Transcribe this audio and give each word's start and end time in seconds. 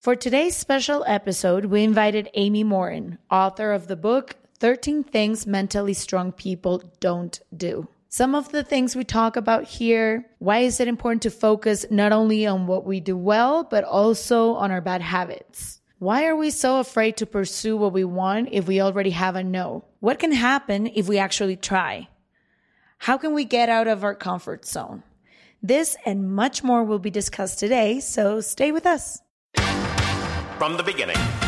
For 0.00 0.14
today's 0.14 0.56
special 0.56 1.04
episode, 1.08 1.64
we 1.64 1.82
invited 1.82 2.30
Amy 2.34 2.62
Morin, 2.62 3.18
author 3.32 3.72
of 3.72 3.88
the 3.88 3.96
book 3.96 4.36
13 4.60 5.02
Things 5.02 5.44
Mentally 5.44 5.92
Strong 5.92 6.32
People 6.32 6.84
Don't 7.00 7.40
Do. 7.56 7.88
Some 8.08 8.32
of 8.36 8.52
the 8.52 8.62
things 8.62 8.94
we 8.94 9.02
talk 9.02 9.34
about 9.34 9.64
here 9.64 10.24
why 10.38 10.58
is 10.58 10.78
it 10.78 10.86
important 10.86 11.22
to 11.22 11.30
focus 11.30 11.84
not 11.90 12.12
only 12.12 12.46
on 12.46 12.68
what 12.68 12.86
we 12.86 13.00
do 13.00 13.16
well, 13.16 13.64
but 13.64 13.82
also 13.82 14.54
on 14.54 14.70
our 14.70 14.80
bad 14.80 15.02
habits? 15.02 15.80
Why 15.98 16.26
are 16.26 16.36
we 16.36 16.50
so 16.50 16.78
afraid 16.78 17.16
to 17.16 17.26
pursue 17.26 17.76
what 17.76 17.92
we 17.92 18.04
want 18.04 18.50
if 18.52 18.68
we 18.68 18.80
already 18.80 19.10
have 19.10 19.34
a 19.34 19.42
no? 19.42 19.84
What 19.98 20.20
can 20.20 20.30
happen 20.30 20.86
if 20.86 21.08
we 21.08 21.18
actually 21.18 21.56
try? 21.56 22.08
How 22.98 23.18
can 23.18 23.34
we 23.34 23.44
get 23.44 23.68
out 23.68 23.88
of 23.88 24.04
our 24.04 24.14
comfort 24.14 24.64
zone? 24.64 25.02
This 25.60 25.96
and 26.06 26.32
much 26.32 26.62
more 26.62 26.84
will 26.84 27.00
be 27.00 27.10
discussed 27.10 27.58
today, 27.58 27.98
so 27.98 28.40
stay 28.40 28.70
with 28.70 28.86
us. 28.86 29.22
From 30.58 30.76
the 30.76 30.82
beginning. 30.82 31.47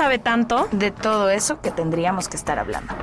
sabe 0.00 0.18
tanto. 0.18 0.66
de 0.72 0.90
todo 0.90 1.28
eso 1.28 1.60
que 1.60 1.70
tendríamos 1.70 2.26
que 2.26 2.38
estar 2.38 2.58
hablando. 2.58 2.94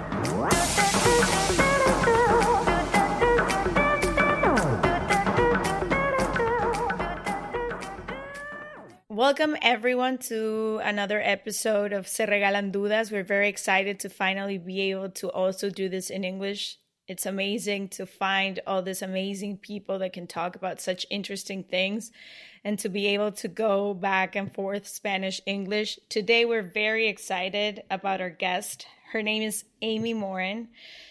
Welcome 9.09 9.59
everyone 9.62 10.18
to 10.30 10.80
another 10.84 11.22
episode 11.24 11.94
of 11.94 12.07
Se 12.07 12.25
Regalan 12.25 12.72
Dudas. 12.72 13.12
We're 13.12 13.24
very 13.24 13.47
excited 13.47 14.00
to 14.00 14.09
finally 14.09 14.57
be 14.57 14.90
able 14.90 15.12
to 15.22 15.30
also 15.30 15.69
do 15.69 15.90
this 15.90 16.09
in 16.09 16.24
English. 16.24 16.80
It's 17.07 17.28
amazing 17.28 17.90
to 17.90 18.07
find 18.07 18.59
all 18.66 18.81
these 18.81 19.03
amazing 19.03 19.57
people 19.57 20.00
that 20.00 20.13
can 20.13 20.25
talk 20.25 20.56
about 20.56 20.81
such 20.81 21.06
interesting 21.12 21.63
things 21.63 22.12
and 22.63 22.79
to 22.79 22.90
be 22.90 23.07
able 23.07 23.31
to 23.34 23.47
go 23.47 23.94
back 23.94 24.35
and 24.35 24.53
forth 24.53 24.88
Spanish 24.88 25.41
English. 25.45 26.00
Today 26.09 26.45
we're 26.45 26.62
very 26.62 27.07
excited 27.07 27.84
about 27.90 28.22
our 28.22 28.29
guest. 28.29 28.88
Her 29.12 29.22
name 29.22 29.41
is 29.41 29.63
Amy 29.81 30.13
Morin. 30.13 30.68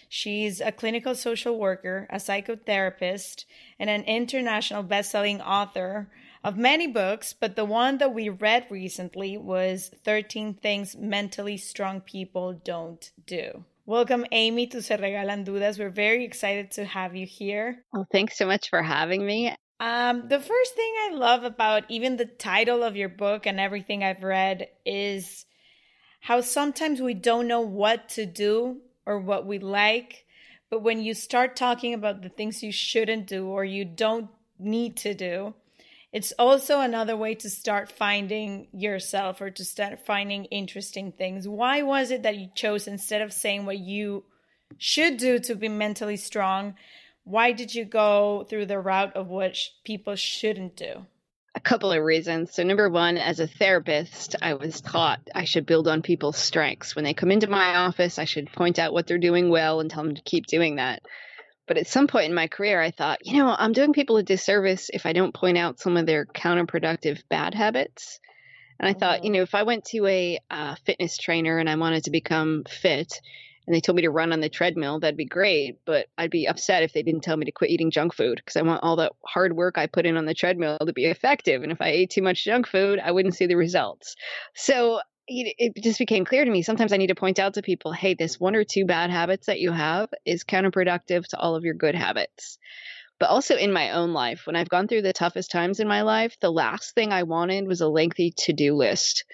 She's 0.09 0.61
a 0.61 0.71
clinical 0.71 1.15
social 1.15 1.57
worker, 1.57 2.07
a 2.09 2.17
psychotherapist, 2.17 3.45
and 3.79 3.89
an 3.89 4.03
international 4.03 4.83
best-selling 4.83 5.41
author 5.41 6.09
of 6.43 6.55
many 6.55 6.87
books, 6.87 7.33
but 7.33 7.55
the 7.55 7.65
one 7.65 7.97
that 7.97 8.13
we 8.13 8.29
read 8.29 8.67
recently 8.69 9.37
was 9.37 9.91
13 10.05 10.53
Things 10.53 10.95
Mentally 10.95 11.57
Strong 11.57 12.01
People 12.01 12.53
Don't 12.53 13.11
Do. 13.25 13.65
Welcome, 13.85 14.25
Amy, 14.31 14.67
to 14.67 14.81
Se 14.81 14.97
Regalan 14.97 15.45
Dudas. 15.45 15.79
We're 15.79 15.89
very 15.89 16.23
excited 16.23 16.71
to 16.71 16.85
have 16.85 17.15
you 17.15 17.25
here. 17.25 17.83
Well, 17.91 18.07
thanks 18.11 18.37
so 18.37 18.45
much 18.45 18.69
for 18.69 18.83
having 18.83 19.25
me. 19.25 19.55
Um, 19.79 20.27
the 20.27 20.39
first 20.39 20.75
thing 20.75 20.93
I 21.05 21.11
love 21.13 21.43
about 21.43 21.83
even 21.89 22.17
the 22.17 22.25
title 22.25 22.83
of 22.83 22.95
your 22.95 23.09
book 23.09 23.45
and 23.45 23.59
everything 23.59 24.03
I've 24.03 24.23
read 24.23 24.69
is 24.85 25.45
how 26.19 26.41
sometimes 26.41 26.99
we 26.99 27.13
don't 27.13 27.47
know 27.47 27.61
what 27.61 28.09
to 28.09 28.25
do 28.25 28.77
or 29.05 29.19
what 29.19 29.45
we 29.45 29.59
like, 29.59 30.25
but 30.69 30.81
when 30.81 30.99
you 30.99 31.13
start 31.13 31.55
talking 31.55 31.93
about 31.93 32.21
the 32.21 32.29
things 32.29 32.63
you 32.63 32.71
shouldn't 32.71 33.27
do 33.27 33.47
or 33.47 33.63
you 33.63 33.85
don't 33.85 34.29
need 34.57 34.97
to 34.97 35.13
do, 35.13 35.53
it's 36.11 36.33
also 36.39 36.79
another 36.79 37.15
way 37.15 37.35
to 37.35 37.49
start 37.49 37.91
finding 37.91 38.67
yourself 38.73 39.41
or 39.41 39.51
to 39.51 39.63
start 39.63 40.05
finding 40.05 40.45
interesting 40.45 41.11
things. 41.11 41.47
Why 41.47 41.83
was 41.83 42.09
it 42.09 42.23
that 42.23 42.37
you 42.37 42.49
chose 42.55 42.87
instead 42.87 43.21
of 43.21 43.31
saying 43.31 43.65
what 43.65 43.77
you 43.77 44.23
should 44.77 45.17
do 45.17 45.37
to 45.39 45.53
be 45.53 45.69
mentally 45.69 46.17
strong? 46.17 46.75
Why 47.27 47.51
did 47.51 47.75
you 47.75 47.83
go 47.83 48.45
through 48.49 48.67
the 48.67 48.79
route 48.79 49.17
of 49.17 49.27
what 49.27 49.57
sh- 49.57 49.71
people 49.83 50.15
shouldn't 50.15 50.77
do? 50.77 51.05
A 51.55 51.59
couple 51.59 51.91
of 51.91 52.01
reasons. 52.01 52.53
So, 52.53 52.63
number 52.63 52.89
one, 52.89 53.17
as 53.17 53.41
a 53.41 53.47
therapist, 53.47 54.37
I 54.41 54.53
was 54.53 54.79
taught 54.79 55.19
I 55.35 55.43
should 55.43 55.65
build 55.65 55.89
on 55.89 56.01
people's 56.01 56.37
strengths. 56.37 56.95
When 56.95 57.03
they 57.03 57.13
come 57.13 57.29
into 57.29 57.49
my 57.49 57.75
office, 57.75 58.17
I 58.17 58.23
should 58.23 58.53
point 58.53 58.79
out 58.79 58.93
what 58.93 59.07
they're 59.07 59.17
doing 59.17 59.49
well 59.49 59.81
and 59.81 59.91
tell 59.91 60.05
them 60.05 60.15
to 60.15 60.21
keep 60.21 60.45
doing 60.45 60.77
that. 60.77 61.01
But 61.67 61.77
at 61.77 61.87
some 61.87 62.07
point 62.07 62.27
in 62.27 62.33
my 62.33 62.47
career, 62.47 62.81
I 62.81 62.91
thought, 62.91 63.25
you 63.25 63.43
know, 63.43 63.53
I'm 63.59 63.73
doing 63.73 63.91
people 63.91 64.15
a 64.15 64.23
disservice 64.23 64.89
if 64.93 65.05
I 65.05 65.11
don't 65.11 65.35
point 65.35 65.57
out 65.57 65.81
some 65.81 65.97
of 65.97 66.05
their 66.05 66.27
counterproductive 66.27 67.23
bad 67.27 67.53
habits. 67.53 68.21
And 68.79 68.87
I 68.87 68.93
thought, 68.93 69.25
you 69.25 69.31
know, 69.31 69.41
if 69.41 69.53
I 69.53 69.63
went 69.63 69.83
to 69.85 70.05
a 70.05 70.39
uh, 70.49 70.75
fitness 70.85 71.17
trainer 71.17 71.57
and 71.57 71.69
I 71.69 71.75
wanted 71.75 72.05
to 72.05 72.11
become 72.11 72.63
fit 72.69 73.19
and 73.67 73.75
they 73.75 73.81
told 73.81 73.97
me 73.97 74.03
to 74.03 74.09
run 74.09 74.31
on 74.31 74.39
the 74.39 74.49
treadmill, 74.49 74.99
that'd 74.99 75.17
be 75.17 75.25
great. 75.25 75.77
But 75.85 76.07
I'd 76.17 76.31
be 76.31 76.47
upset 76.47 76.83
if 76.83 76.93
they 76.93 77.03
didn't 77.03 77.21
tell 77.21 77.35
me 77.35 77.45
to 77.45 77.51
quit 77.51 77.69
eating 77.69 77.91
junk 77.91 78.15
food 78.15 78.37
because 78.37 78.55
I 78.55 78.61
want 78.61 78.81
all 78.81 78.95
that 78.95 79.11
hard 79.25 79.53
work 79.53 79.77
I 79.77 79.87
put 79.87 80.05
in 80.05 80.15
on 80.15 80.25
the 80.25 80.33
treadmill 80.33 80.77
to 80.79 80.93
be 80.93 81.05
effective. 81.05 81.63
And 81.63 81.71
if 81.71 81.81
I 81.81 81.89
ate 81.89 82.09
too 82.09 82.21
much 82.21 82.45
junk 82.45 82.65
food, 82.65 82.99
I 83.03 83.11
wouldn't 83.11 83.35
see 83.35 83.45
the 83.45 83.57
results. 83.57 84.15
So 84.55 85.01
it 85.27 85.53
it 85.57 85.83
just 85.83 85.99
became 85.99 86.23
clear 86.23 86.45
to 86.45 86.51
me 86.51 86.61
sometimes 86.61 86.93
I 86.93 86.97
need 86.97 87.07
to 87.07 87.15
point 87.15 87.39
out 87.39 87.55
to 87.55 87.61
people, 87.61 87.91
hey, 87.91 88.13
this 88.13 88.39
one 88.39 88.55
or 88.55 88.63
two 88.63 88.85
bad 88.85 89.09
habits 89.09 89.47
that 89.47 89.59
you 89.59 89.73
have 89.73 90.09
is 90.25 90.45
counterproductive 90.45 91.27
to 91.27 91.37
all 91.37 91.55
of 91.55 91.65
your 91.65 91.73
good 91.73 91.95
habits. 91.95 92.57
But 93.19 93.29
also 93.29 93.55
in 93.55 93.73
my 93.73 93.91
own 93.91 94.13
life, 94.13 94.45
when 94.45 94.55
I've 94.55 94.69
gone 94.69 94.87
through 94.87 95.01
the 95.01 95.11
toughest 95.11 95.49
times 95.49 95.79
in 95.79 95.87
my 95.87 96.03
life, 96.03 96.37
the 96.39 96.51
last 96.51 96.93
thing 96.93 97.11
I 97.11 97.23
wanted 97.23 97.67
was 97.67 97.81
a 97.81 97.87
lengthy 97.87 98.31
to 98.37 98.53
do 98.53 98.75
list. 98.75 99.25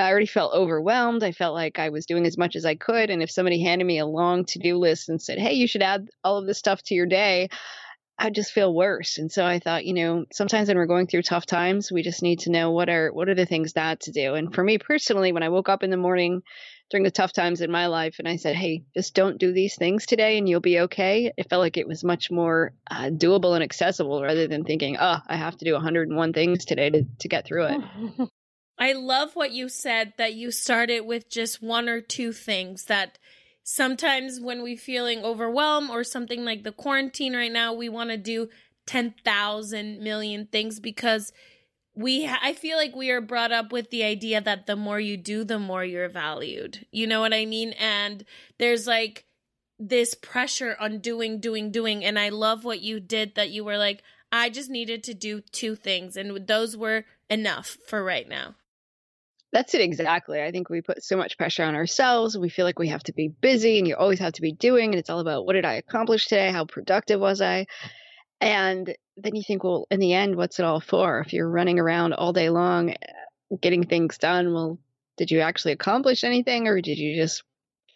I 0.00 0.10
already 0.10 0.26
felt 0.26 0.54
overwhelmed. 0.54 1.22
I 1.22 1.32
felt 1.32 1.54
like 1.54 1.78
I 1.78 1.88
was 1.88 2.06
doing 2.06 2.26
as 2.26 2.38
much 2.38 2.56
as 2.56 2.64
I 2.64 2.74
could. 2.74 3.10
And 3.10 3.22
if 3.22 3.30
somebody 3.30 3.62
handed 3.62 3.86
me 3.86 3.98
a 3.98 4.06
long 4.06 4.44
to 4.46 4.58
do 4.58 4.76
list 4.76 5.08
and 5.08 5.20
said, 5.20 5.38
hey, 5.38 5.54
you 5.54 5.66
should 5.66 5.82
add 5.82 6.08
all 6.24 6.38
of 6.38 6.46
this 6.46 6.58
stuff 6.58 6.82
to 6.84 6.94
your 6.94 7.06
day, 7.06 7.48
I'd 8.18 8.34
just 8.34 8.52
feel 8.52 8.74
worse. 8.74 9.18
And 9.18 9.30
so 9.30 9.46
I 9.46 9.60
thought, 9.60 9.84
you 9.84 9.94
know, 9.94 10.24
sometimes 10.32 10.68
when 10.68 10.76
we're 10.76 10.86
going 10.86 11.06
through 11.06 11.22
tough 11.22 11.46
times, 11.46 11.92
we 11.92 12.02
just 12.02 12.22
need 12.22 12.40
to 12.40 12.50
know 12.50 12.72
what 12.72 12.88
are 12.88 13.12
what 13.12 13.28
are 13.28 13.34
the 13.34 13.46
things 13.46 13.76
not 13.76 14.00
to 14.00 14.12
do. 14.12 14.34
And 14.34 14.52
for 14.52 14.64
me 14.64 14.78
personally, 14.78 15.30
when 15.30 15.44
I 15.44 15.50
woke 15.50 15.68
up 15.68 15.84
in 15.84 15.90
the 15.90 15.96
morning 15.96 16.42
during 16.90 17.04
the 17.04 17.12
tough 17.12 17.32
times 17.32 17.60
in 17.60 17.70
my 17.70 17.86
life 17.86 18.16
and 18.18 18.26
I 18.26 18.36
said, 18.36 18.56
hey, 18.56 18.82
just 18.96 19.14
don't 19.14 19.38
do 19.38 19.52
these 19.52 19.76
things 19.76 20.04
today 20.04 20.36
and 20.36 20.48
you'll 20.48 20.60
be 20.60 20.80
okay, 20.80 21.32
it 21.36 21.48
felt 21.48 21.60
like 21.60 21.76
it 21.76 21.86
was 21.86 22.02
much 22.02 22.30
more 22.30 22.72
uh, 22.90 23.10
doable 23.10 23.54
and 23.54 23.62
accessible 23.62 24.20
rather 24.22 24.48
than 24.48 24.64
thinking, 24.64 24.96
oh, 24.98 25.18
I 25.26 25.36
have 25.36 25.56
to 25.58 25.64
do 25.64 25.74
101 25.74 26.32
things 26.32 26.64
today 26.64 26.90
to, 26.90 27.04
to 27.20 27.28
get 27.28 27.46
through 27.46 27.66
it. 27.66 28.28
I 28.78 28.92
love 28.92 29.34
what 29.34 29.50
you 29.50 29.68
said 29.68 30.12
that 30.18 30.34
you 30.34 30.50
started 30.50 31.00
with 31.00 31.28
just 31.28 31.62
one 31.62 31.88
or 31.88 32.00
two 32.00 32.32
things 32.32 32.84
that 32.84 33.18
sometimes 33.64 34.40
when 34.40 34.62
we're 34.62 34.76
feeling 34.76 35.24
overwhelmed 35.24 35.90
or 35.90 36.04
something 36.04 36.44
like 36.44 36.62
the 36.62 36.72
quarantine 36.72 37.34
right 37.34 37.52
now, 37.52 37.74
we 37.74 37.88
want 37.88 38.10
to 38.10 38.16
do 38.16 38.48
10,000 38.86 40.00
million 40.00 40.46
things 40.46 40.80
because 40.80 41.32
we 41.94 42.26
I 42.26 42.52
feel 42.52 42.76
like 42.76 42.94
we 42.94 43.10
are 43.10 43.20
brought 43.20 43.50
up 43.50 43.72
with 43.72 43.90
the 43.90 44.04
idea 44.04 44.40
that 44.40 44.66
the 44.66 44.76
more 44.76 45.00
you 45.00 45.16
do 45.16 45.42
the 45.42 45.58
more 45.58 45.84
you're 45.84 46.08
valued. 46.08 46.86
You 46.92 47.08
know 47.08 47.20
what 47.20 47.34
I 47.34 47.44
mean? 47.44 47.72
And 47.72 48.24
there's 48.58 48.86
like 48.86 49.26
this 49.80 50.14
pressure 50.14 50.76
on 50.78 51.00
doing 51.00 51.40
doing 51.40 51.72
doing 51.72 52.04
and 52.04 52.18
I 52.18 52.28
love 52.28 52.64
what 52.64 52.80
you 52.80 53.00
did 53.00 53.34
that 53.34 53.50
you 53.50 53.64
were 53.64 53.76
like 53.76 54.02
I 54.30 54.48
just 54.48 54.70
needed 54.70 55.02
to 55.04 55.14
do 55.14 55.40
two 55.40 55.74
things 55.74 56.16
and 56.16 56.46
those 56.46 56.76
were 56.76 57.04
enough 57.28 57.76
for 57.86 58.02
right 58.04 58.28
now. 58.28 58.54
That's 59.52 59.74
it 59.74 59.80
exactly. 59.80 60.42
I 60.42 60.50
think 60.50 60.68
we 60.68 60.82
put 60.82 61.02
so 61.02 61.16
much 61.16 61.38
pressure 61.38 61.64
on 61.64 61.74
ourselves. 61.74 62.36
We 62.36 62.50
feel 62.50 62.66
like 62.66 62.78
we 62.78 62.88
have 62.88 63.02
to 63.04 63.14
be 63.14 63.28
busy 63.28 63.78
and 63.78 63.88
you 63.88 63.96
always 63.96 64.18
have 64.18 64.34
to 64.34 64.42
be 64.42 64.52
doing. 64.52 64.90
And 64.90 64.98
it's 64.98 65.08
all 65.08 65.20
about 65.20 65.46
what 65.46 65.54
did 65.54 65.64
I 65.64 65.74
accomplish 65.74 66.26
today? 66.26 66.50
How 66.50 66.66
productive 66.66 67.18
was 67.18 67.40
I? 67.40 67.66
And 68.40 68.94
then 69.16 69.34
you 69.34 69.42
think, 69.42 69.64
well, 69.64 69.86
in 69.90 70.00
the 70.00 70.12
end, 70.12 70.36
what's 70.36 70.58
it 70.58 70.64
all 70.64 70.80
for? 70.80 71.20
If 71.20 71.32
you're 71.32 71.48
running 71.48 71.78
around 71.78 72.12
all 72.12 72.32
day 72.32 72.50
long 72.50 72.90
eh, 72.90 72.96
getting 73.60 73.84
things 73.84 74.18
done, 74.18 74.52
well, 74.52 74.78
did 75.16 75.30
you 75.30 75.40
actually 75.40 75.72
accomplish 75.72 76.24
anything 76.24 76.68
or 76.68 76.80
did 76.80 76.98
you 76.98 77.16
just 77.16 77.42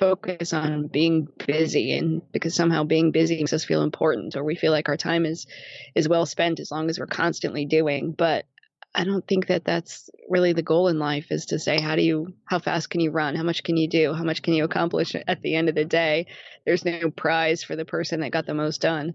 focus 0.00 0.52
on 0.52 0.88
being 0.88 1.28
busy 1.46 1.96
and 1.96 2.22
because 2.32 2.54
somehow 2.54 2.82
being 2.82 3.12
busy 3.12 3.36
makes 3.36 3.52
us 3.52 3.64
feel 3.64 3.82
important 3.82 4.34
or 4.34 4.42
we 4.42 4.56
feel 4.56 4.72
like 4.72 4.88
our 4.88 4.96
time 4.96 5.24
is 5.24 5.46
is 5.94 6.08
well 6.08 6.26
spent 6.26 6.58
as 6.58 6.72
long 6.72 6.90
as 6.90 6.98
we're 6.98 7.06
constantly 7.06 7.66
doing 7.66 8.10
but 8.10 8.44
I 8.94 9.04
don't 9.04 9.26
think 9.26 9.46
that 9.46 9.64
that's 9.64 10.10
really 10.28 10.52
the 10.52 10.62
goal 10.62 10.88
in 10.88 10.98
life 10.98 11.26
is 11.30 11.46
to 11.46 11.58
say, 11.58 11.80
how 11.80 11.96
do 11.96 12.02
you, 12.02 12.34
how 12.44 12.58
fast 12.58 12.90
can 12.90 13.00
you 13.00 13.10
run? 13.10 13.34
How 13.34 13.42
much 13.42 13.62
can 13.62 13.76
you 13.76 13.88
do? 13.88 14.12
How 14.12 14.24
much 14.24 14.42
can 14.42 14.54
you 14.54 14.64
accomplish 14.64 15.14
at 15.26 15.42
the 15.42 15.54
end 15.54 15.68
of 15.68 15.74
the 15.74 15.84
day? 15.84 16.26
There's 16.66 16.84
no 16.84 17.10
prize 17.10 17.64
for 17.64 17.76
the 17.76 17.84
person 17.84 18.20
that 18.20 18.32
got 18.32 18.46
the 18.46 18.54
most 18.54 18.80
done. 18.80 19.14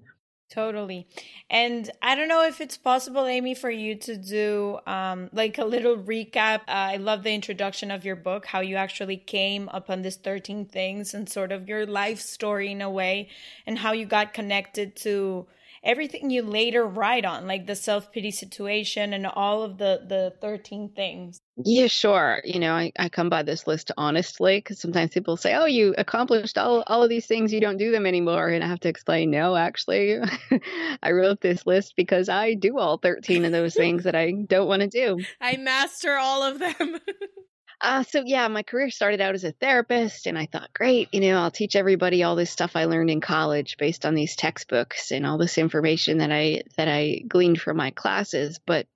Totally. 0.49 1.07
And 1.49 1.91
I 2.01 2.15
don't 2.15 2.29
know 2.29 2.45
if 2.47 2.61
it's 2.61 2.77
possible, 2.77 3.25
Amy, 3.25 3.53
for 3.53 3.69
you 3.69 3.95
to 3.95 4.15
do 4.15 4.79
um, 4.87 5.29
like 5.33 5.57
a 5.57 5.65
little 5.65 5.97
recap. 5.97 6.59
Uh, 6.59 6.95
I 6.95 6.97
love 6.97 7.23
the 7.23 7.33
introduction 7.33 7.91
of 7.91 8.05
your 8.05 8.15
book, 8.15 8.45
how 8.45 8.61
you 8.61 8.77
actually 8.77 9.17
came 9.17 9.69
upon 9.73 10.03
these 10.03 10.15
13 10.15 10.65
things 10.65 11.13
and 11.13 11.27
sort 11.29 11.51
of 11.51 11.67
your 11.67 11.85
life 11.85 12.21
story 12.21 12.71
in 12.71 12.81
a 12.81 12.89
way, 12.89 13.27
and 13.65 13.77
how 13.77 13.91
you 13.91 14.05
got 14.05 14.33
connected 14.33 14.95
to 14.97 15.47
everything 15.87 16.29
you 16.29 16.43
later 16.43 16.85
write 16.85 17.25
on, 17.25 17.47
like 17.47 17.65
the 17.65 17.75
self 17.75 18.11
pity 18.11 18.29
situation 18.29 19.13
and 19.13 19.25
all 19.25 19.63
of 19.63 19.77
the 19.77 20.01
the 20.07 20.33
thirteen 20.41 20.89
things. 20.89 21.39
Yeah, 21.63 21.87
sure. 21.87 22.41
You 22.43 22.59
know, 22.59 22.75
I, 22.75 22.91
I 22.99 23.09
come 23.09 23.29
by 23.29 23.41
this 23.41 23.65
list 23.65 23.91
honestly 23.97 24.57
because 24.57 24.79
sometimes 24.79 25.11
people 25.11 25.37
say, 25.37 25.55
"Oh, 25.55 25.65
you 25.65 25.95
accomplished 25.97 26.57
all 26.57 26.83
all 26.85 27.01
of 27.01 27.09
these 27.09 27.25
things, 27.25 27.51
you 27.51 27.61
don't 27.61 27.77
do 27.77 27.91
them 27.91 28.05
anymore," 28.05 28.49
and 28.49 28.63
I 28.63 28.67
have 28.67 28.81
to 28.81 28.89
explain, 28.89 29.31
no, 29.31 29.55
actually, 29.55 30.19
I 31.01 31.11
wrote 31.11 31.41
this 31.41 31.65
list 31.65 31.95
because 31.95 32.29
I 32.29 32.53
do 32.53 32.77
all 32.77 32.97
thirteen 32.97 33.45
of 33.45 33.51
those 33.53 33.73
things 33.73 34.03
that 34.03 34.15
I 34.15 34.31
don't 34.31 34.67
want 34.67 34.81
to 34.81 34.87
do. 34.87 35.23
I 35.41 35.57
master 35.57 36.17
all 36.17 36.43
of 36.43 36.59
them. 36.59 36.99
Uh, 37.79 38.01
so 38.03 38.23
yeah, 38.25 38.47
my 38.47 38.63
career 38.63 38.89
started 38.89 39.21
out 39.21 39.35
as 39.35 39.43
a 39.43 39.51
therapist, 39.51 40.25
and 40.25 40.37
I 40.37 40.47
thought, 40.47 40.73
great, 40.73 41.13
you 41.13 41.21
know, 41.21 41.37
I'll 41.37 41.51
teach 41.51 41.75
everybody 41.75 42.23
all 42.23 42.35
this 42.35 42.49
stuff 42.49 42.75
I 42.75 42.85
learned 42.85 43.11
in 43.11 43.21
college 43.21 43.77
based 43.77 44.05
on 44.05 44.15
these 44.15 44.35
textbooks 44.35 45.11
and 45.11 45.25
all 45.25 45.37
this 45.37 45.59
information 45.59 46.17
that 46.17 46.31
I 46.31 46.63
that 46.77 46.87
I 46.87 47.21
gleaned 47.27 47.61
from 47.61 47.77
my 47.77 47.91
classes. 47.91 48.59
But 48.65 48.87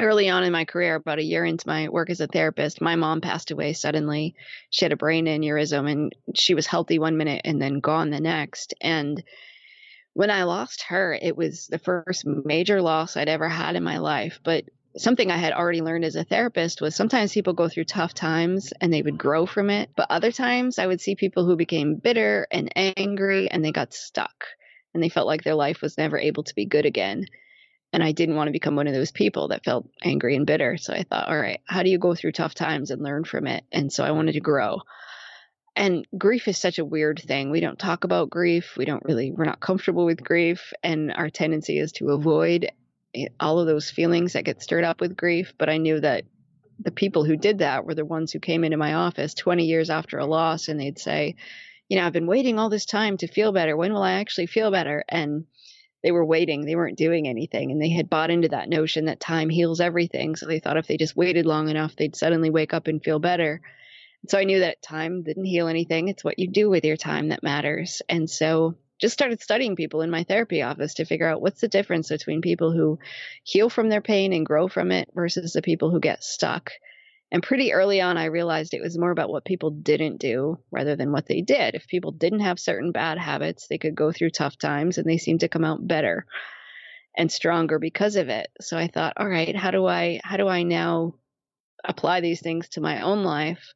early 0.00 0.30
on 0.30 0.44
in 0.44 0.52
my 0.52 0.64
career, 0.64 0.94
about 0.94 1.18
a 1.18 1.24
year 1.24 1.44
into 1.44 1.68
my 1.68 1.90
work 1.90 2.08
as 2.08 2.20
a 2.20 2.26
therapist, 2.26 2.80
my 2.80 2.96
mom 2.96 3.20
passed 3.20 3.50
away 3.50 3.74
suddenly. 3.74 4.34
She 4.70 4.86
had 4.86 4.92
a 4.92 4.96
brain 4.96 5.26
aneurysm, 5.26 5.90
and 5.90 6.14
she 6.34 6.54
was 6.54 6.66
healthy 6.66 6.98
one 6.98 7.18
minute 7.18 7.42
and 7.44 7.60
then 7.60 7.80
gone 7.80 8.08
the 8.08 8.20
next. 8.20 8.72
And 8.80 9.22
when 10.14 10.30
I 10.30 10.44
lost 10.44 10.84
her, 10.88 11.12
it 11.12 11.36
was 11.36 11.66
the 11.66 11.78
first 11.78 12.24
major 12.24 12.80
loss 12.80 13.16
I'd 13.16 13.28
ever 13.28 13.48
had 13.48 13.76
in 13.76 13.84
my 13.84 13.98
life. 13.98 14.40
But 14.42 14.64
something 14.96 15.30
I 15.30 15.36
had 15.36 15.52
already 15.52 15.80
learned 15.80 16.04
as 16.04 16.16
a 16.16 16.24
therapist 16.24 16.80
was 16.80 16.94
sometimes 16.94 17.32
people 17.32 17.52
go 17.52 17.68
through 17.68 17.84
tough 17.84 18.14
times 18.14 18.72
and 18.80 18.92
they 18.92 19.02
would 19.02 19.18
grow 19.18 19.46
from 19.46 19.70
it. 19.70 19.90
But 19.96 20.10
other 20.10 20.32
times 20.32 20.78
I 20.78 20.86
would 20.86 21.00
see 21.00 21.16
people 21.16 21.44
who 21.44 21.56
became 21.56 21.96
bitter 21.96 22.46
and 22.50 22.70
angry 22.76 23.50
and 23.50 23.64
they 23.64 23.72
got 23.72 23.94
stuck 23.94 24.46
and 24.92 25.02
they 25.02 25.08
felt 25.08 25.26
like 25.26 25.42
their 25.42 25.54
life 25.54 25.82
was 25.82 25.98
never 25.98 26.18
able 26.18 26.44
to 26.44 26.54
be 26.54 26.66
good 26.66 26.86
again. 26.86 27.26
And 27.92 28.02
I 28.02 28.12
didn't 28.12 28.36
want 28.36 28.48
to 28.48 28.52
become 28.52 28.76
one 28.76 28.86
of 28.86 28.94
those 28.94 29.12
people 29.12 29.48
that 29.48 29.64
felt 29.64 29.88
angry 30.02 30.36
and 30.36 30.46
bitter. 30.46 30.76
So 30.76 30.92
I 30.92 31.04
thought, 31.04 31.28
all 31.28 31.38
right, 31.38 31.60
how 31.66 31.82
do 31.82 31.90
you 31.90 31.98
go 31.98 32.14
through 32.14 32.32
tough 32.32 32.54
times 32.54 32.90
and 32.90 33.02
learn 33.02 33.24
from 33.24 33.46
it? 33.46 33.64
And 33.70 33.92
so 33.92 34.04
I 34.04 34.12
wanted 34.12 34.32
to 34.32 34.40
grow. 34.40 34.80
And 35.76 36.06
grief 36.16 36.46
is 36.46 36.56
such 36.56 36.78
a 36.78 36.84
weird 36.84 37.20
thing. 37.20 37.50
We 37.50 37.60
don't 37.60 37.78
talk 37.78 38.04
about 38.04 38.30
grief. 38.30 38.76
We 38.76 38.84
don't 38.84 39.04
really, 39.04 39.32
we're 39.32 39.44
not 39.44 39.60
comfortable 39.60 40.04
with 40.04 40.22
grief. 40.22 40.72
And 40.84 41.12
our 41.12 41.30
tendency 41.30 41.78
is 41.78 41.92
to 41.92 42.10
avoid 42.10 42.70
Eh, 43.14 43.28
all 43.40 43.60
of 43.60 43.66
those 43.66 43.90
feelings 43.90 44.32
that 44.32 44.44
get 44.44 44.62
stirred 44.62 44.84
up 44.84 45.00
with 45.00 45.16
grief. 45.16 45.54
But 45.58 45.68
I 45.68 45.78
knew 45.78 46.00
that 46.00 46.24
the 46.78 46.90
people 46.90 47.24
who 47.24 47.36
did 47.36 47.58
that 47.58 47.84
were 47.84 47.94
the 47.94 48.04
ones 48.04 48.32
who 48.32 48.40
came 48.40 48.64
into 48.64 48.76
my 48.76 48.94
office 48.94 49.34
20 49.34 49.64
years 49.64 49.90
after 49.90 50.18
a 50.18 50.26
loss 50.26 50.68
and 50.68 50.80
they'd 50.80 50.98
say, 50.98 51.36
you 51.88 51.96
know, 51.96 52.06
I've 52.06 52.12
been 52.12 52.26
waiting 52.26 52.58
all 52.58 52.70
this 52.70 52.86
time 52.86 53.16
to 53.18 53.28
feel 53.28 53.52
better. 53.52 53.76
When 53.76 53.92
will 53.92 54.02
I 54.02 54.14
actually 54.14 54.46
feel 54.46 54.70
better? 54.70 55.04
And 55.08 55.44
they 56.02 56.12
were 56.12 56.24
waiting, 56.24 56.64
they 56.66 56.76
weren't 56.76 56.98
doing 56.98 57.28
anything. 57.28 57.70
And 57.70 57.80
they 57.80 57.90
had 57.90 58.10
bought 58.10 58.30
into 58.30 58.48
that 58.48 58.68
notion 58.68 59.06
that 59.06 59.20
time 59.20 59.48
heals 59.48 59.80
everything. 59.80 60.36
So 60.36 60.46
they 60.46 60.58
thought 60.58 60.76
if 60.76 60.86
they 60.86 60.96
just 60.96 61.16
waited 61.16 61.46
long 61.46 61.68
enough, 61.68 61.96
they'd 61.96 62.16
suddenly 62.16 62.50
wake 62.50 62.74
up 62.74 62.88
and 62.88 63.02
feel 63.02 63.18
better. 63.18 63.62
So 64.28 64.38
I 64.38 64.44
knew 64.44 64.60
that 64.60 64.82
time 64.82 65.22
didn't 65.22 65.44
heal 65.44 65.68
anything. 65.68 66.08
It's 66.08 66.24
what 66.24 66.38
you 66.38 66.48
do 66.48 66.68
with 66.68 66.84
your 66.84 66.96
time 66.96 67.28
that 67.28 67.42
matters. 67.42 68.02
And 68.08 68.28
so 68.28 68.74
just 69.04 69.12
started 69.12 69.42
studying 69.42 69.76
people 69.76 70.00
in 70.00 70.10
my 70.10 70.24
therapy 70.24 70.62
office 70.62 70.94
to 70.94 71.04
figure 71.04 71.28
out 71.28 71.42
what's 71.42 71.60
the 71.60 71.68
difference 71.68 72.08
between 72.08 72.40
people 72.40 72.72
who 72.72 72.98
heal 73.42 73.68
from 73.68 73.90
their 73.90 74.00
pain 74.00 74.32
and 74.32 74.46
grow 74.46 74.66
from 74.66 74.90
it 74.90 75.10
versus 75.14 75.52
the 75.52 75.60
people 75.60 75.90
who 75.90 76.00
get 76.00 76.24
stuck. 76.24 76.70
And 77.30 77.42
pretty 77.42 77.74
early 77.74 78.00
on, 78.00 78.16
I 78.16 78.24
realized 78.26 78.72
it 78.72 78.80
was 78.80 78.96
more 78.96 79.10
about 79.10 79.28
what 79.28 79.44
people 79.44 79.68
didn't 79.68 80.20
do 80.20 80.56
rather 80.70 80.96
than 80.96 81.12
what 81.12 81.26
they 81.26 81.42
did. 81.42 81.74
If 81.74 81.86
people 81.86 82.12
didn't 82.12 82.40
have 82.40 82.58
certain 82.58 82.92
bad 82.92 83.18
habits, 83.18 83.66
they 83.68 83.76
could 83.76 83.94
go 83.94 84.10
through 84.10 84.30
tough 84.30 84.56
times 84.56 84.96
and 84.96 85.06
they 85.06 85.18
seemed 85.18 85.40
to 85.40 85.48
come 85.48 85.66
out 85.66 85.86
better 85.86 86.24
and 87.14 87.30
stronger 87.30 87.78
because 87.78 88.16
of 88.16 88.30
it. 88.30 88.48
So 88.62 88.78
I 88.78 88.86
thought, 88.86 89.12
all 89.18 89.28
right, 89.28 89.54
how 89.54 89.70
do 89.70 89.84
I 89.86 90.22
how 90.24 90.38
do 90.38 90.48
I 90.48 90.62
now 90.62 91.12
apply 91.84 92.22
these 92.22 92.40
things 92.40 92.70
to 92.70 92.80
my 92.80 93.02
own 93.02 93.22
life? 93.22 93.74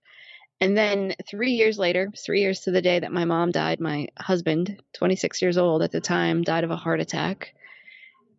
And 0.60 0.76
then 0.76 1.14
three 1.28 1.52
years 1.52 1.78
later, 1.78 2.10
three 2.16 2.40
years 2.40 2.60
to 2.60 2.72
the 2.72 2.82
day 2.82 2.98
that 2.98 3.12
my 3.12 3.24
mom 3.24 3.52
died, 3.52 3.80
my 3.80 4.08
husband, 4.18 4.82
26 4.94 5.40
years 5.40 5.56
old 5.56 5.82
at 5.82 5.92
the 5.92 6.00
time, 6.00 6.42
died 6.42 6.64
of 6.64 6.70
a 6.70 6.76
heart 6.76 7.00
attack. 7.00 7.54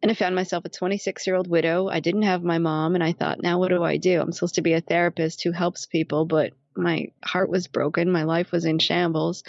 And 0.02 0.12
I 0.12 0.16
found 0.16 0.36
myself 0.36 0.66
a 0.66 0.70
26 0.70 1.26
year 1.28 1.36
old 1.36 1.48
widow. 1.48 1.88
I 1.88 2.02
didn't 2.02 2.24
have 2.24 2.44
my 2.44 2.58
mom, 2.58 2.96
and 2.96 3.04
I 3.04 3.14
thought, 3.14 3.42
now 3.42 3.60
what 3.60 3.70
do 3.70 3.84
I 3.84 3.98
do? 3.98 4.20
I'm 4.20 4.34
supposed 4.34 4.56
to 4.56 4.62
be 4.62 4.74
a 4.74 4.82
therapist 4.82 5.44
who 5.44 5.52
helps 5.52 5.86
people, 5.86 6.26
but 6.26 6.54
my 6.76 7.08
heart 7.24 7.50
was 7.50 7.68
broken. 7.68 8.12
My 8.12 8.24
life 8.24 8.52
was 8.52 8.66
in 8.66 8.80
shambles. 8.80 9.44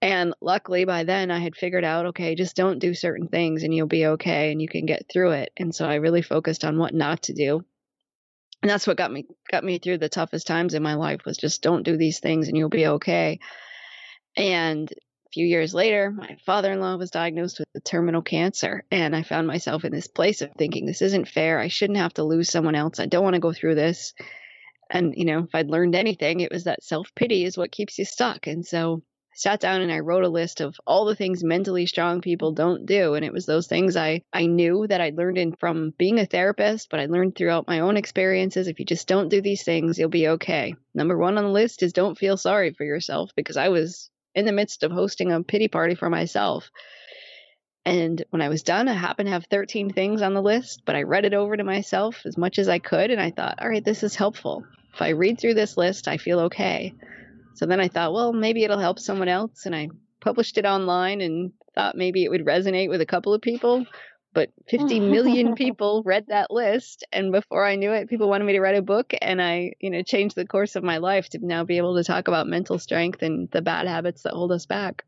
And 0.00 0.34
luckily 0.40 0.84
by 0.84 1.04
then 1.04 1.30
I 1.30 1.38
had 1.38 1.54
figured 1.54 1.84
out, 1.84 2.06
okay, 2.06 2.34
just 2.34 2.56
don't 2.56 2.80
do 2.80 2.92
certain 2.92 3.28
things 3.28 3.62
and 3.62 3.72
you'll 3.72 3.86
be 3.86 4.06
okay 4.06 4.50
and 4.50 4.60
you 4.60 4.66
can 4.66 4.84
get 4.84 5.06
through 5.08 5.30
it. 5.30 5.52
And 5.56 5.72
so 5.72 5.86
I 5.88 5.96
really 5.96 6.22
focused 6.22 6.64
on 6.64 6.76
what 6.76 6.92
not 6.92 7.22
to 7.22 7.32
do 7.32 7.64
and 8.62 8.70
that's 8.70 8.86
what 8.86 8.96
got 8.96 9.12
me 9.12 9.26
got 9.50 9.64
me 9.64 9.78
through 9.78 9.98
the 9.98 10.08
toughest 10.08 10.46
times 10.46 10.74
in 10.74 10.82
my 10.82 10.94
life 10.94 11.24
was 11.24 11.36
just 11.36 11.62
don't 11.62 11.82
do 11.82 11.96
these 11.96 12.20
things 12.20 12.48
and 12.48 12.56
you'll 12.56 12.68
be 12.68 12.86
okay. 12.86 13.40
And 14.36 14.90
a 14.90 15.30
few 15.32 15.46
years 15.46 15.74
later 15.74 16.10
my 16.10 16.36
father-in-law 16.46 16.96
was 16.96 17.10
diagnosed 17.10 17.58
with 17.58 17.84
terminal 17.84 18.22
cancer 18.22 18.84
and 18.90 19.16
i 19.16 19.22
found 19.22 19.46
myself 19.46 19.84
in 19.84 19.92
this 19.92 20.06
place 20.06 20.42
of 20.42 20.50
thinking 20.56 20.86
this 20.86 21.02
isn't 21.02 21.28
fair. 21.28 21.58
I 21.58 21.68
shouldn't 21.68 21.98
have 21.98 22.14
to 22.14 22.24
lose 22.24 22.48
someone 22.48 22.74
else. 22.74 23.00
I 23.00 23.06
don't 23.06 23.24
want 23.24 23.34
to 23.34 23.40
go 23.40 23.52
through 23.52 23.74
this. 23.74 24.14
And 24.90 25.14
you 25.16 25.24
know 25.24 25.40
if 25.40 25.54
i'd 25.54 25.70
learned 25.70 25.94
anything 25.94 26.40
it 26.40 26.52
was 26.52 26.64
that 26.64 26.84
self-pity 26.84 27.44
is 27.44 27.58
what 27.58 27.72
keeps 27.72 27.98
you 27.98 28.04
stuck. 28.04 28.46
And 28.46 28.64
so 28.64 29.02
sat 29.34 29.60
down 29.60 29.80
and 29.80 29.92
I 29.92 30.00
wrote 30.00 30.24
a 30.24 30.28
list 30.28 30.60
of 30.60 30.78
all 30.86 31.04
the 31.04 31.16
things 31.16 31.42
mentally 31.42 31.86
strong 31.86 32.20
people 32.20 32.52
don't 32.52 32.86
do. 32.86 33.14
And 33.14 33.24
it 33.24 33.32
was 33.32 33.46
those 33.46 33.66
things 33.66 33.96
I, 33.96 34.22
I 34.32 34.46
knew 34.46 34.86
that 34.86 35.00
I'd 35.00 35.16
learned 35.16 35.38
in 35.38 35.54
from 35.54 35.94
being 35.96 36.18
a 36.18 36.26
therapist, 36.26 36.90
but 36.90 37.00
I 37.00 37.06
learned 37.06 37.36
throughout 37.36 37.66
my 37.66 37.80
own 37.80 37.96
experiences. 37.96 38.68
If 38.68 38.78
you 38.78 38.84
just 38.84 39.08
don't 39.08 39.28
do 39.28 39.40
these 39.40 39.64
things, 39.64 39.98
you'll 39.98 40.08
be 40.08 40.28
okay. 40.28 40.74
Number 40.94 41.16
one 41.16 41.38
on 41.38 41.44
the 41.44 41.50
list 41.50 41.82
is 41.82 41.92
don't 41.92 42.18
feel 42.18 42.36
sorry 42.36 42.72
for 42.72 42.84
yourself 42.84 43.30
because 43.34 43.56
I 43.56 43.68
was 43.68 44.10
in 44.34 44.44
the 44.44 44.52
midst 44.52 44.82
of 44.82 44.92
hosting 44.92 45.32
a 45.32 45.42
pity 45.42 45.68
party 45.68 45.94
for 45.94 46.10
myself. 46.10 46.70
And 47.84 48.24
when 48.30 48.42
I 48.42 48.48
was 48.48 48.62
done, 48.62 48.88
I 48.88 48.92
happened 48.92 49.26
to 49.26 49.32
have 49.32 49.46
13 49.50 49.92
things 49.92 50.22
on 50.22 50.34
the 50.34 50.42
list, 50.42 50.82
but 50.84 50.94
I 50.94 51.02
read 51.02 51.24
it 51.24 51.34
over 51.34 51.56
to 51.56 51.64
myself 51.64 52.22
as 52.24 52.38
much 52.38 52.58
as 52.58 52.68
I 52.68 52.78
could. 52.78 53.10
And 53.10 53.20
I 53.20 53.30
thought, 53.30 53.58
all 53.60 53.68
right, 53.68 53.84
this 53.84 54.04
is 54.04 54.14
helpful. 54.14 54.64
If 54.94 55.02
I 55.02 55.10
read 55.10 55.40
through 55.40 55.54
this 55.54 55.76
list, 55.76 56.06
I 56.06 56.18
feel 56.18 56.40
okay. 56.40 56.94
So 57.54 57.66
then 57.66 57.80
I 57.80 57.88
thought, 57.88 58.12
well, 58.12 58.32
maybe 58.32 58.64
it'll 58.64 58.78
help 58.78 58.98
someone 58.98 59.28
else. 59.28 59.66
And 59.66 59.74
I 59.74 59.88
published 60.20 60.58
it 60.58 60.64
online 60.64 61.20
and 61.20 61.52
thought 61.74 61.96
maybe 61.96 62.24
it 62.24 62.30
would 62.30 62.44
resonate 62.44 62.88
with 62.88 63.00
a 63.00 63.06
couple 63.06 63.34
of 63.34 63.42
people. 63.42 63.86
But 64.34 64.50
50 64.68 65.00
million 65.00 65.54
people 65.56 66.02
read 66.04 66.26
that 66.28 66.50
list. 66.50 67.04
And 67.12 67.32
before 67.32 67.66
I 67.66 67.76
knew 67.76 67.92
it, 67.92 68.08
people 68.08 68.28
wanted 68.28 68.44
me 68.44 68.54
to 68.54 68.60
write 68.60 68.76
a 68.76 68.82
book. 68.82 69.12
And 69.20 69.42
I, 69.42 69.72
you 69.80 69.90
know, 69.90 70.02
changed 70.02 70.36
the 70.36 70.46
course 70.46 70.76
of 70.76 70.82
my 70.82 70.98
life 70.98 71.28
to 71.30 71.38
now 71.42 71.64
be 71.64 71.76
able 71.76 71.96
to 71.96 72.04
talk 72.04 72.28
about 72.28 72.46
mental 72.46 72.78
strength 72.78 73.22
and 73.22 73.50
the 73.50 73.62
bad 73.62 73.86
habits 73.86 74.22
that 74.22 74.32
hold 74.32 74.52
us 74.52 74.66
back. 74.66 75.04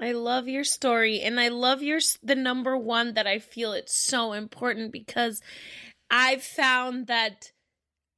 I 0.00 0.12
love 0.12 0.48
your 0.48 0.64
story 0.64 1.20
and 1.20 1.38
I 1.38 1.48
love 1.48 1.82
your 1.82 2.00
the 2.22 2.34
number 2.34 2.76
one 2.76 3.14
that 3.14 3.26
I 3.26 3.38
feel 3.38 3.72
it's 3.72 4.06
so 4.06 4.32
important 4.32 4.92
because 4.92 5.42
I've 6.10 6.42
found 6.42 7.06
that 7.08 7.52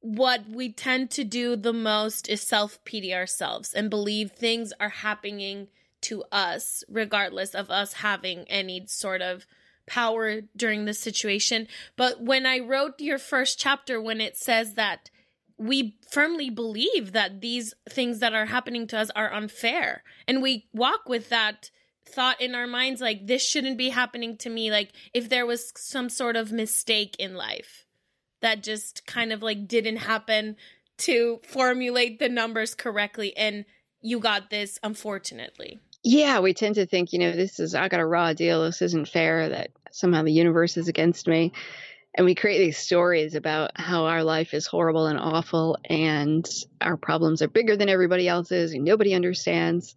what 0.03 0.49
we 0.49 0.69
tend 0.69 1.09
to 1.09 1.23
do 1.23 1.55
the 1.55 1.71
most 1.71 2.27
is 2.27 2.41
self-pity 2.41 3.13
ourselves 3.13 3.73
and 3.73 3.89
believe 3.89 4.31
things 4.31 4.73
are 4.77 4.89
happening 4.89 5.69
to 6.01 6.25
us 6.29 6.83
regardless 6.89 7.55
of 7.55 7.71
us 7.71 7.93
having 7.93 8.39
any 8.49 8.85
sort 8.85 9.21
of 9.21 9.47
power 9.87 10.41
during 10.57 10.83
the 10.83 10.93
situation. 10.93 11.69
But 11.95 12.21
when 12.21 12.45
I 12.45 12.59
wrote 12.59 12.99
your 12.99 13.17
first 13.17 13.57
chapter 13.57 14.01
when 14.01 14.19
it 14.19 14.35
says 14.37 14.73
that 14.73 15.09
we 15.57 15.95
firmly 16.11 16.49
believe 16.49 17.13
that 17.13 17.39
these 17.39 17.73
things 17.87 18.19
that 18.19 18.33
are 18.33 18.47
happening 18.47 18.87
to 18.87 18.99
us 18.99 19.09
are 19.15 19.31
unfair 19.31 20.03
and 20.27 20.41
we 20.41 20.67
walk 20.73 21.07
with 21.07 21.29
that 21.29 21.71
thought 22.05 22.41
in 22.41 22.53
our 22.55 22.67
minds 22.67 22.99
like 22.99 23.25
this 23.27 23.47
shouldn't 23.47 23.77
be 23.77 23.89
happening 23.89 24.35
to 24.35 24.49
me 24.49 24.69
like 24.69 24.91
if 25.13 25.29
there 25.29 25.45
was 25.45 25.71
some 25.77 26.09
sort 26.09 26.35
of 26.35 26.51
mistake 26.51 27.15
in 27.17 27.35
life 27.35 27.85
that 28.43 28.63
just 28.63 29.05
kind 29.05 29.33
of 29.33 29.41
like 29.41 29.67
didn't 29.67 29.97
happen 29.97 30.55
to 30.99 31.39
formulate 31.43 32.19
the 32.19 32.29
numbers 32.29 32.75
correctly 32.75 33.35
and 33.35 33.65
you 34.01 34.19
got 34.19 34.49
this 34.51 34.79
unfortunately. 34.83 35.79
Yeah 36.03 36.39
we 36.39 36.53
tend 36.53 36.75
to 36.75 36.85
think 36.85 37.13
you 37.13 37.19
know 37.19 37.31
this 37.31 37.59
is 37.59 37.73
i 37.73 37.87
got 37.87 37.99
a 37.99 38.05
raw 38.05 38.33
deal 38.33 38.63
this 38.63 38.81
isn't 38.81 39.07
fair 39.07 39.49
that 39.49 39.71
somehow 39.93 40.23
the 40.23 40.31
universe 40.31 40.75
is 40.75 40.87
against 40.87 41.27
me. 41.27 41.53
And 42.15 42.25
we 42.25 42.35
create 42.35 42.59
these 42.59 42.77
stories 42.77 43.33
about 43.33 43.71
how 43.75 44.05
our 44.05 44.23
life 44.23 44.53
is 44.53 44.67
horrible 44.67 45.07
and 45.07 45.19
awful 45.19 45.77
and 45.85 46.47
our 46.79 46.97
problems 46.97 47.41
are 47.41 47.47
bigger 47.47 47.75
than 47.75 47.89
everybody 47.89 48.27
else's 48.27 48.73
and 48.73 48.83
nobody 48.83 49.15
understands. 49.15 49.95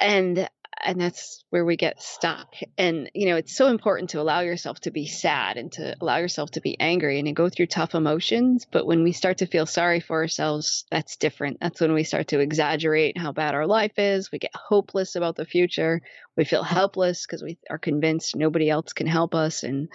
And 0.00 0.48
and 0.84 1.00
that's 1.00 1.44
where 1.50 1.64
we 1.64 1.76
get 1.76 2.02
stuck. 2.02 2.54
And 2.78 3.10
you 3.14 3.28
know 3.28 3.36
it's 3.36 3.56
so 3.56 3.68
important 3.68 4.10
to 4.10 4.20
allow 4.20 4.40
yourself 4.40 4.80
to 4.80 4.90
be 4.90 5.06
sad 5.06 5.56
and 5.56 5.72
to 5.72 5.96
allow 6.00 6.18
yourself 6.18 6.52
to 6.52 6.60
be 6.60 6.78
angry 6.80 7.18
and 7.18 7.26
to 7.26 7.32
go 7.32 7.48
through 7.48 7.66
tough 7.66 7.94
emotions. 7.94 8.66
But 8.70 8.86
when 8.86 9.02
we 9.02 9.12
start 9.12 9.38
to 9.38 9.46
feel 9.46 9.66
sorry 9.66 10.00
for 10.00 10.16
ourselves 10.16 10.84
that's 10.90 11.16
different. 11.16 11.58
That's 11.60 11.80
when 11.80 11.92
we 11.92 12.04
start 12.04 12.28
to 12.28 12.40
exaggerate 12.40 13.18
how 13.18 13.32
bad 13.32 13.54
our 13.54 13.66
life 13.66 13.98
is. 13.98 14.30
We 14.30 14.38
get 14.38 14.54
hopeless 14.54 15.16
about 15.16 15.36
the 15.36 15.44
future. 15.44 16.02
We 16.36 16.44
feel 16.44 16.62
helpless 16.62 17.26
because 17.26 17.42
we 17.42 17.58
are 17.68 17.78
convinced 17.78 18.36
nobody 18.36 18.70
else 18.70 18.92
can 18.92 19.06
help 19.06 19.34
us. 19.34 19.62
And 19.62 19.88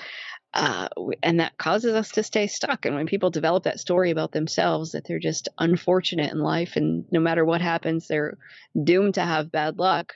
uh, 0.53 0.87
and 1.21 1.41
that 1.41 1.57
causes 1.57 1.93
us 1.93 2.11
to 2.11 2.23
stay 2.23 2.47
stuck. 2.47 2.85
And 2.85 2.95
when 2.95 3.07
people 3.07 3.29
develop 3.29 3.63
that 3.63 3.79
story 3.79 4.11
about 4.11 4.31
themselves, 4.31 4.93
that 4.93 5.05
they're 5.05 5.19
just 5.19 5.49
unfortunate 5.59 6.31
in 6.31 6.39
life, 6.39 6.77
and 6.77 7.03
no 7.11 7.19
matter 7.19 7.43
what 7.43 7.59
happens, 7.59 8.07
they're 8.07 8.37
doomed 8.81 9.15
to 9.15 9.21
have 9.21 9.51
bad 9.51 9.77
luck, 9.79 10.13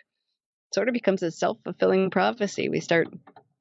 sort 0.74 0.88
of 0.88 0.94
becomes 0.94 1.24
a 1.24 1.32
self 1.32 1.58
fulfilling 1.64 2.10
prophecy. 2.10 2.70
We 2.70 2.80
start, 2.80 3.08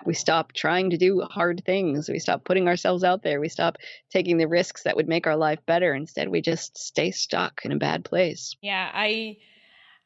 we 0.05 0.15
stop 0.15 0.53
trying 0.53 0.91
to 0.91 0.97
do 0.97 1.21
hard 1.23 1.62
things. 1.65 2.09
We 2.09 2.19
stop 2.19 2.45
putting 2.45 2.69
ourselves 2.69 3.05
out 3.05 3.23
there. 3.23 3.41
We 3.41 3.49
stop 3.49 3.79
taking 4.11 4.38
the 4.38 4.49
risks 4.49 4.83
that 4.85 4.97
would 4.97 5.09
make 5.09 5.27
our 5.27 5.37
life 5.37 5.61
better. 5.67 5.95
Instead, 5.95 6.29
we 6.29 6.41
just 6.41 6.77
stay 6.77 7.11
stuck 7.11 7.61
in 7.65 7.73
a 7.73 7.77
bad 7.77 8.05
place. 8.05 8.57
Yeah, 8.61 8.91
I, 8.93 9.38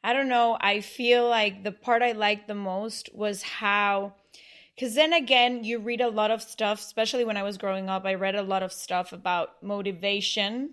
I 0.03 0.13
don't 0.13 0.29
know. 0.29 0.57
I 0.61 0.81
feel 0.81 1.29
like 1.29 1.65
the 1.65 1.73
part 1.73 2.03
I 2.03 2.13
liked 2.13 2.49
the 2.49 2.55
most 2.55 3.11
was 3.15 3.43
how 3.43 4.15
because 4.75 4.95
then 4.95 5.13
again 5.13 5.65
you 5.65 5.79
read 5.79 6.01
a 6.01 6.09
lot 6.09 6.31
of 6.31 6.43
stuff 6.43 6.81
especially 6.81 7.25
when 7.25 7.37
i 7.37 7.43
was 7.43 7.59
growing 7.59 7.89
up 7.89 8.05
i 8.05 8.15
read 8.15 8.35
a 8.35 8.43
lot 8.43 8.63
of 8.63 8.73
stuff 8.73 9.13
about 9.13 9.63
motivation 9.63 10.71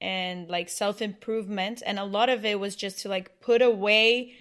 and 0.00 0.48
like 0.48 0.68
self-improvement 0.68 1.82
and 1.84 1.98
a 1.98 2.04
lot 2.04 2.28
of 2.28 2.44
it 2.44 2.60
was 2.60 2.76
just 2.76 3.00
to 3.00 3.08
like 3.08 3.40
put 3.40 3.62
away 3.62 4.32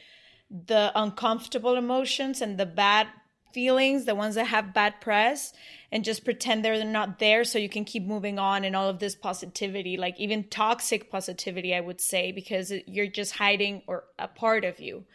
the 0.50 0.92
uncomfortable 0.96 1.76
emotions 1.76 2.42
and 2.42 2.58
the 2.58 2.66
bad 2.66 3.08
feelings 3.54 4.06
the 4.06 4.14
ones 4.14 4.36
that 4.36 4.46
have 4.46 4.74
bad 4.74 5.00
press 5.02 5.54
and 5.92 6.04
just 6.04 6.26
pretend 6.26 6.64
they're 6.64 6.84
not 6.84 7.18
there 7.18 7.44
so 7.44 7.58
you 7.58 7.70
can 7.70 7.86
keep 7.86 8.06
moving 8.06 8.38
on 8.38 8.64
and 8.64 8.76
all 8.76 8.90
of 8.90 9.00
this 9.00 9.16
positivity 9.16 9.98
like 9.98 10.20
even 10.20 10.44
toxic 10.44 11.10
positivity 11.10 11.74
i 11.74 11.80
would 11.80 12.00
say 12.00 12.32
because 12.32 12.72
you're 12.86 13.08
just 13.08 13.38
hiding 13.38 13.82
or 13.88 14.04
a 14.20 14.28
part 14.28 14.64
of 14.66 14.80
you 14.80 15.06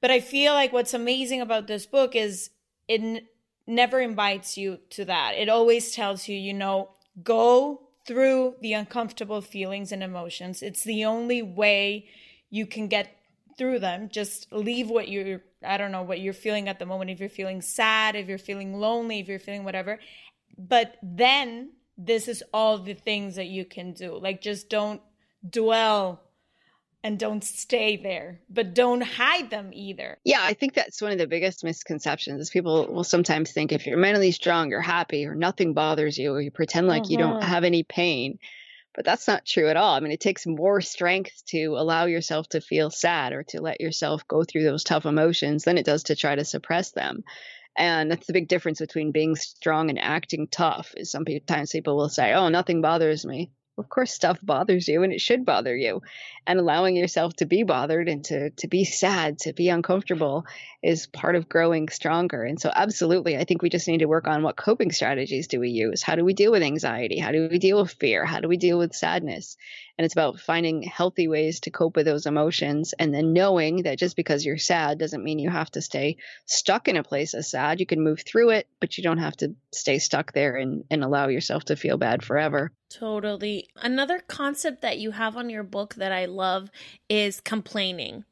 but 0.00 0.10
i 0.10 0.20
feel 0.20 0.52
like 0.52 0.72
what's 0.72 0.94
amazing 0.94 1.40
about 1.40 1.66
this 1.66 1.86
book 1.86 2.14
is 2.14 2.50
it 2.88 3.00
n- 3.00 3.26
never 3.66 4.00
invites 4.00 4.56
you 4.56 4.78
to 4.90 5.04
that. 5.04 5.34
It 5.36 5.48
always 5.48 5.92
tells 5.92 6.28
you, 6.28 6.36
you 6.36 6.54
know, 6.54 6.90
go 7.22 7.88
through 8.06 8.54
the 8.60 8.72
uncomfortable 8.72 9.40
feelings 9.40 9.90
and 9.92 10.02
emotions. 10.02 10.62
It's 10.62 10.84
the 10.84 11.04
only 11.04 11.42
way 11.42 12.06
you 12.50 12.66
can 12.66 12.86
get 12.86 13.08
through 13.56 13.78
them. 13.80 14.08
Just 14.10 14.52
leave 14.52 14.88
what 14.90 15.08
you're, 15.08 15.42
I 15.64 15.76
don't 15.76 15.92
know, 15.92 16.02
what 16.02 16.20
you're 16.20 16.32
feeling 16.32 16.68
at 16.68 16.78
the 16.78 16.86
moment. 16.86 17.10
If 17.10 17.20
you're 17.20 17.28
feeling 17.28 17.62
sad, 17.62 18.16
if 18.16 18.28
you're 18.28 18.38
feeling 18.38 18.78
lonely, 18.78 19.20
if 19.20 19.28
you're 19.28 19.38
feeling 19.38 19.64
whatever. 19.64 19.98
But 20.58 20.96
then 21.02 21.72
this 21.98 22.28
is 22.28 22.42
all 22.52 22.78
the 22.78 22.94
things 22.94 23.36
that 23.36 23.46
you 23.46 23.64
can 23.64 23.92
do. 23.92 24.18
Like, 24.18 24.40
just 24.40 24.68
don't 24.68 25.00
dwell 25.48 26.22
and 27.06 27.18
don't 27.20 27.44
stay 27.44 27.96
there, 27.96 28.40
but 28.50 28.74
don't 28.74 29.00
hide 29.00 29.48
them 29.48 29.70
either. 29.72 30.18
Yeah, 30.24 30.40
I 30.42 30.54
think 30.54 30.74
that's 30.74 31.00
one 31.00 31.12
of 31.12 31.18
the 31.18 31.28
biggest 31.28 31.62
misconceptions. 31.62 32.40
Is 32.40 32.50
people 32.50 32.92
will 32.92 33.04
sometimes 33.04 33.52
think 33.52 33.70
if 33.70 33.86
you're 33.86 33.96
mentally 33.96 34.32
strong, 34.32 34.70
you're 34.70 34.80
happy, 34.80 35.24
or 35.24 35.36
nothing 35.36 35.72
bothers 35.72 36.18
you, 36.18 36.32
or 36.32 36.40
you 36.40 36.50
pretend 36.50 36.88
like 36.88 37.02
uh-huh. 37.02 37.10
you 37.10 37.18
don't 37.18 37.36
uh-huh. 37.36 37.46
have 37.46 37.64
any 37.64 37.84
pain. 37.84 38.38
But 38.96 39.04
that's 39.04 39.28
not 39.28 39.44
true 39.44 39.68
at 39.68 39.76
all. 39.76 39.94
I 39.94 40.00
mean, 40.00 40.10
it 40.10 40.20
takes 40.20 40.46
more 40.46 40.80
strength 40.80 41.44
to 41.48 41.76
allow 41.76 42.06
yourself 42.06 42.48
to 42.48 42.62
feel 42.62 42.90
sad 42.90 43.34
or 43.34 43.42
to 43.44 43.60
let 43.60 43.80
yourself 43.80 44.26
go 44.26 44.42
through 44.42 44.64
those 44.64 44.84
tough 44.84 45.04
emotions 45.04 45.64
than 45.64 45.76
it 45.76 45.84
does 45.84 46.04
to 46.04 46.16
try 46.16 46.34
to 46.34 46.46
suppress 46.46 46.92
them. 46.92 47.22
And 47.76 48.10
that's 48.10 48.26
the 48.26 48.32
big 48.32 48.48
difference 48.48 48.80
between 48.80 49.12
being 49.12 49.36
strong 49.36 49.90
and 49.90 49.98
acting 49.98 50.48
tough. 50.48 50.94
Is 50.96 51.10
sometimes 51.10 51.72
people 51.72 51.94
will 51.96 52.08
say, 52.08 52.32
"Oh, 52.32 52.48
nothing 52.48 52.80
bothers 52.80 53.26
me." 53.26 53.52
Of 53.78 53.88
course 53.88 54.12
stuff 54.12 54.38
bothers 54.42 54.88
you 54.88 55.02
and 55.02 55.12
it 55.12 55.20
should 55.20 55.44
bother 55.44 55.76
you. 55.76 56.02
And 56.46 56.60
allowing 56.60 56.96
yourself 56.96 57.34
to 57.36 57.46
be 57.46 57.64
bothered 57.64 58.08
and 58.08 58.24
to 58.26 58.50
to 58.50 58.68
be 58.68 58.84
sad 58.84 59.38
to 59.40 59.52
be 59.52 59.68
uncomfortable 59.68 60.46
is 60.82 61.06
part 61.06 61.34
of 61.34 61.48
growing 61.48 61.88
stronger. 61.88 62.44
And 62.44 62.60
so 62.60 62.70
absolutely 62.74 63.36
i 63.36 63.44
think 63.44 63.62
we 63.62 63.68
just 63.68 63.88
need 63.88 63.98
to 63.98 64.06
work 64.06 64.26
on 64.26 64.42
what 64.42 64.56
coping 64.56 64.92
strategies 64.92 65.48
do 65.48 65.60
we 65.60 65.70
use? 65.70 66.02
How 66.02 66.14
do 66.14 66.24
we 66.24 66.34
deal 66.34 66.52
with 66.52 66.62
anxiety? 66.62 67.18
How 67.18 67.32
do 67.32 67.48
we 67.50 67.58
deal 67.58 67.80
with 67.80 67.92
fear? 67.92 68.24
How 68.24 68.40
do 68.40 68.48
we 68.48 68.56
deal 68.56 68.78
with 68.78 68.94
sadness 68.94 69.56
and 69.98 70.04
it's 70.04 70.14
about 70.14 70.40
finding 70.40 70.82
healthy 70.82 71.26
ways 71.28 71.60
to 71.60 71.70
cope 71.70 71.96
with 71.96 72.06
those 72.06 72.26
emotions 72.26 72.94
and 72.98 73.14
then 73.14 73.32
knowing 73.32 73.82
that 73.84 73.98
just 73.98 74.16
because 74.16 74.44
you're 74.44 74.58
sad 74.58 74.98
doesn't 74.98 75.24
mean 75.24 75.38
you 75.38 75.50
have 75.50 75.70
to 75.70 75.80
stay 75.80 76.16
stuck 76.44 76.88
in 76.88 76.96
a 76.96 77.02
place 77.02 77.34
of 77.34 77.44
sad. 77.44 77.80
You 77.80 77.86
can 77.86 78.02
move 78.02 78.20
through 78.20 78.50
it, 78.50 78.68
but 78.80 78.98
you 78.98 79.04
don't 79.04 79.18
have 79.18 79.36
to 79.38 79.54
stay 79.72 79.98
stuck 79.98 80.32
there 80.32 80.56
and, 80.56 80.84
and 80.90 81.02
allow 81.02 81.28
yourself 81.28 81.64
to 81.66 81.76
feel 81.76 81.96
bad 81.96 82.22
forever. 82.22 82.72
Totally. 82.90 83.68
Another 83.76 84.20
concept 84.20 84.82
that 84.82 84.98
you 84.98 85.12
have 85.12 85.36
on 85.36 85.50
your 85.50 85.64
book 85.64 85.94
that 85.94 86.12
I 86.12 86.26
love 86.26 86.70
is 87.08 87.40
complaining. 87.40 88.24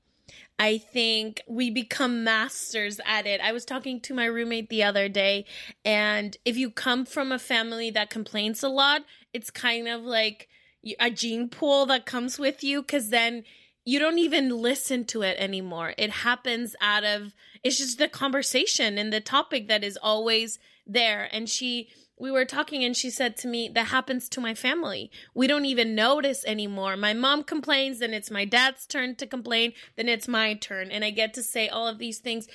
I 0.58 0.78
think 0.78 1.42
we 1.48 1.70
become 1.70 2.22
masters 2.22 3.00
at 3.04 3.26
it. 3.26 3.40
I 3.40 3.52
was 3.52 3.64
talking 3.64 4.00
to 4.02 4.14
my 4.14 4.26
roommate 4.26 4.68
the 4.68 4.84
other 4.84 5.08
day, 5.08 5.46
and 5.84 6.36
if 6.44 6.56
you 6.56 6.70
come 6.70 7.04
from 7.06 7.32
a 7.32 7.40
family 7.40 7.90
that 7.90 8.08
complains 8.08 8.62
a 8.62 8.68
lot, 8.68 9.02
it's 9.32 9.50
kind 9.50 9.88
of 9.88 10.02
like 10.02 10.48
a 10.98 11.10
gene 11.10 11.48
pool 11.48 11.86
that 11.86 12.06
comes 12.06 12.38
with 12.38 12.62
you 12.62 12.82
because 12.82 13.10
then 13.10 13.44
you 13.84 13.98
don't 13.98 14.18
even 14.18 14.48
listen 14.48 15.04
to 15.04 15.22
it 15.22 15.36
anymore. 15.38 15.94
It 15.98 16.10
happens 16.10 16.74
out 16.80 17.04
of 17.04 17.34
it's 17.62 17.78
just 17.78 17.98
the 17.98 18.08
conversation 18.08 18.98
and 18.98 19.12
the 19.12 19.20
topic 19.20 19.68
that 19.68 19.84
is 19.84 19.98
always 20.00 20.58
there. 20.86 21.28
And 21.32 21.48
she 21.48 21.88
we 22.16 22.30
were 22.30 22.44
talking 22.44 22.84
and 22.84 22.96
she 22.96 23.10
said 23.10 23.36
to 23.38 23.48
me 23.48 23.68
that 23.74 23.88
happens 23.88 24.28
to 24.30 24.40
my 24.40 24.54
family. 24.54 25.10
We 25.34 25.46
don't 25.46 25.64
even 25.64 25.94
notice 25.94 26.44
anymore. 26.44 26.96
My 26.96 27.12
mom 27.12 27.42
complains, 27.42 27.98
then 27.98 28.14
it's 28.14 28.30
my 28.30 28.44
dad's 28.44 28.86
turn 28.86 29.16
to 29.16 29.26
complain, 29.26 29.72
then 29.96 30.08
it's 30.08 30.28
my 30.28 30.54
turn 30.54 30.90
and 30.90 31.04
I 31.04 31.10
get 31.10 31.34
to 31.34 31.42
say 31.42 31.68
all 31.68 31.88
of 31.88 31.98
these 31.98 32.18
things. 32.18 32.46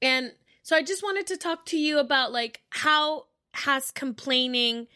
And 0.00 0.32
so 0.62 0.76
I 0.76 0.82
just 0.82 1.02
wanted 1.02 1.26
to 1.28 1.36
talk 1.36 1.66
to 1.66 1.78
you 1.78 1.98
about 1.98 2.32
like 2.32 2.60
how 2.70 3.26
has 3.52 3.90
complaining 3.90 4.86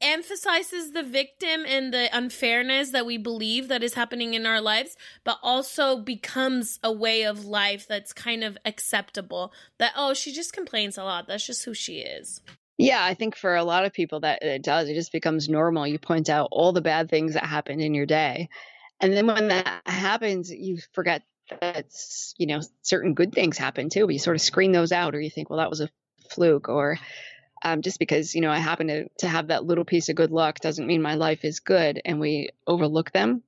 emphasizes 0.00 0.92
the 0.92 1.02
victim 1.02 1.64
and 1.66 1.92
the 1.92 2.08
unfairness 2.16 2.90
that 2.90 3.06
we 3.06 3.16
believe 3.16 3.68
that 3.68 3.82
is 3.82 3.94
happening 3.94 4.34
in 4.34 4.46
our 4.46 4.60
lives, 4.60 4.96
but 5.24 5.38
also 5.42 5.96
becomes 5.96 6.78
a 6.82 6.92
way 6.92 7.22
of 7.22 7.44
life 7.44 7.86
that's 7.88 8.12
kind 8.12 8.44
of 8.44 8.58
acceptable. 8.64 9.52
That, 9.78 9.92
oh, 9.96 10.14
she 10.14 10.32
just 10.32 10.52
complains 10.52 10.98
a 10.98 11.04
lot. 11.04 11.26
That's 11.26 11.46
just 11.46 11.64
who 11.64 11.74
she 11.74 11.98
is. 11.98 12.40
Yeah, 12.76 13.04
I 13.04 13.14
think 13.14 13.36
for 13.36 13.54
a 13.54 13.64
lot 13.64 13.84
of 13.84 13.92
people 13.92 14.20
that 14.20 14.42
it 14.42 14.62
does. 14.62 14.88
It 14.88 14.94
just 14.94 15.12
becomes 15.12 15.48
normal. 15.48 15.86
You 15.86 15.98
point 15.98 16.28
out 16.28 16.48
all 16.50 16.72
the 16.72 16.80
bad 16.80 17.08
things 17.08 17.34
that 17.34 17.44
happened 17.44 17.80
in 17.80 17.94
your 17.94 18.06
day. 18.06 18.48
And 19.00 19.12
then 19.12 19.26
when 19.26 19.48
that 19.48 19.82
happens, 19.86 20.50
you 20.50 20.78
forget 20.92 21.22
that, 21.60 21.86
you 22.36 22.46
know, 22.46 22.60
certain 22.82 23.14
good 23.14 23.32
things 23.32 23.58
happen 23.58 23.90
too. 23.90 24.06
But 24.06 24.14
you 24.14 24.18
sort 24.18 24.36
of 24.36 24.42
screen 24.42 24.72
those 24.72 24.92
out 24.92 25.14
or 25.14 25.20
you 25.20 25.30
think, 25.30 25.50
well, 25.50 25.58
that 25.58 25.70
was 25.70 25.80
a 25.80 25.90
fluke 26.30 26.68
or 26.68 26.98
um, 27.64 27.82
just 27.82 27.98
because 27.98 28.34
you 28.34 28.40
know 28.42 28.50
I 28.50 28.58
happen 28.58 28.88
to 28.88 29.08
to 29.18 29.28
have 29.28 29.48
that 29.48 29.64
little 29.64 29.84
piece 29.84 30.08
of 30.08 30.16
good 30.16 30.30
luck 30.30 30.60
doesn't 30.60 30.86
mean 30.86 31.02
my 31.02 31.14
life 31.14 31.44
is 31.44 31.60
good, 31.60 32.00
and 32.04 32.20
we 32.20 32.50
overlook 32.66 33.10
them. 33.10 33.42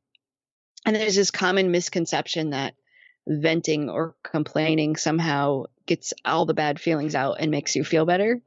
And 0.84 0.96
there's 0.96 1.16
this 1.16 1.30
common 1.30 1.70
misconception 1.70 2.50
that 2.50 2.74
venting 3.26 3.90
or 3.90 4.14
complaining 4.22 4.96
somehow 4.96 5.64
gets 5.84 6.14
all 6.24 6.46
the 6.46 6.54
bad 6.54 6.80
feelings 6.80 7.14
out 7.14 7.36
and 7.40 7.50
makes 7.50 7.74
you 7.74 7.84
feel 7.84 8.06
better. 8.06 8.40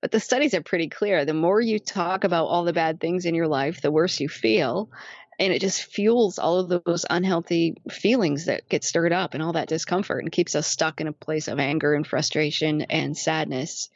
But 0.00 0.10
the 0.10 0.20
studies 0.20 0.54
are 0.54 0.62
pretty 0.62 0.88
clear. 0.88 1.24
The 1.24 1.34
more 1.34 1.60
you 1.60 1.78
talk 1.78 2.24
about 2.24 2.46
all 2.46 2.64
the 2.64 2.72
bad 2.72 3.00
things 3.00 3.24
in 3.24 3.34
your 3.34 3.48
life, 3.48 3.80
the 3.80 3.90
worse 3.90 4.20
you 4.20 4.28
feel. 4.28 4.90
And 5.38 5.52
it 5.52 5.60
just 5.60 5.82
fuels 5.82 6.38
all 6.38 6.58
of 6.58 6.84
those 6.84 7.06
unhealthy 7.08 7.76
feelings 7.90 8.46
that 8.46 8.68
get 8.68 8.84
stirred 8.84 9.12
up 9.12 9.34
and 9.34 9.42
all 9.42 9.54
that 9.54 9.68
discomfort 9.68 10.22
and 10.22 10.30
keeps 10.30 10.54
us 10.54 10.66
stuck 10.66 11.00
in 11.00 11.06
a 11.06 11.12
place 11.12 11.48
of 11.48 11.58
anger 11.58 11.94
and 11.94 12.06
frustration 12.06 12.82
and 12.82 13.16
sadness. 13.16 13.88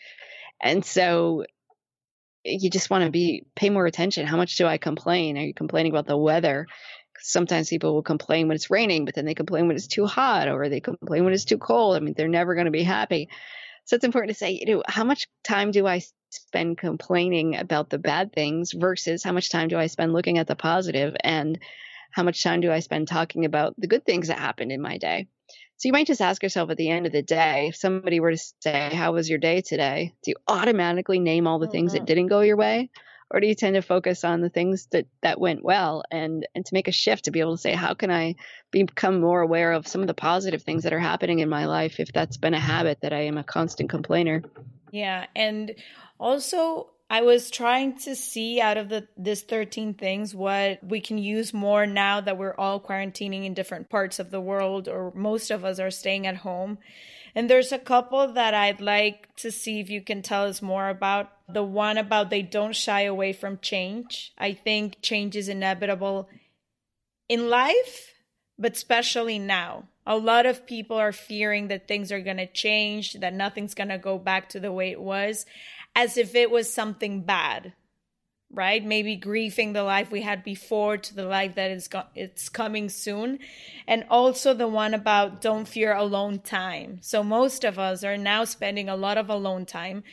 And 0.62 0.84
so 0.84 1.44
you 2.44 2.70
just 2.70 2.90
want 2.90 3.04
to 3.04 3.10
be 3.10 3.44
pay 3.56 3.70
more 3.70 3.86
attention. 3.86 4.26
How 4.26 4.36
much 4.36 4.56
do 4.56 4.66
I 4.66 4.78
complain? 4.78 5.36
Are 5.36 5.42
you 5.42 5.54
complaining 5.54 5.92
about 5.92 6.06
the 6.06 6.16
weather? 6.16 6.66
Sometimes 7.18 7.68
people 7.68 7.94
will 7.94 8.02
complain 8.02 8.46
when 8.46 8.54
it's 8.54 8.70
raining, 8.70 9.04
but 9.04 9.14
then 9.14 9.24
they 9.24 9.34
complain 9.34 9.66
when 9.66 9.76
it's 9.76 9.86
too 9.86 10.06
hot 10.06 10.48
or 10.48 10.68
they 10.68 10.80
complain 10.80 11.24
when 11.24 11.32
it's 11.32 11.44
too 11.44 11.58
cold. 11.58 11.96
I 11.96 12.00
mean, 12.00 12.14
they're 12.16 12.28
never 12.28 12.54
going 12.54 12.66
to 12.66 12.70
be 12.70 12.82
happy. 12.82 13.28
So 13.84 13.96
it's 13.96 14.04
important 14.04 14.32
to 14.32 14.38
say, 14.38 14.52
you 14.52 14.76
know, 14.76 14.82
how 14.86 15.04
much 15.04 15.26
time 15.44 15.70
do 15.70 15.86
I 15.86 16.02
spend 16.30 16.78
complaining 16.78 17.56
about 17.56 17.90
the 17.90 17.98
bad 17.98 18.32
things 18.32 18.72
versus 18.72 19.22
how 19.22 19.32
much 19.32 19.50
time 19.50 19.68
do 19.68 19.78
I 19.78 19.86
spend 19.86 20.12
looking 20.12 20.38
at 20.38 20.46
the 20.46 20.56
positive 20.56 21.16
and 21.22 21.58
how 22.12 22.22
much 22.22 22.42
time 22.42 22.60
do 22.60 22.70
I 22.70 22.80
spend 22.80 23.08
talking 23.08 23.44
about 23.44 23.74
the 23.78 23.86
good 23.86 24.04
things 24.04 24.28
that 24.28 24.38
happened 24.38 24.72
in 24.72 24.80
my 24.80 24.98
day? 24.98 25.28
So 25.78 25.88
you 25.88 25.92
might 25.92 26.06
just 26.06 26.22
ask 26.22 26.42
yourself 26.42 26.70
at 26.70 26.78
the 26.78 26.90
end 26.90 27.06
of 27.06 27.12
the 27.12 27.22
day, 27.22 27.68
if 27.68 27.76
somebody 27.76 28.18
were 28.18 28.32
to 28.32 28.42
say, 28.60 28.90
How 28.94 29.12
was 29.12 29.28
your 29.28 29.38
day 29.38 29.60
today? 29.60 30.14
Do 30.22 30.30
you 30.30 30.36
automatically 30.48 31.18
name 31.18 31.46
all 31.46 31.58
the 31.58 31.66
things 31.66 31.92
that 31.92 31.98
mm-hmm. 31.98 32.06
didn't 32.06 32.26
go 32.28 32.40
your 32.40 32.56
way? 32.56 32.90
Or 33.30 33.40
do 33.40 33.46
you 33.46 33.54
tend 33.54 33.74
to 33.74 33.82
focus 33.82 34.24
on 34.24 34.40
the 34.40 34.48
things 34.48 34.86
that, 34.92 35.06
that 35.22 35.40
went 35.40 35.64
well 35.64 36.04
and, 36.12 36.46
and 36.54 36.64
to 36.64 36.74
make 36.74 36.86
a 36.86 36.92
shift 36.92 37.24
to 37.24 37.32
be 37.32 37.40
able 37.40 37.56
to 37.56 37.60
say, 37.60 37.72
how 37.72 37.92
can 37.92 38.10
I 38.10 38.36
become 38.70 39.20
more 39.20 39.40
aware 39.40 39.72
of 39.72 39.88
some 39.88 40.00
of 40.00 40.06
the 40.06 40.14
positive 40.14 40.62
things 40.62 40.84
that 40.84 40.92
are 40.92 41.00
happening 41.00 41.40
in 41.40 41.48
my 41.48 41.66
life 41.66 41.98
if 41.98 42.12
that's 42.12 42.36
been 42.36 42.54
a 42.54 42.60
habit 42.60 43.00
that 43.02 43.12
I 43.12 43.22
am 43.22 43.36
a 43.36 43.42
constant 43.42 43.90
complainer? 43.90 44.42
Yeah. 44.92 45.26
And 45.34 45.74
also 46.20 46.90
I 47.08 47.22
was 47.22 47.50
trying 47.50 47.98
to 48.00 48.16
see 48.16 48.60
out 48.60 48.76
of 48.76 48.88
the 48.88 49.06
this 49.16 49.42
13 49.42 49.94
things 49.94 50.34
what 50.34 50.82
we 50.82 51.00
can 51.00 51.18
use 51.18 51.54
more 51.54 51.86
now 51.86 52.20
that 52.20 52.36
we're 52.36 52.54
all 52.56 52.80
quarantining 52.80 53.44
in 53.44 53.54
different 53.54 53.88
parts 53.88 54.18
of 54.18 54.30
the 54.30 54.40
world 54.40 54.88
or 54.88 55.12
most 55.14 55.50
of 55.52 55.64
us 55.64 55.78
are 55.78 55.90
staying 55.90 56.26
at 56.26 56.38
home. 56.38 56.78
And 57.34 57.48
there's 57.48 57.70
a 57.70 57.78
couple 57.78 58.32
that 58.32 58.54
I'd 58.54 58.80
like 58.80 59.34
to 59.36 59.52
see 59.52 59.78
if 59.78 59.88
you 59.90 60.00
can 60.00 60.22
tell 60.22 60.46
us 60.46 60.62
more 60.62 60.88
about. 60.88 61.30
The 61.48 61.62
one 61.62 61.96
about 61.96 62.30
they 62.30 62.42
don't 62.42 62.74
shy 62.74 63.02
away 63.02 63.32
from 63.32 63.58
change. 63.60 64.32
I 64.36 64.52
think 64.52 65.00
change 65.00 65.36
is 65.36 65.48
inevitable 65.48 66.28
in 67.28 67.48
life, 67.48 68.14
but 68.58 68.72
especially 68.72 69.38
now. 69.38 69.84
A 70.06 70.16
lot 70.16 70.46
of 70.46 70.66
people 70.66 70.96
are 70.96 71.12
fearing 71.12 71.68
that 71.68 71.86
things 71.86 72.10
are 72.10 72.20
going 72.20 72.36
to 72.38 72.46
change, 72.46 73.14
that 73.14 73.34
nothing's 73.34 73.74
going 73.74 73.90
to 73.90 73.98
go 73.98 74.18
back 74.18 74.48
to 74.50 74.60
the 74.60 74.72
way 74.72 74.90
it 74.90 75.00
was 75.00 75.46
as 75.96 76.16
if 76.16 76.36
it 76.36 76.52
was 76.52 76.72
something 76.72 77.22
bad 77.22 77.72
right? 78.50 78.84
Maybe 78.84 79.16
grieving 79.16 79.72
the 79.72 79.82
life 79.82 80.10
we 80.10 80.22
had 80.22 80.44
before 80.44 80.96
to 80.96 81.14
the 81.14 81.24
life 81.24 81.56
that 81.56 81.70
is 81.70 81.88
go- 81.88 82.06
it's 82.14 82.48
coming 82.48 82.88
soon. 82.88 83.38
And 83.86 84.04
also 84.08 84.54
the 84.54 84.68
one 84.68 84.94
about 84.94 85.40
don't 85.40 85.66
fear 85.66 85.92
alone 85.92 86.38
time. 86.38 86.98
So 87.02 87.22
most 87.22 87.64
of 87.64 87.78
us 87.78 88.04
are 88.04 88.16
now 88.16 88.44
spending 88.44 88.88
a 88.88 88.96
lot 88.96 89.18
of 89.18 89.28
alone 89.28 89.66
time. 89.66 90.04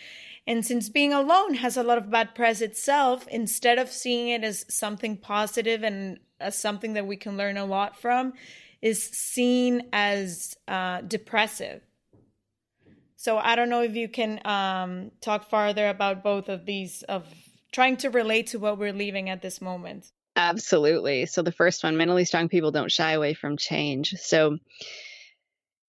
And 0.45 0.65
since 0.65 0.89
being 0.89 1.13
alone 1.13 1.53
has 1.55 1.77
a 1.77 1.83
lot 1.83 1.97
of 1.97 2.09
bad 2.09 2.35
press 2.35 2.59
itself 2.59 3.27
instead 3.29 3.77
of 3.77 3.89
seeing 3.89 4.29
it 4.29 4.43
as 4.43 4.65
something 4.67 5.15
positive 5.17 5.83
and 5.83 6.19
as 6.39 6.57
something 6.57 6.93
that 6.93 7.07
we 7.07 7.15
can 7.15 7.37
learn 7.37 7.55
a 7.55 7.65
lot 7.65 7.97
from 7.97 8.33
is 8.81 9.01
seen 9.01 9.87
as 9.93 10.57
uh, 10.67 10.99
depressive 11.01 11.81
so 13.23 13.37
I 13.37 13.55
don't 13.55 13.69
know 13.69 13.81
if 13.83 13.95
you 13.95 14.09
can 14.09 14.41
um, 14.43 15.11
talk 15.21 15.49
farther 15.49 15.87
about 15.87 16.23
both 16.23 16.49
of 16.49 16.65
these 16.65 17.03
of 17.03 17.25
trying 17.71 17.95
to 17.97 18.09
relate 18.09 18.47
to 18.47 18.59
what 18.59 18.77
we're 18.77 18.91
leaving 18.91 19.29
at 19.29 19.41
this 19.41 19.61
moment. 19.61 20.11
Absolutely. 20.35 21.25
So 21.27 21.41
the 21.41 21.53
first 21.53 21.85
one, 21.85 21.95
mentally 21.95 22.25
strong 22.25 22.49
people 22.49 22.71
don't 22.71 22.91
shy 22.91 23.11
away 23.13 23.33
from 23.33 23.55
change. 23.55 24.15
So 24.17 24.57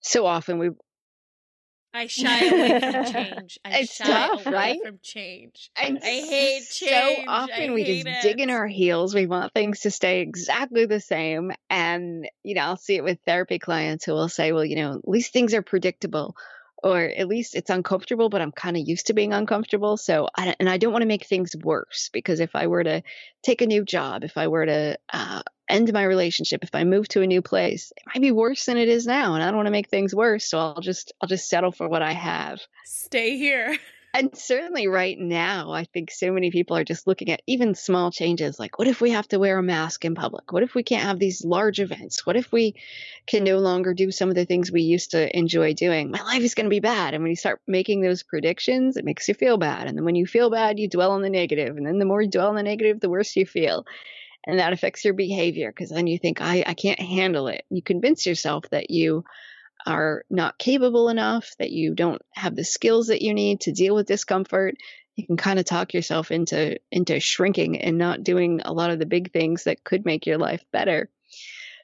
so 0.00 0.26
often 0.26 0.60
we 0.60 0.70
I 1.92 2.06
shy 2.06 2.44
away 2.44 2.80
from 2.80 3.04
change. 3.12 3.58
I 3.64 3.78
it's 3.80 3.96
shy 3.96 4.04
tough, 4.04 4.46
away 4.46 4.54
right? 4.54 4.78
from 4.84 5.00
change. 5.02 5.70
And 5.74 5.98
I 6.04 6.06
hate 6.06 6.68
change. 6.70 7.16
So 7.16 7.24
often 7.26 7.70
I 7.70 7.74
we 7.74 7.82
just 7.82 8.06
it. 8.06 8.22
dig 8.22 8.38
in 8.38 8.50
our 8.50 8.68
heels. 8.68 9.12
We 9.12 9.26
want 9.26 9.52
things 9.52 9.80
to 9.80 9.90
stay 9.90 10.20
exactly 10.20 10.86
the 10.86 11.00
same. 11.00 11.50
And, 11.68 12.28
you 12.44 12.54
know, 12.54 12.60
I'll 12.60 12.76
see 12.76 12.94
it 12.94 13.02
with 13.02 13.18
therapy 13.26 13.58
clients 13.58 14.04
who 14.04 14.12
will 14.12 14.28
say, 14.28 14.52
well, 14.52 14.64
you 14.64 14.76
know, 14.76 14.94
at 14.98 15.08
least 15.08 15.32
things 15.32 15.52
are 15.52 15.62
predictable 15.62 16.36
or 16.84 17.00
at 17.00 17.28
least 17.28 17.54
it's 17.54 17.70
uncomfortable, 17.70 18.28
but 18.28 18.42
I'm 18.42 18.52
kind 18.52 18.76
of 18.76 18.86
used 18.86 19.06
to 19.06 19.14
being 19.14 19.32
uncomfortable. 19.32 19.96
So, 19.96 20.28
I, 20.36 20.54
and 20.60 20.68
I 20.68 20.76
don't 20.76 20.92
want 20.92 21.00
to 21.00 21.08
make 21.08 21.26
things 21.26 21.56
worse 21.56 22.10
because 22.12 22.40
if 22.40 22.54
I 22.54 22.66
were 22.66 22.84
to 22.84 23.02
take 23.42 23.62
a 23.62 23.66
new 23.66 23.84
job, 23.84 24.22
if 24.22 24.36
I 24.36 24.48
were 24.48 24.66
to 24.66 24.98
uh, 25.10 25.42
end 25.66 25.90
my 25.94 26.04
relationship, 26.04 26.62
if 26.62 26.74
I 26.74 26.84
move 26.84 27.08
to 27.08 27.22
a 27.22 27.26
new 27.26 27.40
place, 27.40 27.90
it 27.96 28.02
might 28.06 28.20
be 28.20 28.32
worse 28.32 28.66
than 28.66 28.76
it 28.76 28.90
is 28.90 29.06
now, 29.06 29.32
and 29.34 29.42
I 29.42 29.46
don't 29.46 29.56
want 29.56 29.66
to 29.66 29.72
make 29.72 29.88
things 29.88 30.14
worse. 30.14 30.44
So 30.44 30.58
I'll 30.58 30.82
just 30.82 31.14
I'll 31.22 31.28
just 31.28 31.48
settle 31.48 31.72
for 31.72 31.88
what 31.88 32.02
I 32.02 32.12
have. 32.12 32.60
Stay 32.84 33.38
here. 33.38 33.78
And 34.16 34.30
certainly 34.38 34.86
right 34.86 35.18
now, 35.18 35.72
I 35.72 35.86
think 35.86 36.12
so 36.12 36.30
many 36.30 36.52
people 36.52 36.76
are 36.76 36.84
just 36.84 37.08
looking 37.08 37.32
at 37.32 37.42
even 37.48 37.74
small 37.74 38.12
changes 38.12 38.60
like, 38.60 38.78
what 38.78 38.86
if 38.86 39.00
we 39.00 39.10
have 39.10 39.26
to 39.28 39.40
wear 39.40 39.58
a 39.58 39.62
mask 39.62 40.04
in 40.04 40.14
public? 40.14 40.52
What 40.52 40.62
if 40.62 40.72
we 40.72 40.84
can't 40.84 41.02
have 41.02 41.18
these 41.18 41.44
large 41.44 41.80
events? 41.80 42.24
What 42.24 42.36
if 42.36 42.52
we 42.52 42.76
can 43.26 43.42
no 43.42 43.58
longer 43.58 43.92
do 43.92 44.12
some 44.12 44.28
of 44.28 44.36
the 44.36 44.44
things 44.44 44.70
we 44.70 44.82
used 44.82 45.10
to 45.10 45.36
enjoy 45.36 45.74
doing? 45.74 46.12
My 46.12 46.22
life 46.22 46.42
is 46.42 46.54
going 46.54 46.66
to 46.66 46.70
be 46.70 46.78
bad. 46.78 47.14
And 47.14 47.24
when 47.24 47.30
you 47.30 47.36
start 47.36 47.60
making 47.66 48.02
those 48.02 48.22
predictions, 48.22 48.96
it 48.96 49.04
makes 49.04 49.26
you 49.26 49.34
feel 49.34 49.58
bad. 49.58 49.88
And 49.88 49.98
then 49.98 50.04
when 50.04 50.14
you 50.14 50.26
feel 50.26 50.48
bad, 50.48 50.78
you 50.78 50.88
dwell 50.88 51.10
on 51.10 51.22
the 51.22 51.28
negative. 51.28 51.76
And 51.76 51.84
then 51.84 51.98
the 51.98 52.04
more 52.04 52.22
you 52.22 52.30
dwell 52.30 52.50
on 52.50 52.54
the 52.54 52.62
negative, 52.62 53.00
the 53.00 53.10
worse 53.10 53.34
you 53.34 53.46
feel. 53.46 53.84
And 54.46 54.60
that 54.60 54.72
affects 54.72 55.04
your 55.04 55.14
behavior 55.14 55.72
because 55.72 55.90
then 55.90 56.06
you 56.06 56.20
think, 56.20 56.40
I, 56.40 56.62
I 56.64 56.74
can't 56.74 57.00
handle 57.00 57.48
it. 57.48 57.64
You 57.68 57.82
convince 57.82 58.26
yourself 58.26 58.70
that 58.70 58.90
you 58.90 59.24
are 59.86 60.24
not 60.30 60.58
capable 60.58 61.08
enough, 61.08 61.54
that 61.58 61.70
you 61.70 61.94
don't 61.94 62.22
have 62.32 62.56
the 62.56 62.64
skills 62.64 63.08
that 63.08 63.22
you 63.22 63.34
need 63.34 63.60
to 63.62 63.72
deal 63.72 63.94
with 63.94 64.06
discomfort, 64.06 64.76
you 65.16 65.26
can 65.26 65.36
kind 65.36 65.58
of 65.58 65.64
talk 65.64 65.94
yourself 65.94 66.30
into 66.30 66.78
into 66.90 67.20
shrinking 67.20 67.80
and 67.80 67.98
not 67.98 68.22
doing 68.22 68.60
a 68.64 68.72
lot 68.72 68.90
of 68.90 68.98
the 68.98 69.06
big 69.06 69.32
things 69.32 69.64
that 69.64 69.84
could 69.84 70.04
make 70.04 70.26
your 70.26 70.38
life 70.38 70.64
better. 70.72 71.08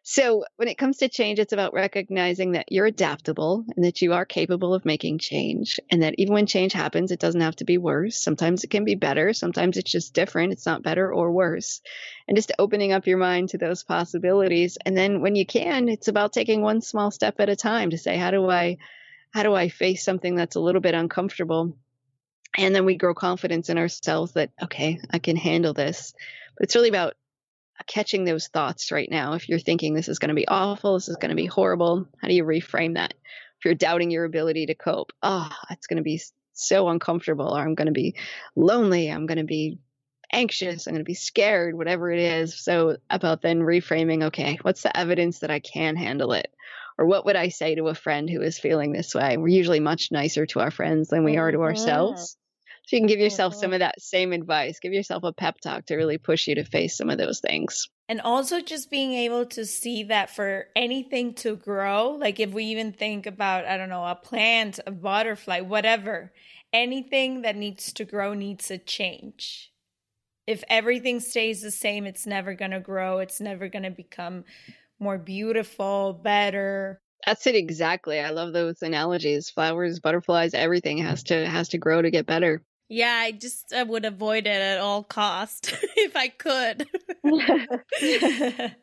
So, 0.03 0.45
when 0.57 0.69
it 0.69 0.79
comes 0.79 0.97
to 0.99 1.11
change, 1.11 1.39
it's 1.39 1.53
about 1.53 1.75
recognizing 1.75 2.53
that 2.53 2.73
you're 2.73 2.87
adaptable 2.87 3.67
and 3.77 3.85
that 3.85 4.01
you 4.01 4.15
are 4.15 4.25
capable 4.25 4.73
of 4.73 4.87
making 4.87 5.19
change. 5.19 5.79
And 5.91 6.03
that 6.03 6.15
even 6.17 6.33
when 6.33 6.47
change 6.47 6.73
happens, 6.73 7.13
it 7.13 7.21
doesn't 7.21 7.43
have 7.43 7.57
to 7.57 7.67
be 7.67 7.77
worse. 7.77 8.17
Sometimes 8.17 8.65
it 8.65 8.71
can 8.71 8.85
be 8.85 8.95
better. 8.95 9.35
Sometimes 9.35 9.77
it's 9.77 9.91
just 9.91 10.15
different. 10.15 10.53
It's 10.53 10.65
not 10.65 10.83
better 10.83 11.13
or 11.13 11.31
worse. 11.31 11.83
And 12.27 12.37
just 12.37 12.51
opening 12.59 12.93
up 12.93 13.07
your 13.07 13.19
mind 13.19 13.51
to 13.51 13.59
those 13.59 13.85
possibilities. 13.85 14.79
And 14.87 14.97
then 14.97 15.21
when 15.21 15.37
you 15.37 15.45
can, 15.45 15.91
it's 15.91 16.09
about 16.09 16.33
taking 16.33 16.63
one 16.63 16.81
small 16.81 17.11
step 17.11 17.39
at 17.39 17.51
a 17.51 17.57
time 17.57 17.91
to 17.91 17.99
say, 17.99 18.17
how 18.17 18.31
do 18.31 18.49
I, 18.49 18.79
how 19.33 19.43
do 19.43 19.55
I 19.55 19.69
face 19.69 20.03
something 20.03 20.35
that's 20.35 20.57
a 20.57 20.61
little 20.61 20.81
bit 20.81 20.95
uncomfortable? 20.95 21.77
And 22.57 22.75
then 22.75 22.87
we 22.87 22.97
grow 22.97 23.13
confidence 23.15 23.69
in 23.69 23.77
ourselves 23.77 24.33
that, 24.33 24.51
okay, 24.63 24.99
I 25.11 25.19
can 25.19 25.37
handle 25.37 25.75
this. 25.75 26.15
But 26.57 26.65
it's 26.65 26.75
really 26.75 26.89
about 26.89 27.15
catching 27.87 28.25
those 28.25 28.49
thoughts 28.49 28.93
right 28.93 29.09
now. 29.11 29.35
If 29.35 29.49
you're 29.49 29.59
thinking 29.59 29.95
this 29.95 30.09
is 30.09 30.19
going 30.19 30.31
to 30.31 30.35
be 30.35 30.49
awful, 30.49 30.95
this 30.95 31.09
is 31.09 31.17
going 31.17 31.31
to 31.31 31.37
be 31.37 31.47
horrible, 31.47 32.07
how 32.21 32.29
do 32.29 32.35
you 32.35 32.45
reframe 32.45 32.95
that? 32.95 33.15
If 33.59 33.65
you're 33.65 33.75
doubting 33.75 34.11
your 34.11 34.25
ability 34.25 34.67
to 34.67 34.75
cope, 34.75 35.13
oh, 35.23 35.51
it's 35.71 35.87
going 35.87 35.99
to 35.99 36.03
be 36.03 36.21
so 36.53 36.89
uncomfortable, 36.89 37.57
or 37.57 37.61
I'm 37.61 37.75
going 37.75 37.87
to 37.87 37.93
be 37.93 38.17
lonely, 38.57 39.09
I'm 39.09 39.27
going 39.27 39.39
to 39.39 39.45
be 39.45 39.79
anxious, 40.33 40.87
I'm 40.87 40.95
going 40.95 41.05
to 41.05 41.09
be 41.09 41.15
scared, 41.15 41.77
whatever 41.77 42.11
it 42.11 42.21
is. 42.21 42.63
So, 42.63 42.97
about 43.09 43.43
then 43.43 43.61
reframing, 43.61 44.25
okay, 44.25 44.59
what's 44.63 44.83
the 44.83 44.97
evidence 44.97 45.41
that 45.41 45.51
I 45.51 45.61
can 45.61 45.97
handle 45.97 46.33
it? 46.33 46.53
Or 46.99 47.07
what 47.07 47.25
would 47.25 47.37
I 47.37 47.49
say 47.49 47.75
to 47.77 47.89
a 47.89 47.95
friend 47.95 48.29
who 48.29 48.43
is 48.43 48.59
feeling 48.59 48.93
this 48.93 49.15
way? 49.15 49.37
We're 49.37 49.49
usually 49.49 49.81
much 49.81 50.11
nicer 50.11 50.47
to 50.47 50.61
our 50.61 50.71
friends 50.71 51.09
than 51.09 51.25
we 51.25 51.39
are 51.39 51.51
to 51.51 51.57
mm-hmm. 51.57 51.65
ourselves. 51.65 52.37
So 52.91 52.97
you 52.97 53.03
can 53.03 53.07
give 53.07 53.21
yourself 53.21 53.55
some 53.55 53.69
mm-hmm. 53.69 53.75
of 53.75 53.79
that 53.79 54.03
same 54.03 54.33
advice. 54.33 54.81
Give 54.81 54.93
yourself 54.93 55.23
a 55.23 55.33
pep 55.33 55.61
talk 55.61 55.87
to 55.87 55.95
really 55.95 56.19
push 56.19 56.49
you 56.49 56.57
to 56.57 56.65
face 56.65 56.97
some 56.97 57.09
of 57.09 57.19
those 57.19 57.39
things. 57.39 57.89
And 58.09 58.21
also 58.21 58.61
just 58.61 58.91
being 58.91 59.13
able 59.13 59.47
to 59.47 59.65
see 59.65 60.03
that 60.05 60.29
for 60.29 60.67
anything 60.75 61.35
to 61.35 61.55
grow, 61.55 62.17
like 62.19 62.41
if 62.41 62.51
we 62.51 62.65
even 62.65 62.93
think 62.93 63.27
about, 63.27 63.65
I 63.65 63.77
don't 63.77 63.91
know, 63.91 64.05
a 64.05 64.17
plant, 64.17 64.81
a 64.85 64.91
butterfly, 64.91 65.61
whatever, 65.61 66.33
anything 66.73 67.43
that 67.43 67.55
needs 67.55 67.93
to 67.93 68.05
grow 68.05 68.35
needs 68.35 68.73
a 68.73 68.79
change. 68.79 69.71
If 70.49 70.65
everything 70.69 71.21
stays 71.21 71.63
the 71.63 71.71
same, 71.71 72.07
it's 72.07 72.27
never 72.27 72.55
going 72.55 72.73
to 72.73 72.81
grow, 72.81 73.21
it's 73.21 73.41
never 73.41 73.69
going 73.69 73.85
to 73.85 73.91
become 73.93 74.43
more 74.99 75.17
beautiful, 75.17 76.13
better. 76.13 77.01
That's 77.25 77.47
it 77.47 77.55
exactly. 77.55 78.19
I 78.19 78.31
love 78.31 78.53
those 78.53 78.83
analogies. 78.83 79.49
Flowers, 79.49 80.01
butterflies, 80.01 80.55
everything 80.55 80.99
has 80.99 81.23
to 81.25 81.47
has 81.47 81.69
to 81.69 81.79
grow 81.79 82.03
to 82.03 82.11
get 82.11 82.27
better. 82.27 82.65
Yeah, 82.91 83.15
I 83.15 83.31
just 83.31 83.73
I 83.73 83.85
would 83.85 84.05
avoid 84.05 84.49
it 84.49 84.61
at 84.61 84.81
all 84.81 85.05
cost 85.05 85.73
if 85.97 86.17
I 86.17 86.29
could. 86.29 86.89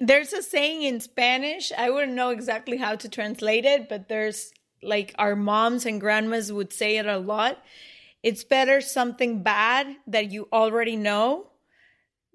There's 0.00 0.32
a 0.32 0.42
saying 0.42 0.82
in 0.82 0.98
Spanish, 1.00 1.70
I 1.72 1.90
wouldn't 1.90 2.12
know 2.12 2.30
exactly 2.30 2.76
how 2.76 2.96
to 2.96 3.08
translate 3.08 3.64
it, 3.64 3.88
but 3.88 4.08
there's 4.08 4.52
like 4.82 5.14
our 5.16 5.36
moms 5.36 5.86
and 5.86 6.00
grandmas 6.00 6.52
would 6.52 6.72
say 6.72 6.96
it 6.96 7.06
a 7.06 7.18
lot. 7.18 7.58
It's 8.22 8.42
better 8.42 8.80
something 8.80 9.44
bad 9.44 9.94
that 10.08 10.32
you 10.32 10.48
already 10.52 10.96
know 10.96 11.46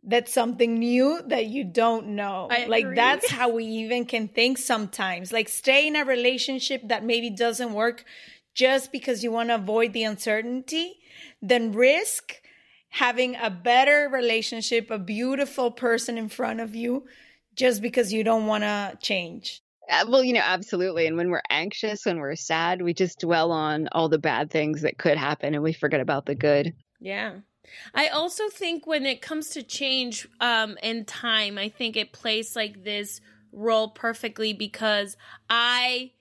that's 0.04 0.34
something 0.34 0.80
new 0.80 1.22
that 1.28 1.46
you 1.46 1.66
don't 1.66 2.08
know. 2.16 2.48
I 2.50 2.66
like 2.66 2.86
agree. 2.86 2.96
that's 2.96 3.30
how 3.40 3.50
we 3.50 3.66
even 3.66 4.06
can 4.06 4.30
think 4.30 4.58
sometimes. 4.58 5.32
Like 5.34 5.50
stay 5.50 5.88
in 5.88 5.96
a 5.96 6.06
relationship 6.06 6.88
that 6.88 7.04
maybe 7.04 7.30
doesn't 7.30 7.74
work 7.74 8.06
just 8.54 8.92
because 8.92 9.24
you 9.24 9.32
want 9.32 9.50
to 9.50 9.56
avoid 9.56 9.94
the 9.94 10.04
uncertainty, 10.04 11.00
then 11.42 11.72
risk 11.72 12.42
having 12.90 13.36
a 13.36 13.50
better 13.50 14.10
relationship, 14.12 14.92
a 14.92 15.00
beautiful 15.00 15.72
person 15.72 16.18
in 16.18 16.28
front 16.28 16.60
of 16.60 16.76
you 16.76 17.06
just 17.56 17.82
because 17.82 18.12
you 18.12 18.24
don't 18.24 18.48
want 18.48 18.64
to 18.64 18.98
change. 19.02 19.62
Uh, 19.90 20.06
well, 20.08 20.24
you 20.24 20.34
know, 20.34 20.42
absolutely. 20.44 21.08
And 21.08 21.18
when 21.18 21.30
we're 21.30 21.42
anxious, 21.50 22.06
when 22.06 22.20
we're 22.20 22.36
sad, 22.36 22.82
we 22.82 22.94
just 22.94 23.20
dwell 23.20 23.52
on 23.52 23.88
all 23.92 24.10
the 24.10 24.20
bad 24.20 24.50
things 24.50 24.82
that 24.82 24.98
could 24.98 25.18
happen 25.18 25.54
and 25.54 25.64
we 25.64 25.74
forget 25.74 26.00
about 26.00 26.26
the 26.26 26.36
good. 26.36 26.74
Yeah. 27.00 27.40
I 27.94 28.08
also 28.08 28.50
think 28.50 28.86
when 28.86 29.06
it 29.06 29.22
comes 29.22 29.50
to 29.50 29.64
change 29.64 30.28
um 30.40 30.78
in 30.84 31.06
time, 31.06 31.58
I 31.58 31.70
think 31.70 31.96
it 31.96 32.12
plays 32.12 32.56
like 32.56 32.84
this 32.84 33.22
role 33.52 33.90
perfectly 33.90 34.54
because 34.54 35.18
I 35.50 36.12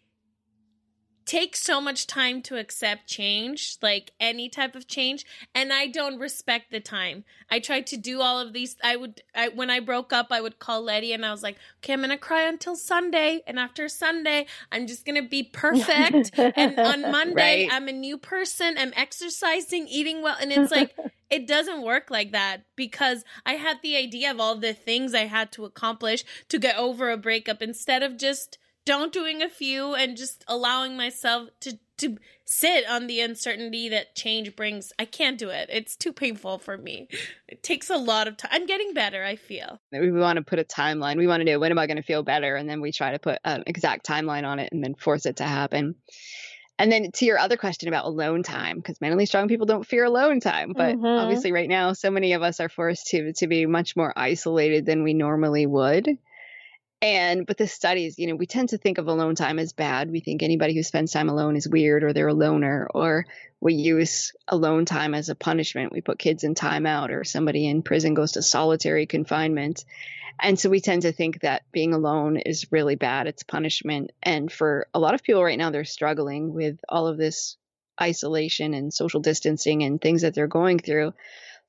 take 1.31 1.55
so 1.55 1.81
much 1.81 2.09
time 2.09 2.43
to 2.43 2.59
accept 2.59 3.07
change, 3.07 3.77
like 3.81 4.11
any 4.19 4.49
type 4.49 4.75
of 4.75 4.89
change, 4.89 5.25
and 5.55 5.73
I 5.73 5.87
don't 5.87 6.19
respect 6.19 6.73
the 6.73 6.81
time. 6.81 7.23
I 7.49 7.61
tried 7.61 7.87
to 7.89 7.97
do 7.97 8.21
all 8.21 8.41
of 8.41 8.53
these. 8.53 8.75
I 8.83 8.97
would, 8.97 9.23
I, 9.33 9.47
when 9.47 9.71
I 9.71 9.79
broke 9.79 10.13
up, 10.13 10.27
I 10.33 10.41
would 10.41 10.59
call 10.59 10.83
Lety 10.83 11.13
and 11.13 11.25
I 11.25 11.31
was 11.31 11.45
like, 11.45 11.57
okay, 11.79 11.93
I'm 11.93 12.01
gonna 12.01 12.19
cry 12.19 12.49
until 12.49 12.75
Sunday, 12.75 13.43
and 13.47 13.61
after 13.61 13.89
Sunday, 13.89 14.47
I'm 14.73 14.89
just 14.89 15.07
gonna 15.07 15.23
be 15.23 15.45
perfect. 15.45 16.33
and 16.57 16.81
on 16.81 17.03
Monday, 17.13 17.31
Right. 17.41 17.69
I'm 17.71 17.87
a 17.87 17.93
new 17.93 18.19
person. 18.19 18.75
I'm 18.77 18.93
exercising, 18.97 19.87
eating 19.87 20.23
well, 20.23 20.37
and 20.41 20.51
it's 20.51 20.73
like 20.73 20.97
it 21.31 21.47
doesn't 21.47 21.83
work 21.83 22.11
like 22.11 22.33
that 22.33 22.65
because 22.75 23.25
I 23.47 23.53
had 23.53 23.77
the 23.83 23.97
idea 23.97 24.33
of 24.33 24.41
all 24.41 24.57
the 24.57 24.75
things 24.75 25.15
I 25.15 25.27
had 25.27 25.53
to 25.53 25.65
accomplish 25.65 26.25
to 26.49 26.59
get 26.59 26.77
over 26.77 27.09
a 27.09 27.17
breakup 27.17 27.63
instead 27.63 28.03
of 28.03 28.19
just 28.19 28.59
don't 28.85 29.13
doing 29.13 29.43
a 29.43 29.49
few 29.49 29.95
and 29.95 30.17
just 30.17 30.45
allowing 30.49 30.97
myself 30.97 31.51
to 31.61 31.79
to 31.99 32.17
sit 32.47 32.89
on 32.89 33.07
the 33.07 33.21
uncertainty 33.21 33.91
that 33.91 34.15
change 34.15 34.57
brings. 34.57 34.91
I 34.99 35.05
can't 35.05 35.39
do 35.39 35.51
it. 35.51 35.69
It's 35.71 35.97
too 35.97 36.15
painful 36.15 36.59
for 36.59 36.79
me. 36.79 37.09
It 37.47 37.63
takes 37.63 37.91
a 37.91 37.97
lot 37.99 38.27
of 38.27 38.39
time. 38.39 38.51
I'm 38.55 38.67
getting 38.67 38.95
better, 38.95 39.23
I 39.23 39.37
feel. 39.37 39.79
We 39.93 40.11
want 40.11 40.39
to 40.39 40.43
put 40.43 40.59
a 40.59 40.65
timeline. 40.65 41.19
We 41.19 41.27
want 41.27 41.43
to 41.43 41.45
know 41.45 41.59
when 41.59 41.71
am 41.71 41.79
I 41.79 41.87
going 41.87 41.99
to 41.99 42.03
feel 42.03 42.23
better? 42.23 42.57
And 42.57 42.69
then 42.69 42.81
we 42.81 42.91
try 42.91 43.13
to 43.13 43.19
put 43.19 43.39
an 43.45 43.65
exact 43.67 44.07
timeline 44.07 44.45
on 44.45 44.59
it 44.59 44.73
and 44.73 44.83
then 44.83 44.95
force 44.95 45.27
it 45.27 45.37
to 45.37 45.45
happen. 45.45 45.95
And 46.79 46.91
then 46.91 47.11
to 47.13 47.27
your 47.27 47.39
other 47.39 47.59
question 47.59 47.89
about 47.89 48.07
alone 48.07 48.43
time, 48.43 48.79
because 48.79 48.99
mentally 49.03 49.27
strong 49.27 49.49
people 49.49 49.67
don't 49.67 49.87
fear 49.87 50.05
alone 50.05 50.41
time. 50.41 50.73
But 50.75 50.97
Mhm. 50.97 51.21
obviously, 51.21 51.53
right 51.53 51.69
now, 51.69 51.93
so 51.93 52.11
many 52.11 52.33
of 52.33 52.43
us 52.43 52.59
are 52.61 52.71
forced 52.71 53.09
to 53.09 53.35
to 53.35 53.47
be 53.47 53.67
much 53.67 53.95
more 53.95 54.15
isolated 54.17 54.87
than 54.87 55.03
we 55.03 55.13
normally 55.13 55.67
would. 55.67 56.09
And 57.03 57.47
but 57.47 57.57
the 57.57 57.67
studies, 57.67 58.19
you 58.19 58.27
know, 58.27 58.35
we 58.35 58.47
tend 58.47 58.71
to 58.71 58.79
think 58.79 58.99
of 58.99 59.09
alone 59.09 59.35
time 59.35 59.59
as 59.59 59.73
bad. 59.73 60.11
We 60.11 60.21
think 60.21 60.43
anybody 60.43 60.75
who 60.75 60.83
spends 60.83 61.13
time 61.13 61.31
alone 61.31 61.57
is 61.57 61.67
weird 61.67 62.05
or 62.05 62.13
they're 62.13 62.29
a 62.29 62.35
loner, 62.35 62.89
or 62.93 63.27
we 63.59 63.75
use 63.75 64.33
alone 64.47 64.85
time 64.85 65.15
as 65.15 65.31
a 65.31 65.35
punishment. 65.35 65.93
We 65.93 66.03
put 66.03 66.19
kids 66.19 66.45
in 66.45 66.55
timeout, 66.55 67.11
or 67.11 67.25
somebody 67.25 67.67
in 67.67 67.83
prison 67.83 68.13
goes 68.13 68.33
to 68.33 68.43
solitary 68.43 69.07
confinement. 69.07 69.85
And 70.43 70.59
so 70.59 70.69
we 70.69 70.81
tend 70.81 71.03
to 71.03 71.13
think 71.13 71.41
that 71.41 71.63
being 71.73 71.95
alone 71.95 72.37
is 72.37 72.71
really 72.71 72.97
bad. 72.97 73.27
It's 73.27 73.43
punishment. 73.43 74.13
And 74.23 74.51
for 74.51 74.87
a 74.95 74.99
lot 74.99 75.15
of 75.15 75.23
people 75.23 75.43
right 75.43 75.59
now, 75.59 75.71
they're 75.71 75.85
struggling 75.85 76.53
with 76.55 76.79
all 76.89 77.07
of 77.07 77.19
this 77.19 77.57
isolation 78.01 78.73
and 78.75 78.93
social 78.93 79.21
distancing 79.21 79.83
and 79.83 80.01
things 80.01 80.23
that 80.23 80.35
they're 80.35 80.47
going 80.47 80.79
through. 80.79 81.13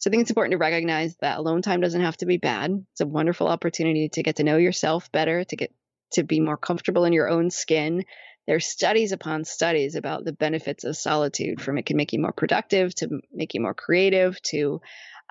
So 0.02 0.10
I 0.10 0.12
think 0.12 0.22
it's 0.22 0.32
important 0.32 0.54
to 0.54 0.58
recognize 0.58 1.16
that 1.18 1.38
alone 1.38 1.62
time 1.62 1.80
doesn't 1.80 2.02
have 2.02 2.18
to 2.18 2.26
be 2.26 2.38
bad. 2.38 2.72
It's 2.92 3.02
a 3.02 3.06
wonderful 3.06 3.48
opportunity 3.48 4.10
to 4.10 4.24
get 4.24 4.38
to 4.38 4.44
know 4.44 4.58
yourself 4.58 5.12
better, 5.12 5.44
to 5.44 5.56
get 5.56 5.72
to 6.14 6.24
be 6.24 6.40
more 6.40 6.58
comfortable 6.58 7.06
in 7.06 7.14
your 7.14 7.30
own 7.30 7.52
skin. 7.52 8.06
There's 8.48 8.66
studies 8.66 9.12
upon 9.12 9.46
studies 9.46 9.94
about 9.94 10.26
the 10.26 10.34
benefits 10.34 10.86
of 10.86 10.98
solitude 10.98 11.62
from 11.62 11.78
it 11.78 11.86
can 11.86 11.98
make 11.98 12.14
you 12.14 12.20
more 12.20 12.32
productive, 12.34 12.96
to 12.96 13.22
make 13.32 13.54
you 13.54 13.62
more 13.62 13.76
creative, 13.76 14.42
to 14.44 14.82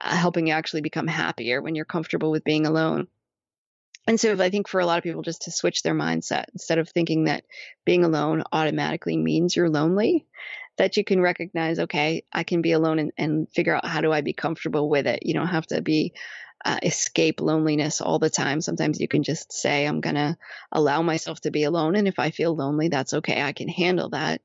uh, 0.00 0.14
helping 0.14 0.46
you 0.46 0.52
actually 0.52 0.83
become 0.83 1.09
happier 1.09 1.61
when 1.61 1.74
you're 1.74 1.85
comfortable 1.85 2.30
with 2.30 2.44
being 2.44 2.64
alone. 2.64 3.09
And 4.06 4.18
so 4.20 4.40
I 4.40 4.50
think 4.50 4.68
for 4.68 4.80
a 4.80 4.87
lot 4.87 4.98
of 4.98 5.04
people 5.04 5.22
just 5.22 5.42
to 5.42 5.50
switch 5.50 5.83
their 5.83 5.94
mindset 5.94 6.44
instead 6.52 6.78
of 6.78 6.88
thinking 6.88 7.24
that 7.24 7.44
being 7.85 8.04
alone 8.04 8.44
automatically 8.52 9.16
means 9.16 9.54
you're 9.56 9.68
lonely, 9.68 10.26
that 10.81 10.97
you 10.97 11.05
can 11.05 11.21
recognize, 11.21 11.79
okay, 11.79 12.25
I 12.33 12.43
can 12.43 12.62
be 12.62 12.73
alone 12.73 12.99
and, 12.99 13.12
and 13.19 13.49
figure 13.53 13.77
out 13.77 13.85
how 13.85 14.01
do 14.01 14.11
I 14.11 14.23
be 14.23 14.33
comfortable 14.33 14.88
with 14.88 15.07
it. 15.07 15.27
You 15.27 15.35
don't 15.35 15.49
have 15.49 15.66
to 15.66 15.83
be 15.83 16.14
uh, 16.64 16.79
escape 16.83 17.43
loneliness 17.43 18.01
all 18.01 18.19
the 18.19 18.31
time. 18.31 18.62
Sometimes 18.62 18.99
you 18.99 19.07
can 19.07 19.23
just 19.23 19.53
say, 19.53 19.87
I'm 19.87 20.01
going 20.01 20.14
to 20.14 20.38
allow 20.73 21.03
myself 21.03 21.38
to 21.43 21.51
be 21.51 21.64
alone. 21.64 21.97
And 21.97 22.09
if 22.09 22.19
I 22.19 22.31
feel 22.31 22.57
lonely, 22.57 22.88
that's 22.88 23.12
okay. 23.12 23.43
I 23.43 23.53
can 23.53 23.69
handle 23.69 24.09
that. 24.11 24.40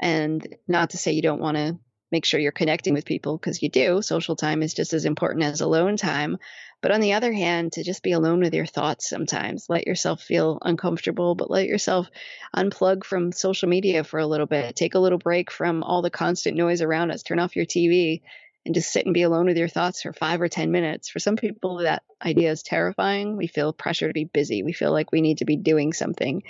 And 0.00 0.56
not 0.66 0.90
to 0.90 0.96
say 0.96 1.12
you 1.12 1.20
don't 1.20 1.42
want 1.42 1.58
to 1.58 1.78
make 2.10 2.24
sure 2.24 2.40
you're 2.40 2.50
connecting 2.50 2.94
with 2.94 3.04
people 3.04 3.36
because 3.36 3.62
you 3.62 3.68
do. 3.68 4.00
Social 4.00 4.36
time 4.36 4.62
is 4.62 4.72
just 4.72 4.94
as 4.94 5.04
important 5.04 5.44
as 5.44 5.60
alone 5.60 5.98
time. 5.98 6.38
But 6.80 6.92
on 6.92 7.00
the 7.00 7.14
other 7.14 7.32
hand, 7.32 7.72
to 7.72 7.82
just 7.82 8.02
be 8.04 8.12
alone 8.12 8.40
with 8.40 8.54
your 8.54 8.66
thoughts 8.66 9.08
sometimes, 9.08 9.66
let 9.68 9.86
yourself 9.86 10.22
feel 10.22 10.58
uncomfortable, 10.62 11.34
but 11.34 11.50
let 11.50 11.66
yourself 11.66 12.08
unplug 12.56 13.04
from 13.04 13.32
social 13.32 13.68
media 13.68 14.04
for 14.04 14.20
a 14.20 14.26
little 14.26 14.46
bit. 14.46 14.76
Take 14.76 14.94
a 14.94 15.00
little 15.00 15.18
break 15.18 15.50
from 15.50 15.82
all 15.82 16.02
the 16.02 16.10
constant 16.10 16.56
noise 16.56 16.80
around 16.80 17.10
us. 17.10 17.24
Turn 17.24 17.40
off 17.40 17.56
your 17.56 17.66
TV 17.66 18.22
and 18.64 18.74
just 18.74 18.92
sit 18.92 19.06
and 19.06 19.14
be 19.14 19.22
alone 19.22 19.46
with 19.46 19.56
your 19.56 19.66
thoughts 19.66 20.02
for 20.02 20.12
five 20.12 20.40
or 20.40 20.48
10 20.48 20.70
minutes. 20.70 21.08
For 21.08 21.18
some 21.18 21.36
people, 21.36 21.78
that 21.78 22.04
idea 22.24 22.52
is 22.52 22.62
terrifying. 22.62 23.36
We 23.36 23.48
feel 23.48 23.72
pressure 23.72 24.06
to 24.06 24.12
be 24.12 24.24
busy. 24.24 24.62
We 24.62 24.72
feel 24.72 24.92
like 24.92 25.10
we 25.10 25.20
need 25.20 25.38
to 25.38 25.46
be 25.46 25.56
doing 25.56 25.92
something, 25.92 26.42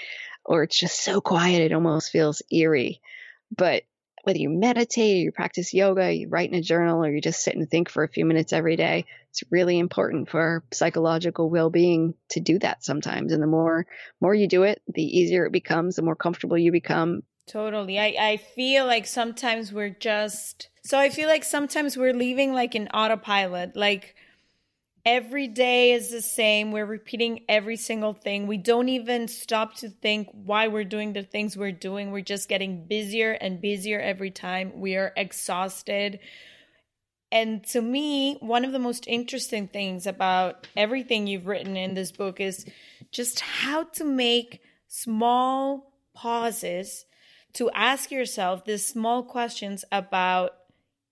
or 0.44 0.64
it's 0.64 0.78
just 0.78 1.02
so 1.02 1.20
quiet, 1.20 1.62
it 1.62 1.72
almost 1.72 2.10
feels 2.10 2.42
eerie. 2.50 3.00
But 3.56 3.84
whether 4.24 4.38
you 4.38 4.50
meditate 4.50 5.16
or 5.16 5.24
you 5.24 5.32
practice 5.32 5.74
yoga, 5.74 6.12
you 6.12 6.28
write 6.28 6.50
in 6.50 6.58
a 6.58 6.62
journal, 6.62 7.04
or 7.04 7.10
you 7.10 7.20
just 7.20 7.42
sit 7.42 7.56
and 7.56 7.70
think 7.70 7.88
for 7.90 8.02
a 8.04 8.08
few 8.08 8.24
minutes 8.24 8.52
every 8.52 8.76
day, 8.76 9.06
it's 9.30 9.42
really 9.50 9.78
important 9.78 10.28
for 10.28 10.64
psychological 10.72 11.50
well-being 11.50 12.14
to 12.30 12.40
do 12.40 12.58
that 12.58 12.84
sometimes. 12.84 13.32
And 13.32 13.42
the 13.42 13.46
more 13.46 13.86
more 14.20 14.34
you 14.34 14.48
do 14.48 14.62
it, 14.64 14.82
the 14.86 15.02
easier 15.02 15.46
it 15.46 15.52
becomes, 15.52 15.96
the 15.96 16.02
more 16.02 16.16
comfortable 16.16 16.58
you 16.58 16.72
become. 16.72 17.22
Totally. 17.46 17.98
I, 17.98 18.14
I 18.20 18.36
feel 18.36 18.86
like 18.86 19.06
sometimes 19.06 19.72
we're 19.72 19.88
just 19.88 20.68
so 20.82 20.98
I 20.98 21.08
feel 21.08 21.28
like 21.28 21.44
sometimes 21.44 21.96
we're 21.96 22.14
leaving 22.14 22.52
like 22.52 22.74
an 22.74 22.88
autopilot. 22.88 23.76
Like 23.76 24.14
every 25.04 25.48
day 25.48 25.92
is 25.92 26.10
the 26.10 26.22
same. 26.22 26.72
We're 26.72 26.86
repeating 26.86 27.44
every 27.48 27.76
single 27.76 28.12
thing. 28.12 28.46
We 28.46 28.58
don't 28.58 28.88
even 28.88 29.28
stop 29.28 29.74
to 29.76 29.88
think 29.88 30.28
why 30.32 30.68
we're 30.68 30.84
doing 30.84 31.12
the 31.12 31.22
things 31.22 31.56
we're 31.56 31.72
doing. 31.72 32.10
We're 32.10 32.20
just 32.20 32.48
getting 32.48 32.86
busier 32.86 33.32
and 33.32 33.60
busier 33.60 34.00
every 34.00 34.30
time. 34.30 34.80
We 34.80 34.96
are 34.96 35.12
exhausted. 35.16 36.20
And 37.30 37.64
to 37.68 37.82
me, 37.82 38.36
one 38.40 38.64
of 38.64 38.72
the 38.72 38.78
most 38.78 39.06
interesting 39.06 39.68
things 39.68 40.06
about 40.06 40.66
everything 40.76 41.26
you've 41.26 41.46
written 41.46 41.76
in 41.76 41.94
this 41.94 42.12
book 42.12 42.40
is 42.40 42.66
just 43.10 43.40
how 43.40 43.84
to 43.84 44.04
make 44.04 44.60
small 44.88 45.92
pauses 46.14 47.04
to 47.54 47.70
ask 47.70 48.10
yourself 48.10 48.64
these 48.64 48.86
small 48.86 49.22
questions 49.22 49.84
about 49.92 50.52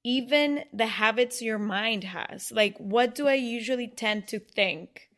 even 0.07 0.63
the 0.73 0.87
habits 0.87 1.43
your 1.43 1.59
mind 1.59 2.05
has. 2.05 2.53
Like, 2.53 2.79
what 2.79 3.17
do 3.17 3.27
I 3.27 3.35
usually 3.35 3.89
tend 3.89 4.29
to 4.29 4.39
think? 4.39 5.11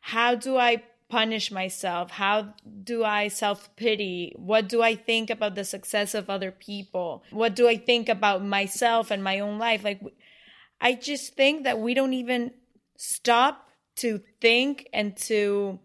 How 0.00 0.34
do 0.34 0.56
I 0.56 0.82
punish 1.10 1.50
myself? 1.50 2.12
How 2.12 2.54
do 2.82 3.04
I 3.04 3.28
self 3.28 3.76
pity? 3.76 4.32
What 4.36 4.66
do 4.66 4.80
I 4.80 4.94
think 4.94 5.28
about 5.28 5.56
the 5.56 5.64
success 5.64 6.14
of 6.14 6.30
other 6.30 6.52
people? 6.52 7.22
What 7.30 7.54
do 7.54 7.68
I 7.68 7.76
think 7.76 8.08
about 8.08 8.42
myself 8.42 9.10
and 9.10 9.22
my 9.22 9.40
own 9.40 9.58
life? 9.58 9.84
Like, 9.84 10.00
I 10.80 10.94
just 10.94 11.34
think 11.34 11.64
that 11.64 11.78
we 11.78 11.92
don't 11.92 12.14
even 12.14 12.52
stop 12.96 13.68
to 13.96 14.22
think 14.40 14.88
and 14.94 15.14
to 15.28 15.78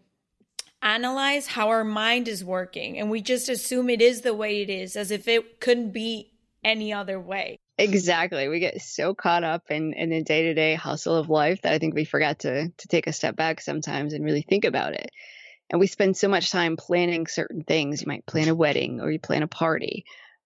analyze 0.82 1.48
how 1.48 1.68
our 1.68 1.84
mind 1.84 2.30
is 2.30 2.42
working. 2.42 2.98
And 2.98 3.12
we 3.12 3.20
just 3.20 3.50
assume 3.50 3.90
it 3.90 4.02
is 4.02 4.22
the 4.22 4.34
way 4.34 4.62
it 4.62 4.70
is, 4.70 4.96
as 4.96 5.12
if 5.12 5.28
it 5.28 5.60
couldn't 5.60 5.92
be 5.92 6.32
any 6.64 6.94
other 6.94 7.20
way. 7.20 7.58
Exactly. 7.78 8.48
We 8.48 8.60
get 8.60 8.82
so 8.82 9.14
caught 9.14 9.44
up 9.44 9.70
in, 9.70 9.94
in 9.94 10.10
the 10.10 10.24
day 10.24 10.44
to 10.44 10.54
day 10.54 10.76
hustle 10.76 11.16
of 11.16 11.30
life 11.30 11.62
that 11.64 11.74
I 11.74 11.80
think 11.80 11.94
we 11.94 12.06
forget 12.06 12.40
to 12.40 12.70
to 12.70 12.88
take 12.88 13.08
a 13.08 13.14
step 13.14 13.36
back 13.36 13.60
sometimes 13.60 14.14
and 14.14 14.24
really 14.24 14.44
think 14.44 14.64
about 14.64 14.94
it. 14.94 15.12
And 15.70 15.80
we 15.80 15.88
spend 15.88 16.18
so 16.18 16.28
much 16.30 16.52
time 16.52 16.78
planning 16.78 17.28
certain 17.28 17.64
things. 17.64 18.02
You 18.02 18.08
might 18.08 18.26
plan 18.26 18.50
a 18.50 18.56
wedding 18.56 19.02
or 19.02 19.12
you 19.12 19.20
plan 19.20 19.44
a 19.44 19.48
party. 19.48 20.06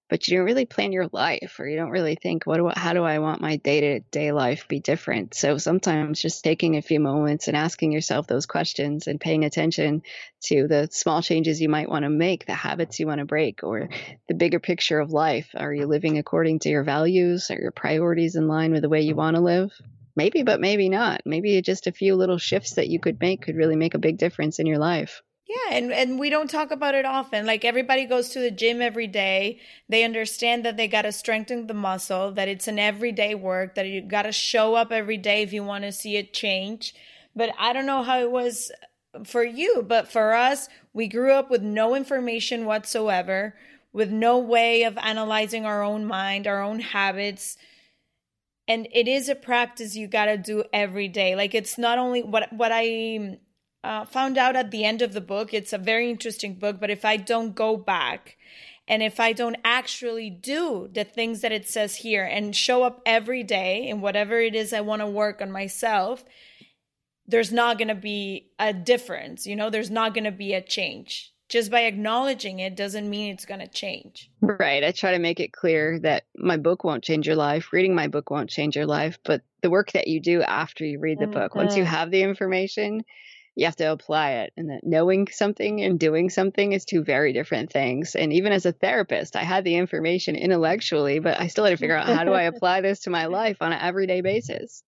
But 0.10 0.28
you 0.28 0.38
don't 0.38 0.45
really 0.45 0.65
plan 0.65 0.91
your 0.91 1.08
life 1.12 1.58
or 1.60 1.67
you 1.67 1.78
don't 1.78 1.91
really 1.91 2.15
think 2.15 2.45
what 2.45 2.58
do 2.58 2.69
how 2.76 2.93
do 2.93 3.04
I 3.04 3.19
want 3.19 3.41
my 3.41 3.58
day-to-day 3.58 4.32
life 4.32 4.67
be 4.67 4.80
different? 4.80 5.34
So 5.34 5.58
sometimes 5.58 6.22
just 6.22 6.43
taking 6.43 6.76
a 6.76 6.82
few 6.82 7.00
moments 7.00 7.48
and 7.48 7.56
asking 7.56 7.91
yourself 7.91 8.28
those 8.28 8.45
questions 8.45 9.08
and 9.08 9.22
paying 9.22 9.45
attention 9.45 10.02
to 10.45 10.67
the 10.67 10.89
small 10.91 11.22
changes 11.22 11.62
you 11.62 11.69
might 11.69 11.89
want 11.89 12.04
to 12.04 12.10
make 12.10 12.45
the 12.45 12.54
habits 12.54 13.00
you 13.00 13.08
want 13.08 13.19
to 13.19 13.26
break 13.26 13.63
or 13.63 13.89
the 14.28 14.36
bigger 14.36 14.60
picture 14.60 15.00
of 15.00 15.12
life. 15.12 15.50
Are 15.56 15.74
you 15.74 15.86
living 15.86 16.17
according 16.17 16.60
to 16.60 16.69
your 16.69 16.84
values? 16.84 17.52
Are 17.52 17.60
your 17.60 17.72
priorities 17.72 18.36
in 18.36 18.48
line 18.48 18.72
with 18.72 18.82
the 18.82 18.89
way 18.89 19.02
you 19.02 19.15
want 19.15 19.36
to 19.36 19.41
live? 19.41 19.72
Maybe 20.15 20.43
but 20.43 20.60
maybe 20.60 20.89
not. 20.89 21.22
Maybe 21.26 21.62
just 21.62 21.88
a 21.88 21.91
few 21.91 22.15
little 22.15 22.38
shifts 22.38 22.74
that 22.76 22.89
you 22.89 23.00
could 23.00 23.22
make 23.22 23.43
could 23.43 23.56
really 23.56 23.76
make 23.76 23.93
a 23.93 24.00
big 24.00 24.17
difference 24.17 24.60
in 24.60 24.65
your 24.65 24.80
life 24.80 25.22
yeah, 25.49 25.77
and 25.77 25.91
and 25.91 26.19
we 26.19 26.29
don't 26.29 26.49
talk 26.49 26.69
about 26.69 26.93
it 26.93 27.05
often. 27.05 27.47
Like 27.47 27.65
everybody 27.65 28.05
goes 28.05 28.29
to 28.29 28.39
the 28.39 28.51
gym 28.51 28.83
every 28.83 29.07
day. 29.07 29.59
They 29.89 30.03
understand 30.03 30.63
that 30.63 30.77
they 30.77 30.88
got 30.88 31.01
to 31.01 31.12
strengthen 31.12 31.65
the 31.65 31.73
muscle, 31.73 32.31
that 32.33 32.47
it's 32.47 32.67
an 32.67 32.77
everyday 32.77 33.33
work, 33.33 33.73
that 33.73 33.88
you 33.88 34.01
got 34.01 34.23
to 34.23 34.31
show 34.31 34.75
up 34.75 34.91
every 34.91 35.17
day 35.17 35.41
if 35.41 35.51
you 35.51 35.63
want 35.63 35.85
to 35.85 35.91
see 35.91 36.17
it 36.17 36.33
change. 36.33 36.93
But 37.35 37.49
I 37.57 37.73
don't 37.73 37.88
know 37.88 38.03
how 38.03 38.19
it 38.19 38.29
was 38.29 38.71
for 39.25 39.43
you, 39.43 39.83
but 39.88 40.12
for 40.12 40.35
us, 40.35 40.69
we 40.93 41.07
grew 41.07 41.33
up 41.33 41.49
with 41.49 41.63
no 41.63 41.95
information 41.95 42.65
whatsoever, 42.65 43.55
with 43.91 44.12
no 44.12 44.38
way 44.38 44.83
of 44.83 44.99
analyzing 44.99 45.65
our 45.65 45.81
own 45.81 46.05
mind, 46.05 46.45
our 46.45 46.62
own 46.62 46.79
habits. 46.79 47.57
And 48.67 48.88
it 48.93 49.07
is 49.07 49.29
a 49.29 49.35
practice 49.35 49.95
you 49.95 50.07
got 50.07 50.25
to 50.25 50.38
do 50.38 50.63
every 50.71 51.07
day. 51.07 51.35
Like 51.35 51.55
it's 51.55 51.79
not 51.79 51.97
only 51.97 52.21
what 52.21 52.53
what 52.53 52.71
I 52.71 53.39
uh, 53.84 54.06
found 54.06 54.38
out 54.38 54.56
at 54.56 54.72
the 54.72 54.84
end 54.84 55.02
of 55.02 55.13
the 55.13 55.22
book. 55.22 55.54
It's 55.54 55.74
a 55.74 55.78
very 55.78 56.10
interesting 56.10 56.56
book, 56.56 56.80
but 56.80 56.89
if 56.89 57.06
I 57.06 57.18
don't 57.18 57.56
go 57.56 57.78
back 57.78 58.38
and 58.88 59.04
if 59.04 59.20
I 59.20 59.34
don't 59.34 59.58
actually 59.63 60.30
do 60.30 60.89
the 60.92 61.04
things 61.04 61.42
that 61.42 61.52
it 61.52 61.68
says 61.68 61.98
here 61.98 62.24
and 62.24 62.56
show 62.56 62.84
up 62.84 63.02
every 63.06 63.44
day 63.44 63.88
in 63.88 64.02
whatever 64.02 64.39
it 64.39 64.56
is 64.56 64.74
I 64.74 64.82
want 64.82 65.02
to 65.02 65.08
work 65.08 65.42
on 65.42 65.52
myself, 65.52 66.26
there's 67.28 67.52
not 67.52 67.78
going 67.78 67.89
to 67.89 67.96
be 67.96 68.50
a 68.58 68.74
difference. 68.74 69.46
You 69.46 69.56
know, 69.56 69.70
there's 69.70 69.92
not 69.92 70.15
going 70.15 70.24
to 70.24 70.32
be 70.32 70.54
a 70.54 70.62
change. 70.62 71.32
Just 71.48 71.72
by 71.72 71.82
acknowledging 71.82 72.60
it 72.60 72.76
doesn't 72.76 73.10
mean 73.10 73.34
it's 73.34 73.46
going 73.46 73.60
to 73.60 73.68
change. 73.68 74.30
Right. 74.42 74.84
I 74.84 74.92
try 74.92 75.13
to 75.13 75.20
make 75.20 75.39
it 75.39 75.52
clear 75.52 76.00
that 76.00 76.26
my 76.36 76.58
book 76.58 76.84
won't 76.84 77.04
change 77.04 77.26
your 77.26 77.36
life. 77.36 77.74
Reading 77.74 77.96
my 77.96 78.08
book 78.08 78.30
won't 78.30 78.52
change 78.52 78.76
your 78.76 78.86
life, 78.86 79.18
but 79.24 79.42
the 79.62 79.72
work 79.72 79.92
that 79.94 80.08
you 80.08 80.20
do 80.20 80.42
after 80.44 80.86
you 80.86 81.00
read 81.00 81.20
the 81.20 81.26
mm-hmm. 81.26 81.34
book, 81.34 81.56
once 81.56 81.76
you 81.76 81.84
mm-hmm. 81.84 81.96
have 81.96 82.12
the 82.12 82.22
information, 82.22 83.04
you 83.60 83.65
have 83.65 83.76
to 83.76 83.91
apply 83.91 84.32
it 84.32 84.54
and 84.58 84.69
that 84.69 84.84
knowing 84.84 85.28
something 85.28 85.82
and 85.82 86.00
doing 86.00 86.30
something 86.30 86.72
is 86.72 86.86
two 86.86 87.04
very 87.04 87.34
different 87.34 87.72
things. 87.72 88.15
And 88.15 88.32
even 88.34 88.52
as 88.54 88.65
a 88.65 88.72
therapist 88.72 89.36
i 89.36 89.43
had 89.43 89.63
the 89.63 89.76
information 89.76 90.36
intellectually 90.36 91.19
but 91.19 91.39
i 91.39 91.48
still 91.48 91.65
had 91.65 91.72
to 91.72 91.78
figure 91.78 91.95
out 91.95 92.08
how 92.08 92.24
do 92.24 92.32
i 92.32 92.43
apply 92.54 92.82
this 92.82 93.02
to 93.02 93.10
my 93.10 93.26
life 93.26 93.58
on 93.62 93.72
an 93.72 93.80
everyday 93.82 94.22
basis 94.22 94.84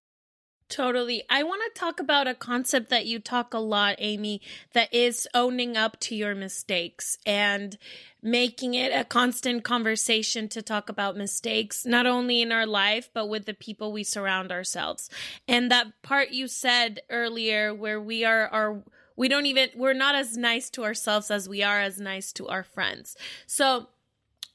Totally. 0.72 1.22
I 1.30 1.44
want 1.44 1.62
to 1.66 1.78
talk 1.78 2.00
about 2.00 2.30
a 2.30 2.34
concept 2.34 2.90
that 2.92 3.06
you 3.06 3.20
talk 3.20 3.54
a 3.54 3.60
lot, 3.60 3.96
Amy, 3.98 4.42
that 4.72 4.92
is 4.94 5.28
owning 5.34 5.76
up 5.76 6.00
to 6.00 6.16
your 6.16 6.34
mistakes 6.34 7.18
and 7.26 7.78
making 8.24 8.74
it 8.76 8.94
a 8.94 9.04
constant 9.04 9.66
conversation 9.66 10.48
to 10.48 10.62
talk 10.62 10.88
about 10.88 11.18
mistakes, 11.18 11.86
not 11.86 12.08
only 12.08 12.42
in 12.42 12.54
our 12.54 12.66
life, 12.66 13.10
but 13.14 13.28
with 13.28 13.46
the 13.46 13.54
people 13.54 13.92
we 13.92 14.06
surround 14.06 14.50
ourselves. 14.50 15.10
And 15.46 15.70
that 15.72 15.88
part 16.04 16.30
you 16.30 16.48
said 16.48 17.02
earlier, 17.10 17.76
where 17.76 18.00
we 18.00 18.24
are, 18.24 18.48
are, 18.48 18.82
we 19.18 19.28
don't 19.28 19.48
even, 19.48 19.72
we're 19.76 19.92
not 19.92 20.16
as 20.16 20.38
nice 20.38 20.70
to 20.70 20.86
ourselves 20.86 21.30
as 21.30 21.50
we 21.50 21.62
are 21.64 21.82
as 21.82 22.00
nice 22.00 22.32
to 22.32 22.48
our 22.48 22.64
friends. 22.64 23.18
So, 23.46 23.88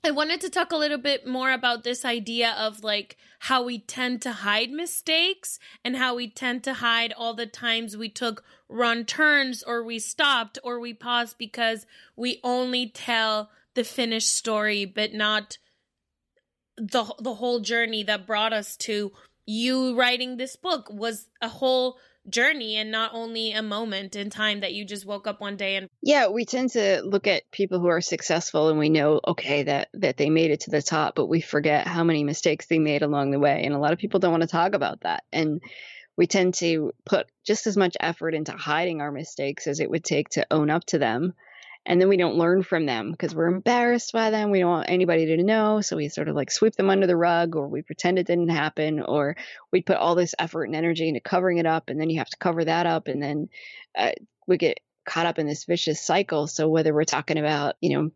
I 0.07 0.13
wanted 0.13 0.41
to 0.43 0.51
talk 0.51 0.71
a 0.71 0.77
little 0.77 0.99
bit 0.99 1.27
more 1.27 1.51
about 1.51 1.83
this 1.83 2.05
idea 2.05 2.53
of 2.53 2.85
like 2.85 3.17
how 3.41 3.65
we 3.65 3.81
tend 3.81 4.23
to 4.23 4.31
hide 4.31 4.71
mistakes 4.71 5.59
and 5.85 5.97
how 5.97 6.15
we 6.15 6.31
tend 6.31 6.63
to 6.65 6.75
hide 6.75 7.13
all 7.13 7.35
the 7.35 7.47
times 7.47 7.97
we 7.97 8.09
took 8.09 8.45
wrong 8.69 9.05
turns 9.05 9.65
or 9.65 9.83
we 9.83 9.99
stopped 9.99 10.61
or 10.63 10.79
we 10.79 10.95
paused 10.95 11.39
because 11.39 11.87
we 12.15 12.39
only 12.45 12.89
tell 12.89 13.51
the 13.75 13.83
finished 13.83 14.33
story 14.33 14.85
but 14.85 15.13
not 15.13 15.59
the 16.77 17.05
the 17.19 17.35
whole 17.35 17.59
journey 17.59 18.05
that 18.05 18.29
brought 18.29 18.53
us 18.53 18.77
to 18.77 19.11
you 19.45 19.99
writing 19.99 20.37
this 20.37 20.55
book 20.55 20.89
was 20.89 21.27
a 21.43 21.49
whole 21.49 21.99
journey 22.29 22.77
and 22.77 22.91
not 22.91 23.13
only 23.15 23.53
a 23.53 23.63
moment 23.63 24.17
in 24.17 24.31
time 24.31 24.61
that 24.61 24.75
you 24.75 24.85
just 24.85 25.07
woke 25.07 25.27
up 25.27 25.41
one 25.41 25.57
day 25.57 25.77
and 25.77 25.89
yeah 26.03 26.29
we 26.29 26.45
tend 26.45 26.71
to 26.71 27.03
look 27.03 27.27
at 27.27 27.51
people 27.51 27.79
who 27.79 27.87
are 27.87 28.01
successful 28.01 28.69
and 28.69 28.79
we 28.79 28.89
know 28.89 29.21
okay 29.27 29.63
that 29.63 29.89
that 29.95 30.17
they 30.17 30.31
made 30.31 30.51
it 30.51 30.61
to 30.61 30.71
the 30.71 30.83
top 30.83 31.15
but 31.15 31.27
we 31.27 31.41
forget 31.41 31.87
how 31.87 32.03
many 32.05 32.25
mistakes 32.25 32.67
they 32.67 32.79
made 32.79 33.03
along 33.03 33.31
the 33.31 33.39
way 33.39 33.63
and 33.65 33.75
a 33.75 33.79
lot 33.79 33.93
of 33.93 33.99
people 33.99 34.21
don't 34.21 34.33
want 34.33 34.43
to 34.43 34.49
talk 34.49 34.75
about 34.75 35.01
that 35.03 35.25
and 35.33 35.63
we 36.17 36.27
tend 36.27 36.55
to 36.55 36.93
put 37.05 37.27
just 37.45 37.67
as 37.67 37.77
much 37.77 37.97
effort 38.01 38.35
into 38.35 38.53
hiding 38.53 39.01
our 39.01 39.13
mistakes 39.13 39.67
as 39.67 39.81
it 39.81 39.91
would 39.91 40.05
take 40.05 40.29
to 40.31 40.47
own 40.51 40.71
up 40.71 40.85
to 40.87 40.99
them 40.99 41.35
and 41.87 42.01
then 42.01 42.09
we 42.09 42.17
don't 42.17 42.37
learn 42.37 42.65
from 42.65 42.85
them 42.85 43.13
because 43.13 43.33
we're 43.33 43.47
embarrassed 43.47 44.13
by 44.13 44.31
them. 44.31 44.51
We 44.51 44.59
don't 44.59 44.71
want 44.71 44.91
anybody 44.91 45.27
to 45.27 45.43
know. 45.43 45.81
So 45.81 45.97
we 45.97 46.09
sort 46.09 46.29
of 46.29 46.35
like 46.35 46.51
sweep 46.51 46.75
them 46.75 46.91
under 46.91 47.07
the 47.07 47.17
rug 47.17 47.55
or 47.55 47.69
we 47.69 47.83
pretend 47.83 48.19
it 48.19 48.27
didn't 48.27 48.49
happen 48.49 49.01
or 49.01 49.37
we 49.73 49.83
put 49.83 49.97
all 49.97 50.17
this 50.17 50.35
effort 50.37 50.65
and 50.65 50.75
energy 50.75 51.09
into 51.09 51.21
covering 51.21 51.59
it 51.59 51.67
up 51.67 51.89
and 51.89 52.01
then 52.01 52.11
you 52.11 52.19
have 52.19 52.29
to 52.29 52.37
cover 52.39 52.65
that 52.65 52.87
up 52.87 53.07
and 53.07 53.23
then 53.23 53.49
uh, 53.97 54.11
we 54.49 54.59
get 54.59 54.81
caught 55.05 55.27
up 55.27 55.39
in 55.39 55.47
this 55.47 55.65
vicious 55.65 56.01
cycle. 56.01 56.49
So 56.49 56.69
whether 56.69 56.93
we're 56.93 57.05
talking 57.05 57.39
about, 57.39 57.77
you 57.81 57.97
know, 57.97 58.11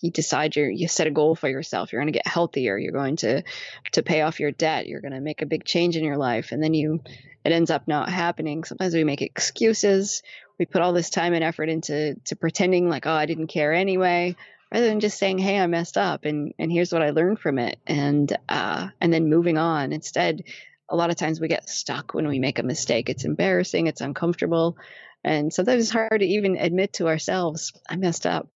you 0.00 0.12
decide 0.12 0.54
you're 0.54 0.70
you 0.70 0.86
set 0.86 1.08
a 1.08 1.10
goal 1.10 1.34
for 1.34 1.48
yourself 1.48 1.92
you're 1.92 2.00
going 2.00 2.12
to 2.12 2.16
get 2.16 2.24
healthier 2.24 2.78
you're 2.78 2.92
going 2.92 3.16
to 3.16 3.42
to 3.90 4.02
pay 4.04 4.20
off 4.20 4.38
your 4.38 4.52
debt 4.52 4.86
you're 4.86 5.00
going 5.00 5.12
to 5.12 5.20
make 5.20 5.42
a 5.42 5.46
big 5.46 5.64
change 5.64 5.96
in 5.96 6.04
your 6.04 6.16
life 6.16 6.52
and 6.52 6.62
then 6.62 6.72
you 6.72 7.00
it 7.44 7.50
ends 7.50 7.68
up 7.68 7.88
not 7.88 8.08
happening 8.08 8.62
sometimes 8.62 8.94
we 8.94 9.02
make 9.02 9.22
excuses 9.22 10.22
we 10.58 10.66
put 10.66 10.82
all 10.82 10.92
this 10.92 11.10
time 11.10 11.34
and 11.34 11.44
effort 11.44 11.68
into 11.68 12.14
to 12.24 12.36
pretending 12.36 12.88
like 12.88 13.06
oh 13.06 13.12
i 13.12 13.26
didn't 13.26 13.46
care 13.46 13.72
anyway 13.72 14.34
rather 14.72 14.86
than 14.86 15.00
just 15.00 15.18
saying 15.18 15.38
hey 15.38 15.58
i 15.58 15.66
messed 15.66 15.96
up 15.96 16.24
and 16.24 16.52
and 16.58 16.70
here's 16.70 16.92
what 16.92 17.02
i 17.02 17.10
learned 17.10 17.38
from 17.38 17.58
it 17.58 17.78
and 17.86 18.36
uh 18.48 18.88
and 19.00 19.12
then 19.12 19.28
moving 19.28 19.58
on. 19.58 19.92
Instead 19.92 20.42
a 20.90 20.96
lot 20.96 21.10
of 21.10 21.16
times 21.16 21.38
we 21.38 21.48
get 21.48 21.68
stuck 21.68 22.14
when 22.14 22.26
we 22.26 22.38
make 22.38 22.58
a 22.58 22.62
mistake. 22.62 23.08
It's 23.08 23.24
embarrassing 23.24 23.86
it's 23.86 24.00
uncomfortable 24.00 24.76
and 25.24 25.52
sometimes 25.52 25.82
it's 25.82 25.92
hard 25.92 26.20
to 26.20 26.26
even 26.26 26.56
admit 26.56 26.94
to 26.94 27.08
ourselves 27.08 27.72
i 27.88 27.96
messed 27.96 28.26
up. 28.26 28.48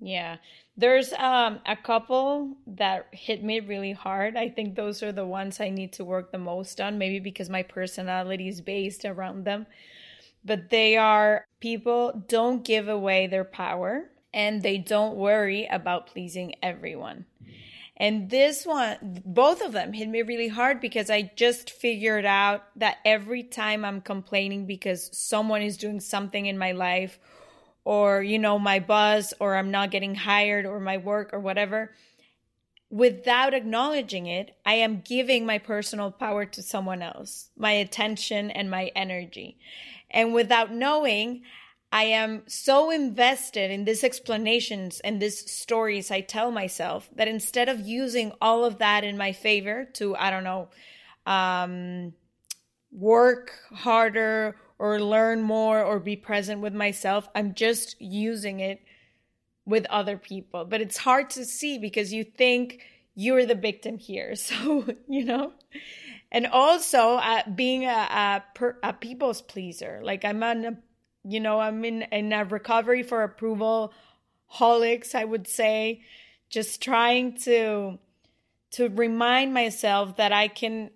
Yeah. 0.00 0.36
There's 0.76 1.12
um 1.12 1.60
a 1.66 1.76
couple 1.76 2.56
that 2.66 3.08
hit 3.12 3.44
me 3.44 3.60
really 3.60 3.92
hard. 3.92 4.36
I 4.36 4.48
think 4.48 4.74
those 4.74 5.02
are 5.02 5.12
the 5.12 5.26
ones 5.26 5.60
i 5.60 5.68
need 5.68 5.92
to 5.94 6.04
work 6.04 6.32
the 6.32 6.38
most 6.38 6.80
on 6.80 6.98
maybe 6.98 7.20
because 7.20 7.50
my 7.50 7.62
personality 7.62 8.48
is 8.48 8.60
based 8.60 9.04
around 9.04 9.44
them 9.44 9.66
but 10.44 10.70
they 10.70 10.96
are 10.96 11.46
people 11.60 12.24
don't 12.28 12.64
give 12.64 12.88
away 12.88 13.26
their 13.26 13.44
power 13.44 14.10
and 14.32 14.62
they 14.62 14.78
don't 14.78 15.16
worry 15.16 15.66
about 15.66 16.06
pleasing 16.06 16.54
everyone. 16.62 17.26
And 17.96 18.30
this 18.30 18.64
one, 18.64 19.20
both 19.26 19.60
of 19.60 19.72
them 19.72 19.92
hit 19.92 20.08
me 20.08 20.22
really 20.22 20.48
hard 20.48 20.80
because 20.80 21.10
I 21.10 21.30
just 21.36 21.68
figured 21.68 22.24
out 22.24 22.64
that 22.76 22.96
every 23.04 23.42
time 23.42 23.84
I'm 23.84 24.00
complaining 24.00 24.64
because 24.64 25.10
someone 25.12 25.60
is 25.60 25.76
doing 25.76 26.00
something 26.00 26.46
in 26.46 26.56
my 26.56 26.72
life, 26.72 27.18
or, 27.84 28.22
you 28.22 28.38
know, 28.38 28.58
my 28.58 28.78
boss, 28.78 29.34
or 29.38 29.56
I'm 29.56 29.70
not 29.70 29.90
getting 29.90 30.14
hired, 30.14 30.64
or 30.64 30.80
my 30.80 30.96
work, 30.96 31.30
or 31.34 31.40
whatever, 31.40 31.92
without 32.90 33.52
acknowledging 33.52 34.26
it, 34.26 34.56
I 34.64 34.74
am 34.74 35.02
giving 35.04 35.44
my 35.44 35.58
personal 35.58 36.10
power 36.10 36.44
to 36.46 36.62
someone 36.62 37.02
else, 37.02 37.50
my 37.56 37.72
attention 37.72 38.50
and 38.50 38.70
my 38.70 38.90
energy. 38.96 39.58
And 40.10 40.34
without 40.34 40.72
knowing, 40.72 41.42
I 41.92 42.04
am 42.04 42.42
so 42.46 42.90
invested 42.90 43.70
in 43.70 43.84
these 43.84 44.04
explanations 44.04 45.00
and 45.00 45.20
these 45.20 45.50
stories 45.50 46.10
I 46.10 46.20
tell 46.20 46.50
myself 46.52 47.10
that 47.16 47.28
instead 47.28 47.68
of 47.68 47.80
using 47.80 48.32
all 48.40 48.64
of 48.64 48.78
that 48.78 49.02
in 49.02 49.16
my 49.16 49.32
favor 49.32 49.86
to, 49.94 50.14
I 50.16 50.30
don't 50.30 50.44
know, 50.44 50.68
um, 51.26 52.12
work 52.92 53.52
harder 53.72 54.56
or 54.78 55.00
learn 55.00 55.42
more 55.42 55.82
or 55.82 55.98
be 55.98 56.16
present 56.16 56.60
with 56.60 56.74
myself, 56.74 57.28
I'm 57.34 57.54
just 57.54 58.00
using 58.00 58.60
it 58.60 58.82
with 59.66 59.84
other 59.86 60.16
people. 60.16 60.64
But 60.64 60.80
it's 60.80 60.96
hard 60.96 61.30
to 61.30 61.44
see 61.44 61.78
because 61.78 62.12
you 62.12 62.24
think 62.24 62.80
you're 63.14 63.46
the 63.46 63.54
victim 63.54 63.98
here. 63.98 64.34
So, 64.36 64.86
you 65.08 65.24
know, 65.24 65.52
and 66.32 66.46
also 66.46 67.16
uh, 67.16 67.42
being 67.54 67.84
a, 67.84 67.88
a, 67.88 68.44
per, 68.54 68.76
a, 68.82 68.92
people's 68.92 69.42
pleaser 69.42 70.00
like 70.02 70.24
i'm 70.24 70.42
on 70.42 70.78
you 71.24 71.40
know 71.40 71.60
i'm 71.60 71.84
in 71.84 72.02
in 72.02 72.32
a 72.32 72.44
recovery 72.44 73.02
for 73.02 73.22
approval 73.22 73.92
holics 74.54 75.14
i 75.14 75.24
would 75.24 75.46
say 75.46 76.00
just 76.48 76.82
trying 76.82 77.36
to 77.36 77.98
to 78.70 78.88
remind 78.88 79.52
myself 79.52 80.16
that 80.16 80.32
i 80.32 80.48
can 80.48 80.90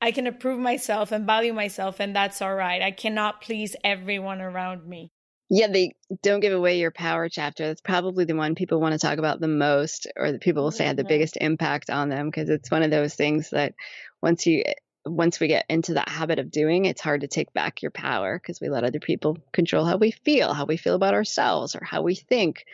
i 0.00 0.10
can 0.10 0.26
approve 0.26 0.58
myself 0.58 1.12
and 1.12 1.26
value 1.26 1.52
myself 1.52 2.00
and 2.00 2.14
that's 2.14 2.42
all 2.42 2.54
right 2.54 2.82
i 2.82 2.90
cannot 2.90 3.40
please 3.40 3.74
everyone 3.84 4.40
around 4.40 4.86
me 4.86 5.10
Yeah, 5.54 5.66
they 5.68 5.92
don't 6.22 6.40
give 6.40 6.54
away 6.54 6.78
your 6.78 6.90
power 6.90 7.28
chapter. 7.28 7.66
That's 7.66 7.82
probably 7.82 8.24
the 8.24 8.34
one 8.34 8.54
people 8.54 8.80
want 8.80 8.94
to 8.94 8.98
talk 8.98 9.18
about 9.18 9.38
the 9.38 9.48
most, 9.48 10.06
or 10.16 10.32
the 10.32 10.38
people 10.38 10.62
will 10.62 10.70
say 10.70 10.86
had 10.86 10.96
the 10.96 11.04
Mhm. 11.04 11.08
biggest 11.08 11.36
impact 11.38 11.90
on 11.90 12.08
them 12.08 12.30
because 12.30 12.48
it's 12.48 12.70
one 12.70 12.82
of 12.82 12.90
those 12.90 13.14
things 13.14 13.50
that 13.50 13.74
once 14.22 14.46
you 14.46 14.64
once 15.04 15.40
we 15.40 15.48
get 15.48 15.66
into 15.68 15.94
that 15.94 16.08
habit 16.08 16.38
of 16.38 16.50
doing, 16.50 16.84
it's 16.84 17.00
hard 17.00 17.22
to 17.22 17.26
take 17.26 17.52
back 17.52 17.82
your 17.82 17.90
power 17.90 18.38
because 18.38 18.60
we 18.60 18.68
let 18.68 18.84
other 18.84 19.00
people 19.00 19.36
control 19.52 19.84
how 19.84 19.96
we 19.96 20.12
feel, 20.12 20.54
how 20.54 20.64
we 20.64 20.76
feel 20.76 20.94
about 20.94 21.14
ourselves, 21.14 21.74
or 21.74 21.84
how 21.84 22.02
we 22.02 22.14
think, 22.14 22.64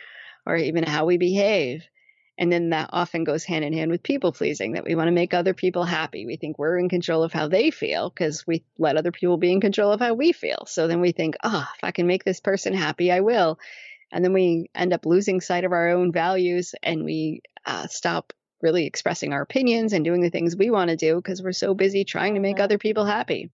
or 0.45 0.55
even 0.55 0.83
how 0.83 1.05
we 1.05 1.17
behave. 1.17 1.83
And 2.37 2.51
then 2.51 2.69
that 2.69 2.91
often 2.93 3.23
goes 3.23 3.43
hand 3.43 3.65
in 3.65 3.73
hand 3.73 3.91
with 3.91 4.03
people 4.03 4.31
pleasing, 4.31 4.73
that 4.73 4.85
we 4.85 4.95
want 4.95 5.07
to 5.07 5.11
make 5.11 5.33
other 5.33 5.53
people 5.53 5.83
happy. 5.83 6.25
We 6.25 6.37
think 6.37 6.57
we're 6.57 6.77
in 6.77 6.87
control 6.87 7.23
of 7.23 7.33
how 7.33 7.47
they 7.47 7.71
feel 7.71 8.09
because 8.09 8.45
we 8.45 8.63
let 8.77 8.95
other 8.95 9.11
people 9.11 9.37
be 9.37 9.51
in 9.51 9.59
control 9.59 9.91
of 9.91 9.99
how 9.99 10.13
we 10.13 10.31
feel. 10.31 10.65
So 10.67 10.87
then 10.87 11.01
we 11.01 11.11
think, 11.11 11.35
oh, 11.43 11.67
if 11.75 11.83
I 11.83 11.91
can 11.91 12.07
make 12.07 12.23
this 12.23 12.39
person 12.39 12.73
happy, 12.73 13.11
I 13.11 13.21
will. 13.21 13.59
And 14.11 14.23
then 14.23 14.33
we 14.33 14.69
end 14.73 14.93
up 14.93 15.05
losing 15.05 15.41
sight 15.41 15.65
of 15.65 15.71
our 15.71 15.89
own 15.89 16.11
values 16.11 16.75
and 16.81 17.03
we 17.03 17.41
uh, 17.65 17.87
stop 17.87 18.33
really 18.61 18.85
expressing 18.85 19.33
our 19.33 19.41
opinions 19.41 19.93
and 19.93 20.03
doing 20.05 20.21
the 20.21 20.29
things 20.29 20.55
we 20.55 20.69
want 20.69 20.89
to 20.89 20.95
do 20.95 21.15
because 21.15 21.41
we're 21.41 21.51
so 21.51 21.73
busy 21.73 22.03
trying 22.03 22.33
to 22.33 22.39
make 22.39 22.59
other 22.59 22.77
people 22.77 23.05
happy. 23.05 23.51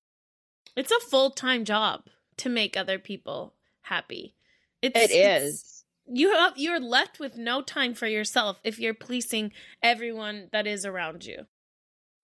It's 0.76 0.92
a 0.92 1.00
full 1.00 1.30
time 1.32 1.66
job 1.66 2.04
to 2.38 2.50
make 2.50 2.76
other 2.76 3.00
people 3.00 3.54
happy. 3.82 4.36
It's, 4.82 5.00
It 5.00 5.12
it's- 5.12 5.84
You 6.08 6.34
have 6.34 6.54
you're 6.58 6.80
left 6.80 7.20
with 7.20 7.38
no 7.38 7.62
time 7.62 7.94
for 7.94 8.08
yourself 8.08 8.60
if 8.64 8.78
you're 8.80 8.94
pleasing 8.94 9.52
everyone 9.82 10.50
that 10.52 10.68
is 10.68 10.86
around 10.86 11.26
you. 11.26 11.46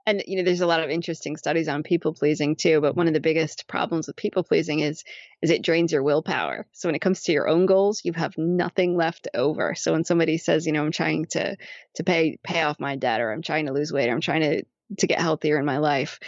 And 0.06 0.24
you 0.28 0.38
know 0.38 0.44
there's 0.44 0.62
a 0.62 0.68
lot 0.68 0.82
of 0.82 0.90
interesting 0.90 1.38
studies 1.38 1.68
on 1.68 1.84
people 1.84 2.14
pleasing 2.14 2.56
too 2.56 2.82
but 2.82 2.96
one 2.96 3.08
of 3.08 3.14
the 3.14 3.20
biggest 3.20 3.68
problems 3.68 4.08
with 4.08 4.16
people 4.16 4.44
pleasing 4.44 4.80
is 4.80 5.04
is 5.42 5.50
it 5.50 5.64
drains 5.64 5.92
your 5.92 6.04
willpower. 6.04 6.68
So 6.72 6.88
when 6.88 6.96
it 6.96 7.02
comes 7.02 7.24
to 7.24 7.32
your 7.32 7.48
own 7.48 7.66
goals 7.66 8.04
you 8.04 8.14
have 8.14 8.38
nothing 8.38 8.96
left 8.96 9.28
over. 9.34 9.76
So 9.76 9.94
when 9.94 10.04
somebody 10.04 10.38
says 10.38 10.66
you 10.66 10.74
know 10.74 10.84
i'm 10.84 10.92
trying 10.92 11.26
to 11.28 11.56
to 11.96 12.04
pay 12.04 12.38
pay 12.44 12.62
off 12.62 12.80
my 12.80 12.96
debt 12.96 13.22
or 13.22 13.32
i'm 13.32 13.42
trying 13.42 13.68
to 13.68 13.74
lose 13.74 13.92
weight 13.92 14.10
or 14.10 14.14
i'm 14.14 14.22
trying 14.22 14.42
to 14.42 14.64
to 14.98 15.08
get 15.08 15.20
healthier 15.20 15.58
in 15.58 15.66
my 15.66 15.78
life 15.78 16.20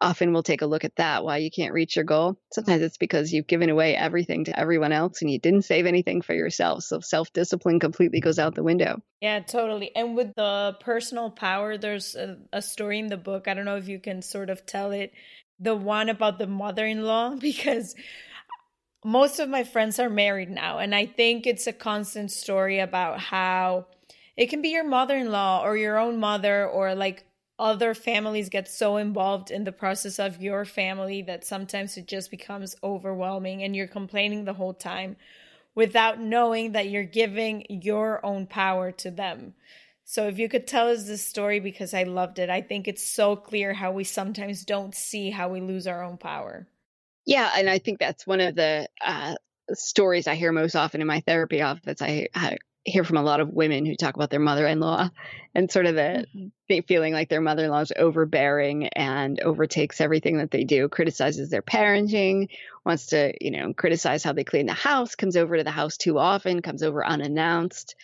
often 0.00 0.32
we'll 0.32 0.42
take 0.42 0.62
a 0.62 0.66
look 0.66 0.84
at 0.84 0.96
that 0.96 1.24
why 1.24 1.38
you 1.38 1.50
can't 1.50 1.72
reach 1.72 1.96
your 1.96 2.04
goal 2.04 2.38
sometimes 2.52 2.82
it's 2.82 2.96
because 2.96 3.32
you've 3.32 3.46
given 3.46 3.70
away 3.70 3.96
everything 3.96 4.44
to 4.44 4.58
everyone 4.58 4.92
else 4.92 5.22
and 5.22 5.30
you 5.30 5.38
didn't 5.38 5.62
save 5.62 5.86
anything 5.86 6.22
for 6.22 6.34
yourself 6.34 6.82
so 6.82 7.00
self-discipline 7.00 7.80
completely 7.80 8.20
goes 8.20 8.38
out 8.38 8.54
the 8.54 8.62
window 8.62 9.00
Yeah, 9.20 9.40
totally. 9.40 9.94
And 9.96 10.16
with 10.16 10.34
the 10.36 10.76
personal 10.80 11.30
power, 11.30 11.76
there's 11.76 12.14
a, 12.14 12.38
a 12.52 12.62
story 12.62 12.98
in 12.98 13.08
the 13.08 13.16
book. 13.16 13.48
I 13.48 13.54
don't 13.54 13.64
know 13.64 13.76
if 13.76 13.88
you 13.88 13.98
can 13.98 14.22
sort 14.22 14.50
of 14.50 14.64
tell 14.64 14.92
it. 14.92 15.12
The 15.58 15.74
one 15.74 16.08
about 16.08 16.38
the 16.38 16.46
mother 16.46 16.86
in 16.86 17.02
law, 17.02 17.34
because 17.40 17.94
most 19.04 19.40
of 19.40 19.48
my 19.48 19.64
friends 19.64 19.98
are 19.98 20.10
married 20.10 20.50
now. 20.50 20.78
And 20.78 20.94
I 20.94 21.06
think 21.06 21.46
it's 21.46 21.66
a 21.66 21.72
constant 21.72 22.30
story 22.30 22.78
about 22.78 23.20
how 23.20 23.86
it 24.36 24.50
can 24.50 24.62
be 24.62 24.68
your 24.68 24.86
mother 24.86 25.16
in 25.16 25.32
law 25.32 25.64
or 25.64 25.76
your 25.76 25.98
own 25.98 26.18
mother 26.18 26.66
or 26.66 26.94
like 26.94 27.24
other 27.58 27.94
families 27.94 28.48
get 28.48 28.68
so 28.68 28.96
involved 28.96 29.50
in 29.50 29.64
the 29.64 29.72
process 29.72 30.18
of 30.18 30.40
your 30.40 30.64
family 30.64 31.22
that 31.22 31.44
sometimes 31.44 31.96
it 31.96 32.06
just 32.06 32.30
becomes 32.30 32.76
overwhelming 32.82 33.62
and 33.62 33.74
you're 33.74 33.88
complaining 33.88 34.44
the 34.44 34.54
whole 34.54 34.74
time 34.74 35.16
without 35.74 36.20
knowing 36.20 36.72
that 36.72 36.88
you're 36.88 37.04
giving 37.04 37.64
your 37.68 38.24
own 38.24 38.46
power 38.46 38.92
to 38.92 39.10
them. 39.10 39.54
So 40.04 40.26
if 40.26 40.38
you 40.38 40.48
could 40.48 40.66
tell 40.66 40.88
us 40.88 41.06
this 41.06 41.24
story 41.24 41.60
because 41.60 41.92
I 41.92 42.04
loved 42.04 42.38
it. 42.38 42.48
I 42.48 42.62
think 42.62 42.88
it's 42.88 43.02
so 43.02 43.36
clear 43.36 43.74
how 43.74 43.92
we 43.92 44.04
sometimes 44.04 44.64
don't 44.64 44.94
see 44.94 45.30
how 45.30 45.50
we 45.50 45.60
lose 45.60 45.86
our 45.86 46.02
own 46.02 46.16
power. 46.16 46.66
Yeah, 47.26 47.50
and 47.54 47.68
I 47.68 47.78
think 47.78 47.98
that's 47.98 48.26
one 48.26 48.40
of 48.40 48.54
the 48.54 48.88
uh, 49.04 49.34
stories 49.74 50.26
I 50.26 50.34
hear 50.34 50.50
most 50.50 50.74
often 50.74 51.00
in 51.02 51.06
my 51.06 51.20
therapy 51.20 51.60
office. 51.60 52.00
I, 52.00 52.28
I 52.34 52.56
hear 52.88 53.04
from 53.04 53.16
a 53.16 53.22
lot 53.22 53.40
of 53.40 53.50
women 53.50 53.86
who 53.86 53.94
talk 53.94 54.14
about 54.14 54.30
their 54.30 54.40
mother-in-law 54.40 55.08
and 55.54 55.70
sort 55.70 55.86
of 55.86 55.94
the 55.94 56.26
mm-hmm. 56.34 56.46
they 56.68 56.80
feeling 56.82 57.12
like 57.12 57.28
their 57.28 57.40
mother-in-law 57.40 57.80
is 57.80 57.92
overbearing 57.96 58.88
and 58.88 59.40
overtakes 59.40 60.00
everything 60.00 60.38
that 60.38 60.50
they 60.50 60.64
do, 60.64 60.88
criticizes 60.88 61.50
their 61.50 61.62
parenting, 61.62 62.48
wants 62.84 63.06
to, 63.06 63.32
you 63.40 63.50
know, 63.50 63.72
criticize 63.72 64.22
how 64.22 64.32
they 64.32 64.44
clean 64.44 64.66
the 64.66 64.72
house, 64.72 65.14
comes 65.14 65.36
over 65.36 65.56
to 65.56 65.64
the 65.64 65.70
house 65.70 65.96
too 65.96 66.18
often, 66.18 66.62
comes 66.62 66.82
over 66.82 67.04
unannounced 67.04 67.94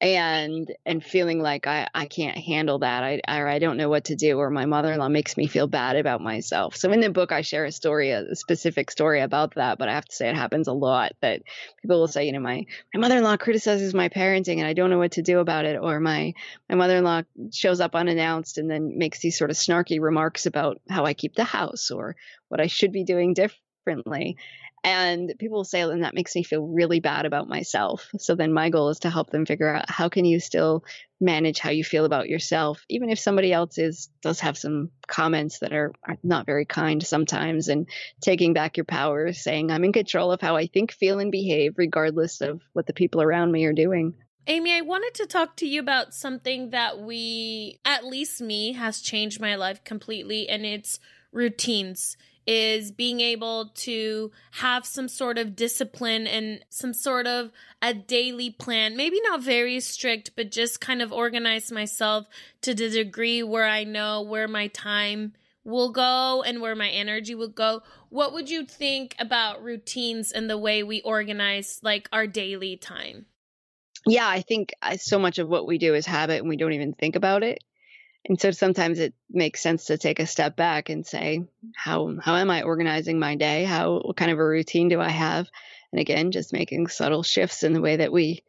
and 0.00 0.74
and 0.84 1.02
feeling 1.02 1.40
like 1.40 1.66
I, 1.66 1.88
I 1.94 2.06
can't 2.06 2.36
handle 2.36 2.80
that 2.80 3.04
I, 3.26 3.40
or 3.40 3.48
I 3.48 3.58
don't 3.58 3.76
know 3.76 3.88
what 3.88 4.04
to 4.04 4.16
do 4.16 4.38
or 4.38 4.50
my 4.50 4.66
mother-in-law 4.66 5.08
makes 5.08 5.36
me 5.36 5.46
feel 5.46 5.66
bad 5.66 5.96
about 5.96 6.20
myself. 6.20 6.76
So 6.76 6.90
in 6.92 7.00
the 7.00 7.10
book 7.10 7.32
I 7.32 7.42
share 7.42 7.64
a 7.64 7.72
story 7.72 8.10
a 8.10 8.34
specific 8.34 8.90
story 8.90 9.20
about 9.20 9.54
that 9.54 9.78
but 9.78 9.88
I 9.88 9.94
have 9.94 10.04
to 10.04 10.14
say 10.14 10.28
it 10.28 10.34
happens 10.34 10.68
a 10.68 10.72
lot 10.72 11.12
that 11.22 11.42
people 11.80 12.00
will 12.00 12.08
say 12.08 12.26
you 12.26 12.32
know 12.32 12.40
my 12.40 12.66
my 12.92 13.00
mother-in-law 13.00 13.36
criticizes 13.36 13.94
my 13.94 14.08
parenting 14.08 14.58
and 14.58 14.66
I 14.66 14.72
don't 14.72 14.90
know 14.90 14.98
what 14.98 15.12
to 15.12 15.22
do 15.22 15.38
about 15.38 15.64
it 15.64 15.78
or 15.80 16.00
my 16.00 16.34
my 16.68 16.74
mother-in-law 16.74 17.22
shows 17.52 17.80
up 17.80 17.94
unannounced 17.94 18.58
and 18.58 18.70
then 18.70 18.98
makes 18.98 19.20
these 19.20 19.38
sort 19.38 19.50
of 19.50 19.56
snarky 19.56 20.00
remarks 20.00 20.46
about 20.46 20.80
how 20.88 21.04
I 21.04 21.14
keep 21.14 21.34
the 21.34 21.44
house 21.44 21.90
or 21.90 22.16
what 22.48 22.60
I 22.60 22.66
should 22.66 22.92
be 22.92 23.04
doing 23.04 23.32
differently 23.32 24.36
and 24.84 25.32
people 25.38 25.56
will 25.56 25.64
say 25.64 25.80
and 25.80 26.04
that 26.04 26.14
makes 26.14 26.36
me 26.36 26.42
feel 26.42 26.66
really 26.66 27.00
bad 27.00 27.24
about 27.24 27.48
myself 27.48 28.08
so 28.18 28.34
then 28.34 28.52
my 28.52 28.68
goal 28.68 28.90
is 28.90 29.00
to 29.00 29.10
help 29.10 29.30
them 29.30 29.46
figure 29.46 29.74
out 29.74 29.90
how 29.90 30.08
can 30.08 30.24
you 30.24 30.38
still 30.38 30.84
manage 31.20 31.58
how 31.58 31.70
you 31.70 31.82
feel 31.82 32.04
about 32.04 32.28
yourself 32.28 32.84
even 32.90 33.08
if 33.08 33.18
somebody 33.18 33.52
else 33.52 33.78
is 33.78 34.10
does 34.20 34.40
have 34.40 34.58
some 34.58 34.90
comments 35.06 35.60
that 35.60 35.72
are, 35.72 35.92
are 36.06 36.18
not 36.22 36.44
very 36.44 36.66
kind 36.66 37.04
sometimes 37.04 37.68
and 37.68 37.88
taking 38.20 38.52
back 38.52 38.76
your 38.76 38.84
power 38.84 39.32
saying 39.32 39.70
i'm 39.70 39.84
in 39.84 39.92
control 39.92 40.30
of 40.30 40.40
how 40.40 40.54
i 40.54 40.66
think 40.66 40.92
feel 40.92 41.18
and 41.18 41.32
behave 41.32 41.74
regardless 41.78 42.42
of 42.42 42.60
what 42.74 42.86
the 42.86 42.92
people 42.92 43.22
around 43.22 43.50
me 43.50 43.64
are 43.64 43.72
doing 43.72 44.14
Amy, 44.46 44.74
I 44.74 44.82
wanted 44.82 45.14
to 45.14 45.26
talk 45.26 45.56
to 45.56 45.66
you 45.66 45.80
about 45.80 46.12
something 46.12 46.68
that 46.68 47.00
we, 47.00 47.80
at 47.82 48.04
least 48.04 48.42
me, 48.42 48.74
has 48.74 49.00
changed 49.00 49.40
my 49.40 49.54
life 49.54 49.82
completely, 49.84 50.50
and 50.50 50.66
it's 50.66 51.00
routines. 51.32 52.18
Is 52.46 52.92
being 52.92 53.20
able 53.20 53.70
to 53.76 54.30
have 54.52 54.84
some 54.84 55.08
sort 55.08 55.38
of 55.38 55.56
discipline 55.56 56.26
and 56.26 56.64
some 56.68 56.92
sort 56.92 57.26
of 57.26 57.50
a 57.80 57.94
daily 57.94 58.50
plan. 58.50 58.96
Maybe 58.96 59.20
not 59.22 59.42
very 59.42 59.80
strict, 59.80 60.32
but 60.36 60.50
just 60.50 60.80
kind 60.80 61.00
of 61.00 61.12
organize 61.12 61.72
myself 61.72 62.26
to 62.62 62.74
the 62.74 62.90
degree 62.90 63.42
where 63.42 63.66
I 63.66 63.84
know 63.84 64.22
where 64.22 64.48
my 64.48 64.68
time 64.68 65.32
will 65.64 65.90
go 65.90 66.42
and 66.42 66.60
where 66.60 66.74
my 66.74 66.90
energy 66.90 67.34
will 67.34 67.48
go. 67.48 67.82
What 68.10 68.34
would 68.34 68.50
you 68.50 68.66
think 68.66 69.14
about 69.18 69.62
routines 69.62 70.30
and 70.30 70.50
the 70.50 70.58
way 70.58 70.82
we 70.82 71.00
organize 71.00 71.80
like 71.82 72.08
our 72.12 72.26
daily 72.26 72.76
time? 72.76 73.26
yeah 74.06 74.28
i 74.28 74.40
think 74.40 74.72
uh, 74.82 74.96
so 74.96 75.18
much 75.18 75.38
of 75.38 75.48
what 75.48 75.66
we 75.66 75.78
do 75.78 75.94
is 75.94 76.06
habit 76.06 76.40
and 76.40 76.48
we 76.48 76.56
don't 76.56 76.72
even 76.72 76.92
think 76.92 77.16
about 77.16 77.42
it 77.42 77.62
and 78.26 78.40
so 78.40 78.50
sometimes 78.50 78.98
it 78.98 79.14
makes 79.30 79.60
sense 79.60 79.86
to 79.86 79.98
take 79.98 80.18
a 80.18 80.26
step 80.26 80.56
back 80.56 80.88
and 80.88 81.06
say 81.06 81.44
how 81.76 82.16
how 82.20 82.36
am 82.36 82.50
i 82.50 82.62
organizing 82.62 83.18
my 83.18 83.36
day? 83.36 83.64
How 83.64 84.00
what 84.00 84.16
kind 84.16 84.30
of 84.30 84.38
a 84.38 84.44
routine 84.44 84.88
do 84.88 85.00
i 85.00 85.10
have? 85.10 85.48
And 85.92 86.00
again 86.00 86.32
just 86.32 86.52
making 86.52 86.88
subtle 86.88 87.22
shifts 87.22 87.62
in 87.62 87.72
the 87.72 87.80
way 87.80 87.96
that 87.96 88.12
we 88.12 88.42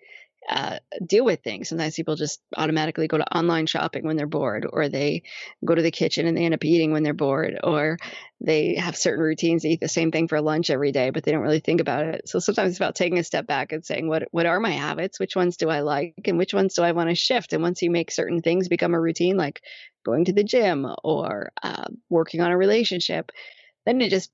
uh, 0.47 0.79
deal 1.05 1.25
with 1.25 1.41
things. 1.43 1.69
Sometimes 1.69 1.95
people 1.95 2.15
just 2.15 2.41
automatically 2.55 3.07
go 3.07 3.17
to 3.17 3.37
online 3.37 3.65
shopping 3.65 4.05
when 4.05 4.15
they're 4.15 4.27
bored 4.27 4.67
or 4.71 4.89
they 4.89 5.23
go 5.63 5.73
to 5.73 5.81
the 5.81 5.91
kitchen 5.91 6.27
and 6.27 6.37
they 6.37 6.45
end 6.45 6.53
up 6.53 6.63
eating 6.63 6.91
when 6.91 7.03
they're 7.03 7.13
bored 7.13 7.59
or 7.63 7.97
they 8.41 8.75
have 8.75 8.95
certain 8.95 9.23
routines 9.23 9.63
they 9.63 9.69
eat 9.69 9.79
the 9.79 9.87
same 9.87 10.11
thing 10.11 10.27
for 10.27 10.39
lunch 10.41 10.69
every 10.69 10.91
day 10.91 11.09
but 11.09 11.23
they 11.23 11.31
don't 11.31 11.41
really 11.41 11.59
think 11.59 11.81
about 11.81 12.05
it. 12.05 12.29
So 12.29 12.39
sometimes 12.39 12.71
it's 12.71 12.79
about 12.79 12.95
taking 12.95 13.17
a 13.17 13.23
step 13.23 13.47
back 13.47 13.71
and 13.71 13.85
saying 13.85 14.07
what 14.07 14.27
what 14.31 14.45
are 14.45 14.59
my 14.59 14.71
habits? 14.71 15.19
Which 15.19 15.35
ones 15.35 15.57
do 15.57 15.69
i 15.69 15.81
like 15.81 16.13
and 16.25 16.37
which 16.37 16.53
ones 16.53 16.75
do 16.75 16.83
i 16.83 16.91
want 16.91 17.09
to 17.09 17.15
shift? 17.15 17.53
And 17.53 17.63
once 17.63 17.81
you 17.81 17.89
make 17.89 18.11
certain 18.11 18.41
things 18.41 18.67
become 18.67 18.93
a 18.93 19.01
routine 19.01 19.37
like 19.37 19.61
going 20.05 20.25
to 20.25 20.33
the 20.33 20.43
gym 20.43 20.87
or 21.03 21.51
uh, 21.63 21.85
working 22.09 22.41
on 22.41 22.51
a 22.51 22.57
relationship 22.57 23.31
then 23.85 24.01
it 24.01 24.09
just 24.09 24.31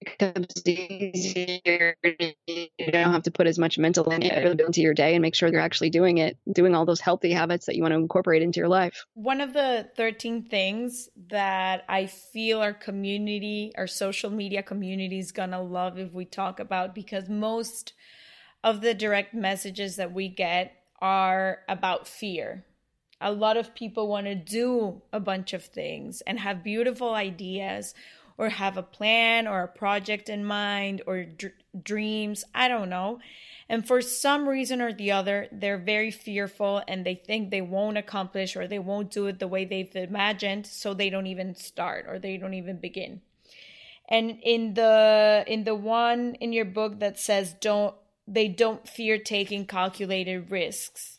becomes 0.00 0.66
easier 0.66 1.94
you 2.02 2.92
don't 2.92 3.12
have 3.12 3.22
to 3.22 3.30
put 3.30 3.46
as 3.46 3.58
much 3.58 3.78
mental 3.78 4.10
into 4.10 4.80
your 4.80 4.94
day 4.94 5.14
and 5.14 5.22
make 5.22 5.34
sure 5.34 5.48
you're 5.48 5.60
actually 5.60 5.90
doing 5.90 6.18
it 6.18 6.36
doing 6.52 6.74
all 6.74 6.84
those 6.84 7.00
healthy 7.00 7.32
habits 7.32 7.66
that 7.66 7.76
you 7.76 7.82
want 7.82 7.92
to 7.92 7.98
incorporate 7.98 8.42
into 8.42 8.58
your 8.58 8.68
life 8.68 9.04
One 9.14 9.40
of 9.40 9.52
the 9.52 9.88
13 9.96 10.44
things 10.44 11.08
that 11.28 11.84
I 11.88 12.06
feel 12.06 12.60
our 12.60 12.72
community, 12.72 13.72
our 13.76 13.86
social 13.86 14.30
media 14.30 14.62
community 14.62 15.18
is 15.18 15.32
going 15.32 15.50
to 15.50 15.60
love 15.60 15.98
if 15.98 16.12
we 16.12 16.24
talk 16.24 16.60
about 16.60 16.94
because 16.94 17.28
most 17.28 17.92
of 18.64 18.80
the 18.80 18.94
direct 18.94 19.34
messages 19.34 19.96
that 19.96 20.12
we 20.12 20.28
get 20.28 20.72
are 21.00 21.60
about 21.68 22.08
fear. 22.08 22.64
A 23.20 23.32
lot 23.32 23.56
of 23.56 23.74
people 23.74 24.08
want 24.08 24.26
to 24.26 24.34
do 24.34 25.02
a 25.12 25.20
bunch 25.20 25.52
of 25.52 25.64
things 25.64 26.20
and 26.22 26.38
have 26.38 26.62
beautiful 26.62 27.14
ideas 27.14 27.94
or 28.38 28.48
have 28.48 28.76
a 28.76 28.82
plan 28.82 29.46
or 29.48 29.62
a 29.62 29.68
project 29.68 30.28
in 30.28 30.44
mind 30.44 31.02
or 31.06 31.24
dr- 31.24 31.52
dreams. 31.82 32.44
I 32.54 32.68
don't 32.68 32.88
know. 32.88 33.18
And 33.68 33.86
for 33.86 34.00
some 34.00 34.48
reason 34.48 34.80
or 34.80 34.94
the 34.94 35.10
other, 35.10 35.48
they're 35.52 35.76
very 35.76 36.10
fearful 36.10 36.82
and 36.88 37.04
they 37.04 37.16
think 37.16 37.50
they 37.50 37.60
won't 37.60 37.98
accomplish 37.98 38.56
or 38.56 38.66
they 38.66 38.78
won't 38.78 39.10
do 39.10 39.26
it 39.26 39.40
the 39.40 39.48
way 39.48 39.64
they've 39.64 39.94
imagined. 39.94 40.66
So 40.66 40.94
they 40.94 41.10
don't 41.10 41.26
even 41.26 41.54
start 41.54 42.06
or 42.08 42.18
they 42.18 42.38
don't 42.38 42.54
even 42.54 42.78
begin. 42.78 43.20
And 44.08 44.38
in 44.42 44.72
the 44.72 45.44
in 45.46 45.64
the 45.64 45.74
one 45.74 46.36
in 46.36 46.54
your 46.54 46.64
book 46.64 47.00
that 47.00 47.18
says 47.18 47.54
don't 47.60 47.94
they 48.26 48.48
don't 48.48 48.88
fear 48.88 49.18
taking 49.18 49.66
calculated 49.66 50.50
risks. 50.50 51.18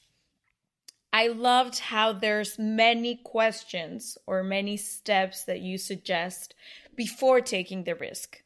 I 1.11 1.27
loved 1.27 1.79
how 1.79 2.13
there's 2.13 2.59
many 2.59 3.15
questions 3.15 4.17
or 4.27 4.43
many 4.43 4.77
steps 4.77 5.43
that 5.43 5.59
you 5.59 5.77
suggest 5.77 6.53
before 6.99 7.39
taking 7.39 7.85
the 7.85 7.95
risk. 7.95 8.43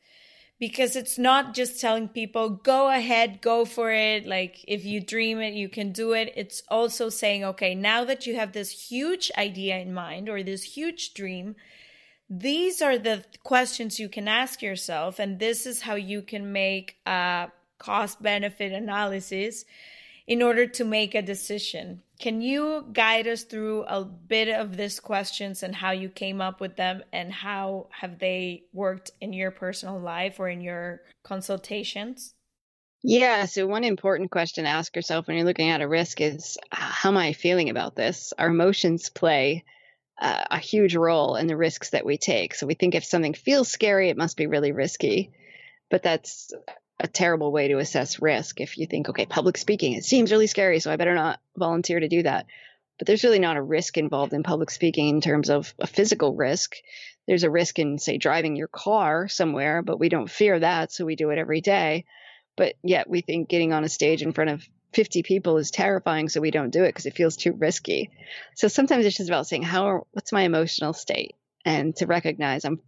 Because 0.59 0.95
it's 0.95 1.17
not 1.17 1.55
just 1.55 1.81
telling 1.81 2.07
people, 2.07 2.49
go 2.49 2.87
ahead, 2.87 3.41
go 3.41 3.65
for 3.65 3.91
it. 3.91 4.27
Like, 4.27 4.63
if 4.67 4.85
you 4.85 5.01
dream 5.01 5.41
it, 5.41 5.55
you 5.55 5.67
can 5.67 5.91
do 5.91 6.13
it. 6.13 6.31
It's 6.35 6.61
also 6.69 7.09
saying, 7.09 7.43
okay, 7.43 7.73
now 7.73 8.05
that 8.05 8.27
you 8.27 8.35
have 8.35 8.51
this 8.51 8.89
huge 8.89 9.31
idea 9.35 9.79
in 9.79 9.91
mind 9.91 10.29
or 10.29 10.43
this 10.43 10.75
huge 10.75 11.15
dream, 11.15 11.55
these 12.29 12.79
are 12.79 12.99
the 12.99 13.25
questions 13.43 13.99
you 13.99 14.07
can 14.07 14.27
ask 14.27 14.61
yourself. 14.61 15.17
And 15.17 15.39
this 15.39 15.65
is 15.65 15.81
how 15.81 15.95
you 15.95 16.21
can 16.21 16.53
make 16.53 16.97
a 17.07 17.51
cost 17.79 18.21
benefit 18.21 18.71
analysis 18.71 19.65
in 20.27 20.43
order 20.43 20.67
to 20.67 20.85
make 20.85 21.15
a 21.15 21.23
decision. 21.23 22.03
Can 22.19 22.41
you 22.41 22.85
guide 22.93 23.27
us 23.27 23.43
through 23.43 23.83
a 23.83 24.03
bit 24.03 24.47
of 24.47 24.77
these 24.77 24.99
questions 24.99 25.63
and 25.63 25.75
how 25.75 25.91
you 25.91 26.09
came 26.09 26.41
up 26.41 26.61
with 26.61 26.75
them 26.75 27.03
and 27.11 27.33
how 27.33 27.87
have 27.91 28.19
they 28.19 28.63
worked 28.71 29.11
in 29.19 29.33
your 29.33 29.51
personal 29.51 29.99
life 29.99 30.39
or 30.39 30.47
in 30.47 30.61
your 30.61 31.01
consultations? 31.23 32.33
Yeah, 33.01 33.45
so 33.45 33.67
one 33.67 33.83
important 33.83 34.31
question 34.31 34.63
to 34.63 34.69
ask 34.69 34.95
yourself 34.95 35.27
when 35.27 35.35
you're 35.35 35.45
looking 35.45 35.69
at 35.69 35.81
a 35.81 35.87
risk 35.87 36.21
is 36.21 36.57
how 36.71 37.09
am 37.09 37.17
I 37.17 37.33
feeling 37.33 37.69
about 37.69 37.95
this? 37.95 38.31
Our 38.37 38.47
emotions 38.47 39.09
play 39.09 39.65
uh, 40.21 40.45
a 40.49 40.59
huge 40.59 40.95
role 40.95 41.35
in 41.35 41.47
the 41.47 41.57
risks 41.57 41.89
that 41.89 42.05
we 42.05 42.17
take. 42.17 42.55
So 42.55 42.65
we 42.65 42.75
think 42.75 42.95
if 42.95 43.03
something 43.03 43.33
feels 43.33 43.69
scary, 43.69 44.09
it 44.09 44.17
must 44.17 44.37
be 44.37 44.47
really 44.47 44.71
risky. 44.71 45.31
But 45.89 46.03
that's 46.03 46.53
a 47.03 47.07
terrible 47.07 47.51
way 47.51 47.67
to 47.67 47.79
assess 47.79 48.21
risk 48.21 48.61
if 48.61 48.77
you 48.77 48.87
think, 48.87 49.09
okay, 49.09 49.25
public 49.25 49.57
speaking, 49.57 49.93
it 49.93 50.05
seems 50.05 50.31
really 50.31 50.47
scary, 50.47 50.79
so 50.79 50.89
I 50.89 50.95
better 50.95 51.13
not 51.13 51.39
volunteer 51.57 51.99
to 51.99 52.07
do 52.07 52.23
that. 52.23 52.47
But 52.97 53.07
there's 53.07 53.25
really 53.25 53.39
not 53.39 53.57
a 53.57 53.61
risk 53.61 53.97
involved 53.97 54.33
in 54.33 54.41
public 54.41 54.71
speaking 54.71 55.09
in 55.09 55.19
terms 55.19 55.49
of 55.49 55.73
a 55.79 55.87
physical 55.87 56.33
risk. 56.33 56.75
There's 57.27 57.43
a 57.43 57.49
risk 57.49 57.77
in, 57.77 57.99
say, 57.99 58.17
driving 58.17 58.55
your 58.55 58.69
car 58.69 59.27
somewhere, 59.27 59.81
but 59.81 59.99
we 59.99 60.07
don't 60.07 60.29
fear 60.29 60.59
that, 60.59 60.93
so 60.93 61.05
we 61.05 61.17
do 61.17 61.29
it 61.31 61.37
every 61.37 61.59
day. 61.59 62.05
But 62.55 62.75
yet 62.83 63.09
we 63.09 63.21
think 63.21 63.49
getting 63.49 63.73
on 63.73 63.83
a 63.83 63.89
stage 63.89 64.21
in 64.21 64.31
front 64.31 64.51
of 64.51 64.67
50 64.93 65.23
people 65.23 65.57
is 65.57 65.71
terrifying, 65.71 66.29
so 66.29 66.39
we 66.39 66.51
don't 66.51 66.69
do 66.69 66.83
it 66.83 66.89
because 66.89 67.05
it 67.05 67.15
feels 67.15 67.35
too 67.35 67.51
risky. 67.51 68.11
So 68.55 68.67
sometimes 68.67 69.05
it's 69.05 69.17
just 69.17 69.29
about 69.29 69.47
saying, 69.47 69.63
how 69.63 70.07
what's 70.11 70.31
my 70.31 70.43
emotional 70.43 70.93
state? 70.93 71.35
And 71.65 71.95
to 71.97 72.05
recognize 72.05 72.63
I'm 72.63 72.79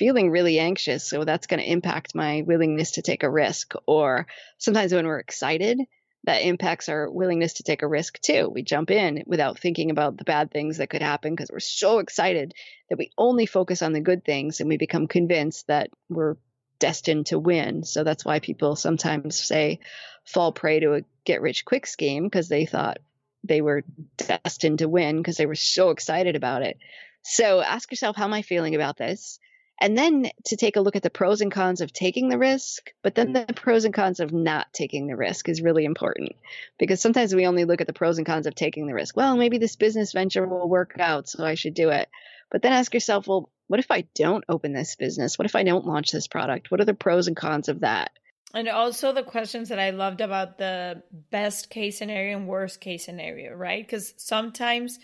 feeling 0.00 0.30
really 0.30 0.58
anxious. 0.58 1.06
So 1.06 1.24
that's 1.26 1.46
going 1.46 1.60
to 1.60 1.70
impact 1.70 2.14
my 2.14 2.42
willingness 2.46 2.92
to 2.92 3.02
take 3.02 3.22
a 3.22 3.30
risk. 3.30 3.74
Or 3.86 4.26
sometimes 4.56 4.94
when 4.94 5.06
we're 5.06 5.18
excited, 5.18 5.78
that 6.24 6.38
impacts 6.38 6.88
our 6.88 7.10
willingness 7.10 7.52
to 7.54 7.64
take 7.64 7.82
a 7.82 7.86
risk 7.86 8.18
too. 8.18 8.50
We 8.50 8.62
jump 8.62 8.90
in 8.90 9.24
without 9.26 9.58
thinking 9.58 9.90
about 9.90 10.16
the 10.16 10.24
bad 10.24 10.50
things 10.50 10.78
that 10.78 10.88
could 10.88 11.02
happen 11.02 11.34
because 11.34 11.50
we're 11.52 11.60
so 11.60 11.98
excited 11.98 12.54
that 12.88 12.98
we 12.98 13.10
only 13.18 13.44
focus 13.44 13.82
on 13.82 13.92
the 13.92 14.00
good 14.00 14.24
things 14.24 14.60
and 14.60 14.70
we 14.70 14.78
become 14.78 15.06
convinced 15.06 15.66
that 15.66 15.90
we're 16.08 16.36
destined 16.78 17.26
to 17.26 17.38
win. 17.38 17.84
So 17.84 18.02
that's 18.02 18.24
why 18.24 18.40
people 18.40 18.76
sometimes 18.76 19.38
say 19.38 19.80
fall 20.24 20.50
prey 20.50 20.80
to 20.80 20.94
a 20.94 21.02
get 21.26 21.42
rich 21.42 21.66
quick 21.66 21.86
scheme 21.86 22.24
because 22.24 22.48
they 22.48 22.64
thought 22.64 23.00
they 23.44 23.60
were 23.60 23.84
destined 24.16 24.78
to 24.78 24.88
win 24.88 25.18
because 25.18 25.36
they 25.36 25.44
were 25.44 25.54
so 25.54 25.90
excited 25.90 26.36
about 26.36 26.62
it. 26.62 26.78
So 27.22 27.60
ask 27.60 27.90
yourself, 27.90 28.16
how 28.16 28.24
am 28.24 28.32
I 28.32 28.40
feeling 28.40 28.74
about 28.74 28.96
this? 28.96 29.38
And 29.80 29.96
then 29.96 30.30
to 30.46 30.56
take 30.56 30.76
a 30.76 30.80
look 30.80 30.96
at 30.96 31.02
the 31.02 31.10
pros 31.10 31.40
and 31.40 31.50
cons 31.50 31.80
of 31.80 31.92
taking 31.92 32.28
the 32.28 32.38
risk 32.38 32.92
but 33.02 33.14
then 33.14 33.32
mm. 33.32 33.46
the 33.46 33.52
pros 33.54 33.84
and 33.84 33.94
cons 33.94 34.20
of 34.20 34.32
not 34.32 34.72
taking 34.72 35.06
the 35.06 35.16
risk 35.16 35.48
is 35.48 35.62
really 35.62 35.84
important. 35.84 36.32
Because 36.78 37.00
sometimes 37.00 37.34
we 37.34 37.46
only 37.46 37.64
look 37.64 37.80
at 37.80 37.86
the 37.86 37.92
pros 37.92 38.18
and 38.18 38.26
cons 38.26 38.46
of 38.46 38.54
taking 38.54 38.86
the 38.86 38.94
risk. 38.94 39.16
Well 39.16 39.36
maybe 39.36 39.58
this 39.58 39.76
business 39.76 40.12
venture 40.12 40.46
will 40.46 40.68
work 40.68 40.94
out 40.98 41.28
so 41.28 41.44
i 41.44 41.54
should 41.54 41.74
do 41.74 41.90
it. 41.90 42.08
But 42.50 42.62
then 42.62 42.72
ask 42.72 42.92
yourself 42.94 43.26
well 43.26 43.50
what 43.68 43.80
if 43.80 43.90
i 43.90 44.02
don't 44.14 44.44
open 44.48 44.72
this 44.72 44.96
business? 44.96 45.38
What 45.38 45.46
if 45.46 45.56
i 45.56 45.62
don't 45.62 45.86
launch 45.86 46.10
this 46.10 46.28
product? 46.28 46.70
What 46.70 46.80
are 46.80 46.86
the 46.86 46.94
pros 46.94 47.26
and 47.26 47.36
cons 47.36 47.68
of 47.68 47.80
that? 47.80 48.12
And 48.52 48.68
also 48.68 49.12
the 49.12 49.22
questions 49.22 49.68
that 49.68 49.78
I 49.78 49.90
loved 49.90 50.20
about 50.20 50.58
the 50.58 51.04
best 51.30 51.70
case 51.70 51.98
scenario 51.98 52.36
and 52.36 52.48
worst 52.48 52.80
case 52.80 53.04
scenario, 53.04 53.54
right? 53.54 53.86
Because 53.86 54.12
sometimes 54.16 54.98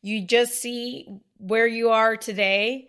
you 0.00 0.26
just 0.26 0.54
see 0.54 1.06
where 1.36 1.66
you 1.66 1.90
are 1.90 2.16
today 2.16 2.88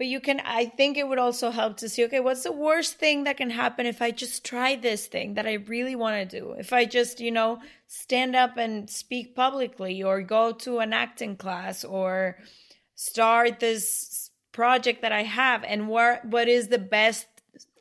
but 0.00 0.06
you 0.06 0.18
can 0.18 0.40
i 0.46 0.64
think 0.64 0.96
it 0.96 1.06
would 1.06 1.18
also 1.18 1.50
help 1.50 1.76
to 1.76 1.86
see 1.86 2.02
okay 2.04 2.20
what's 2.20 2.44
the 2.44 2.50
worst 2.50 2.94
thing 2.94 3.24
that 3.24 3.36
can 3.36 3.50
happen 3.50 3.84
if 3.84 4.00
i 4.00 4.10
just 4.10 4.42
try 4.42 4.74
this 4.74 5.06
thing 5.06 5.34
that 5.34 5.46
i 5.46 5.52
really 5.74 5.94
want 5.94 6.16
to 6.16 6.40
do? 6.40 6.52
If 6.52 6.72
i 6.72 6.86
just 6.86 7.20
you 7.20 7.30
know 7.30 7.60
stand 7.86 8.34
up 8.34 8.56
and 8.56 8.88
speak 8.88 9.36
publicly 9.36 10.02
or 10.02 10.22
go 10.22 10.52
to 10.64 10.78
an 10.78 10.94
acting 10.94 11.36
class 11.36 11.84
or 11.84 12.38
start 12.94 13.60
this 13.60 14.30
project 14.52 15.02
that 15.02 15.12
i 15.12 15.22
have 15.22 15.62
and 15.64 15.86
what 15.86 16.24
what 16.24 16.48
is 16.48 16.68
the 16.68 16.78
best 16.78 17.26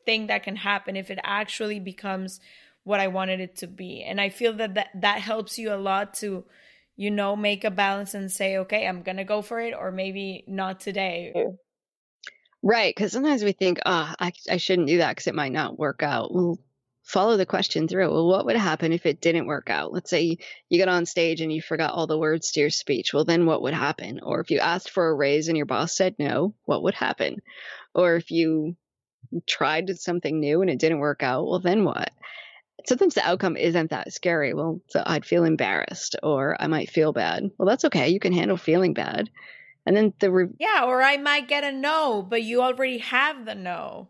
thing 0.06 0.28
that 0.28 0.44
can 0.44 0.58
happen 0.58 0.98
if 0.98 1.10
it 1.10 1.20
actually 1.24 1.80
becomes 1.80 2.42
what 2.84 3.00
i 3.00 3.08
wanted 3.08 3.40
it 3.40 3.56
to 3.56 3.68
be? 3.68 4.04
And 4.04 4.20
i 4.20 4.28
feel 4.28 4.52
that 4.54 4.74
that, 4.74 4.90
that 4.94 5.22
helps 5.22 5.58
you 5.58 5.74
a 5.74 5.80
lot 5.90 6.16
to 6.16 6.44
you 6.98 7.12
know 7.12 7.38
make 7.38 7.64
a 7.64 7.72
balance 7.72 8.14
and 8.14 8.30
say 8.30 8.58
okay 8.58 8.86
i'm 8.86 9.04
gonna 9.04 9.24
go 9.24 9.42
for 9.42 9.62
it 9.62 9.74
or 9.74 9.90
maybe 9.90 10.44
not 10.48 10.82
today 10.82 11.32
Right, 12.62 12.94
because 12.94 13.14
sometimes 13.14 13.44
we 13.44 13.54
think, 13.54 13.80
oh, 13.86 14.14
I, 14.20 14.34
I 14.50 14.58
shouldn't 14.58 14.90
do 14.90 14.98
that 14.98 15.12
because 15.12 15.28
it 15.28 15.36
might 15.36 15.54
not 15.54 15.80
work 15.80 16.04
out. 16.04 16.34
Well, 16.34 16.60
follow 17.04 17.38
the 17.38 17.46
question 17.46 17.88
through. 17.88 18.12
Well, 18.12 18.28
what 18.28 18.46
would 18.46 18.58
happen 18.58 18.92
if 18.92 19.06
it 19.06 19.22
didn't 19.22 19.48
work 19.48 19.70
out? 19.70 19.94
Let's 19.94 20.10
say 20.10 20.22
you, 20.22 20.38
you 20.70 20.78
get 20.78 20.90
on 20.90 21.06
stage 21.06 21.42
and 21.42 21.52
you 21.52 21.62
forgot 21.62 21.94
all 21.94 22.06
the 22.06 22.18
words 22.18 22.52
to 22.52 22.60
your 22.60 22.70
speech. 22.70 23.14
Well, 23.14 23.26
then 23.26 23.46
what 23.46 23.62
would 23.62 23.74
happen? 23.74 24.20
Or 24.22 24.42
if 24.42 24.52
you 24.52 24.60
asked 24.60 24.90
for 24.90 25.08
a 25.08 25.16
raise 25.16 25.48
and 25.48 25.56
your 25.56 25.66
boss 25.66 25.96
said 25.96 26.16
no, 26.20 26.54
what 26.66 26.84
would 26.84 26.94
happen? 26.94 27.38
Or 27.96 28.16
if 28.16 28.30
you 28.30 28.76
tried 29.48 29.90
something 29.98 30.40
new 30.40 30.62
and 30.62 30.70
it 30.70 30.80
didn't 30.80 31.00
work 31.00 31.24
out, 31.24 31.48
well, 31.48 31.60
then 31.60 31.84
what? 31.86 32.12
Sometimes 32.86 33.16
the 33.16 33.28
outcome 33.28 33.58
isn't 33.58 33.90
that 33.90 34.14
scary. 34.14 34.54
Well, 34.54 34.82
so 34.90 35.02
I'd 35.06 35.26
feel 35.26 35.46
embarrassed 35.46 36.16
or 36.22 36.56
I 36.60 36.68
might 36.68 36.90
feel 36.92 37.14
bad. 37.14 37.50
Well, 37.58 37.68
that's 37.68 37.86
okay. 37.86 38.10
You 38.10 38.20
can 38.20 38.34
handle 38.34 38.58
feeling 38.58 38.94
bad. 38.94 39.30
And 39.86 39.96
then 39.96 40.14
the 40.20 40.32
re- 40.32 40.56
yeah, 40.60 40.84
or 40.86 41.02
I 41.02 41.18
might 41.18 41.48
get 41.48 41.64
a 41.64 41.72
no, 41.72 42.22
but 42.22 42.44
you 42.44 42.62
already 42.62 43.00
have 43.00 43.46
the 43.46 43.56
no. 43.56 44.10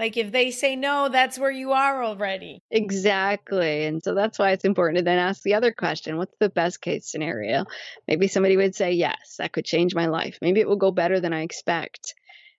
Like 0.00 0.16
if 0.16 0.32
they 0.32 0.50
say 0.50 0.76
no, 0.76 1.10
that's 1.10 1.38
where 1.38 1.50
you 1.50 1.72
are 1.72 2.02
already. 2.02 2.62
Exactly. 2.70 3.84
And 3.84 4.02
so 4.02 4.14
that's 4.14 4.38
why 4.38 4.52
it's 4.52 4.64
important 4.64 4.96
to 4.96 5.04
then 5.04 5.18
ask 5.18 5.42
the 5.42 5.54
other 5.54 5.72
question 5.72 6.16
what's 6.16 6.34
the 6.40 6.48
best 6.48 6.80
case 6.80 7.06
scenario? 7.10 7.66
Maybe 8.08 8.26
somebody 8.26 8.56
would 8.56 8.74
say, 8.74 8.92
yes, 8.92 9.36
that 9.38 9.52
could 9.52 9.66
change 9.66 9.94
my 9.94 10.06
life. 10.06 10.38
Maybe 10.40 10.60
it 10.60 10.68
will 10.68 10.76
go 10.76 10.90
better 10.90 11.20
than 11.20 11.34
I 11.34 11.42
expect. 11.42 12.14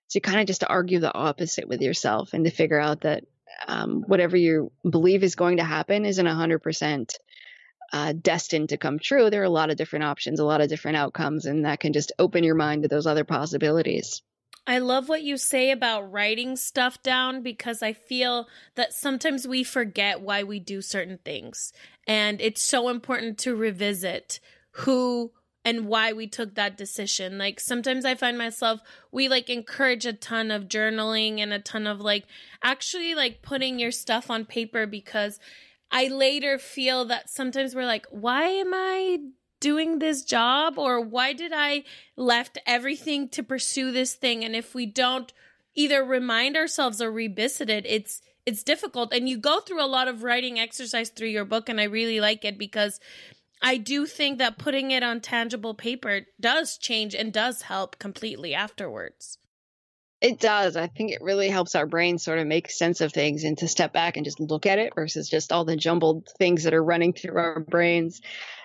So 0.08 0.18
you 0.18 0.22
kind 0.22 0.40
of 0.40 0.46
just 0.46 0.62
to 0.62 0.68
argue 0.68 1.00
the 1.00 1.14
opposite 1.14 1.68
with 1.68 1.82
yourself 1.82 2.34
and 2.34 2.46
to 2.46 2.52
figure 2.52 2.80
out 2.80 3.02
that 3.02 3.24
um, 3.68 4.04
whatever 4.06 4.38
you 4.38 4.72
believe 4.88 5.24
is 5.24 5.36
going 5.36 5.58
to 5.58 5.64
happen 5.64 6.06
isn't 6.06 6.26
100% 6.26 7.16
uh, 7.92 8.14
destined 8.14 8.70
to 8.70 8.78
come 8.78 9.00
true, 9.00 9.30
there 9.30 9.42
are 9.42 9.46
a 9.46 9.50
lot 9.50 9.70
of 9.70 9.78
different 9.78 10.06
options, 10.06 10.40
a 10.40 10.46
lot 10.46 10.62
of 10.62 10.70
different 10.70 10.98
outcomes, 10.98 11.46
and 11.46 11.66
that 11.66 11.80
can 11.80 11.94
just 11.94 12.12
open 12.20 12.44
your 12.44 12.56
mind 12.56 12.84
to 12.84 12.88
those 12.88 13.08
other 13.08 13.24
possibilities. 13.24 14.22
I 14.68 14.78
love 14.78 15.10
what 15.10 15.24
you 15.24 15.38
say 15.38 15.72
about 15.72 16.12
writing 16.12 16.56
stuff 16.56 17.02
down 17.02 17.42
because 17.42 17.82
I 17.82 17.94
feel 17.94 18.48
that 18.76 18.94
sometimes 18.94 19.48
we 19.48 19.64
forget 19.64 20.22
why 20.22 20.44
we 20.44 20.60
do 20.60 20.82
certain 20.82 21.18
things. 21.26 21.74
And 22.08 22.40
it's 22.40 22.62
so 22.62 22.90
important 22.90 23.40
to 23.40 23.56
revisit 23.56 24.40
who 24.72 25.32
and 25.66 25.88
why 25.88 26.14
we 26.14 26.28
took 26.28 26.56
that 26.56 26.78
decision. 26.78 27.38
Like 27.38 27.60
sometimes 27.60 28.06
I 28.06 28.16
find 28.16 28.38
myself, 28.38 28.82
we 29.12 29.28
like 29.28 29.50
encourage 29.50 30.06
a 30.06 30.14
ton 30.14 30.52
of 30.52 30.68
journaling 30.68 31.40
and 31.40 31.54
a 31.54 31.60
ton 31.60 31.88
of 31.88 32.00
like 32.00 32.26
actually 32.64 33.16
like 33.16 33.42
putting 33.42 33.80
your 33.80 33.92
stuff 33.92 34.30
on 34.30 34.46
paper 34.46 34.86
because 34.86 35.40
I 35.92 36.08
later 36.08 36.58
feel 36.58 37.06
that 37.06 37.30
sometimes 37.30 37.76
we're 37.76 37.86
like, 37.86 38.06
why 38.10 38.46
am 38.46 38.74
I 38.74 39.20
doing 39.60 40.00
this 40.00 40.24
job? 40.24 40.78
Or 40.78 41.02
why 41.02 41.34
did 41.34 41.52
I 41.54 41.84
left 42.16 42.58
everything 42.66 43.30
to 43.30 43.44
pursue 43.44 43.92
this 43.92 44.16
thing? 44.16 44.44
And 44.44 44.56
if 44.56 44.74
we 44.74 44.86
don't 44.86 45.32
either 45.76 46.04
remind 46.04 46.58
ourselves 46.58 47.02
or 47.02 47.12
revisit 47.12 47.70
it 47.70 47.86
it's 47.86 48.22
it's 48.46 48.64
difficult. 48.64 49.14
And 49.14 49.30
you 49.30 49.38
go 49.38 49.60
through 49.60 49.84
a 49.84 49.86
lot 49.86 50.08
of 50.08 50.24
writing 50.24 50.60
exercise 50.60 51.10
through 51.10 51.28
your 51.28 51.46
book 51.46 51.70
and 51.70 51.80
I 51.80 51.84
really 51.84 52.20
like 52.20 52.44
it 52.44 52.58
because 52.58 53.00
I 53.62 53.78
do 53.78 54.08
think 54.08 54.40
that 54.40 54.58
putting 54.58 54.90
it 54.90 55.04
on 55.04 55.22
tangible 55.22 55.76
paper 55.76 56.22
does 56.40 56.78
change 56.78 57.14
and 57.14 57.32
does 57.32 57.64
help 57.64 58.00
completely 58.00 58.56
afterwards. 58.56 59.38
It 60.22 60.40
does. 60.40 60.76
I 60.76 60.86
think 60.88 61.12
it 61.12 61.22
really 61.22 61.50
helps 61.50 61.74
our 61.74 61.88
brain 61.88 62.20
sort 62.20 62.38
of 62.38 62.46
make 62.46 62.70
sense 62.70 63.02
of 63.02 63.12
things 63.12 63.44
and 63.44 63.58
to 63.58 63.68
step 63.68 63.92
back 63.92 64.18
and 64.18 64.26
just 64.26 64.40
look 64.40 64.68
at 64.68 64.78
it 64.78 64.94
versus 64.94 65.28
just 65.28 65.52
all 65.52 65.66
the 65.66 65.76
jumbled 65.76 66.30
things 66.38 66.64
that 66.64 66.76
are 66.76 66.84
running 66.84 67.14
through 67.14 67.38
our 67.38 67.60
brains. 67.60 68.22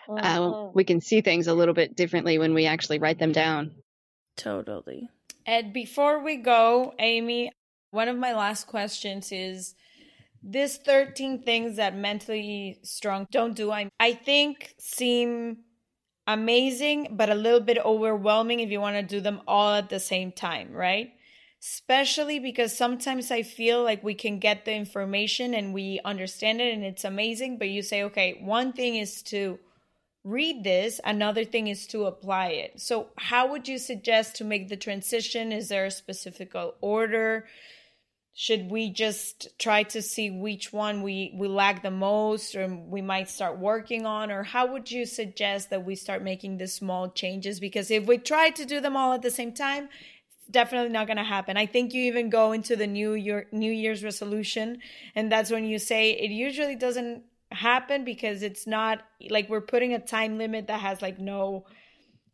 Uh, 0.07 0.69
we 0.75 0.85
can 0.85 1.01
see 1.01 1.23
things 1.23 1.47
a 1.47 1.55
little 1.55 1.75
bit 1.75 1.97
differently 1.97 2.39
when 2.39 2.53
we 2.53 2.67
actually 2.67 2.99
write 2.99 3.19
them 3.19 3.33
down. 3.33 3.73
Totally. 4.37 5.09
And 5.47 5.73
before 5.73 6.23
we 6.23 6.37
go, 6.37 6.95
Amy, 6.99 7.51
One 7.91 8.09
of 8.09 8.19
my 8.19 8.35
last 8.35 8.67
questions 8.67 9.33
is 9.33 9.75
this 10.43 10.77
13 10.77 11.43
things 11.43 11.77
that 11.77 11.97
mentally 11.97 12.79
strong 12.83 13.27
don't 13.31 13.55
do 13.55 13.71
I 13.71 13.89
I 13.99 14.13
think 14.13 14.75
seem 14.79 15.59
amazing 16.27 17.09
but 17.13 17.31
a 17.31 17.35
little 17.35 17.61
bit 17.61 17.79
overwhelming 17.79 18.61
if 18.61 18.71
you 18.71 18.81
want 18.81 18.97
to 18.97 19.03
do 19.03 19.21
them 19.23 19.41
all 19.49 19.75
at 19.75 19.89
the 19.89 20.01
same 20.01 20.33
time, 20.33 20.73
right? 20.73 21.16
Especially 21.61 22.39
because 22.39 22.77
sometimes 22.77 23.31
I 23.31 23.43
feel 23.43 23.83
like 23.83 24.05
we 24.05 24.15
can 24.15 24.39
get 24.39 24.65
the 24.65 24.75
information 24.75 25.55
and 25.55 25.75
we 25.75 26.01
understand 26.05 26.61
it 26.61 26.75
and 26.75 26.85
it's 26.85 27.05
amazing, 27.05 27.59
but 27.59 27.69
you 27.69 27.83
say, 27.83 28.05
okay, 28.05 28.39
one 28.41 28.73
thing 28.73 28.97
is 28.97 29.23
to 29.25 29.59
read 30.23 30.65
this, 30.65 31.01
another 31.05 31.45
thing 31.45 31.69
is 31.69 31.87
to 31.89 32.05
apply 32.05 32.49
it. 32.49 32.81
So, 32.81 33.09
how 33.17 33.51
would 33.51 33.69
you 33.69 33.79
suggest 33.79 34.37
to 34.37 34.45
make 34.45 34.69
the 34.69 34.77
transition? 34.77 35.53
Is 35.53 35.69
there 35.69 35.87
a 35.87 35.91
specific 35.91 36.55
order? 36.81 37.47
should 38.39 38.71
we 38.71 38.91
just 38.91 39.49
try 39.59 39.83
to 39.83 40.03
see 40.03 40.29
which 40.29 40.71
one 40.71 41.03
we 41.03 41.33
we 41.35 41.49
lack 41.49 41.83
the 41.83 41.91
most 41.91 42.55
or 42.55 42.69
we 42.69 43.01
might 43.01 43.31
start 43.31 43.59
working 43.59 44.05
on 44.05 44.31
or 44.31 44.43
how 44.43 44.71
would 44.71 44.91
you 44.91 45.07
suggest 45.07 45.71
that 45.71 45.87
we 45.87 45.95
start 45.95 46.23
making 46.23 46.59
the 46.59 46.69
small 46.69 47.09
changes 47.09 47.59
because 47.59 47.91
if 47.91 48.07
we 48.07 48.19
try 48.19 48.51
to 48.51 48.67
do 48.67 48.79
them 48.79 48.95
all 48.95 49.15
at 49.15 49.23
the 49.23 49.31
same 49.31 49.53
time 49.53 49.89
definitely 50.51 50.91
not 50.91 51.07
going 51.07 51.17
to 51.17 51.25
happen 51.25 51.57
i 51.57 51.67
think 51.67 51.93
you 51.93 52.03
even 52.05 52.31
go 52.31 52.53
into 52.53 52.77
the 52.77 52.87
new 52.87 53.15
year 53.15 53.47
new 53.53 53.73
year's 53.73 54.05
resolution 54.05 54.79
and 55.15 55.31
that's 55.31 55.51
when 55.51 55.65
you 55.65 55.79
say 55.79 56.13
it 56.13 56.31
usually 56.31 56.77
doesn't 56.77 57.23
happen 57.53 58.05
because 58.05 58.43
it's 58.43 58.67
not 58.67 59.03
like 59.31 59.49
we're 59.49 59.61
putting 59.61 59.95
a 59.95 59.99
time 59.99 60.39
limit 60.39 60.67
that 60.67 60.81
has 60.81 61.01
like 61.01 61.19
no 61.19 61.65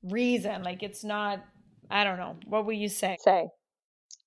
reason 0.03 0.63
like 0.63 0.83
it's 0.83 1.05
not 1.05 1.45
i 1.91 2.05
don't 2.05 2.19
know 2.19 2.37
what 2.47 2.67
would 2.67 2.77
you 2.77 2.89
say 2.89 3.17
say 3.21 3.49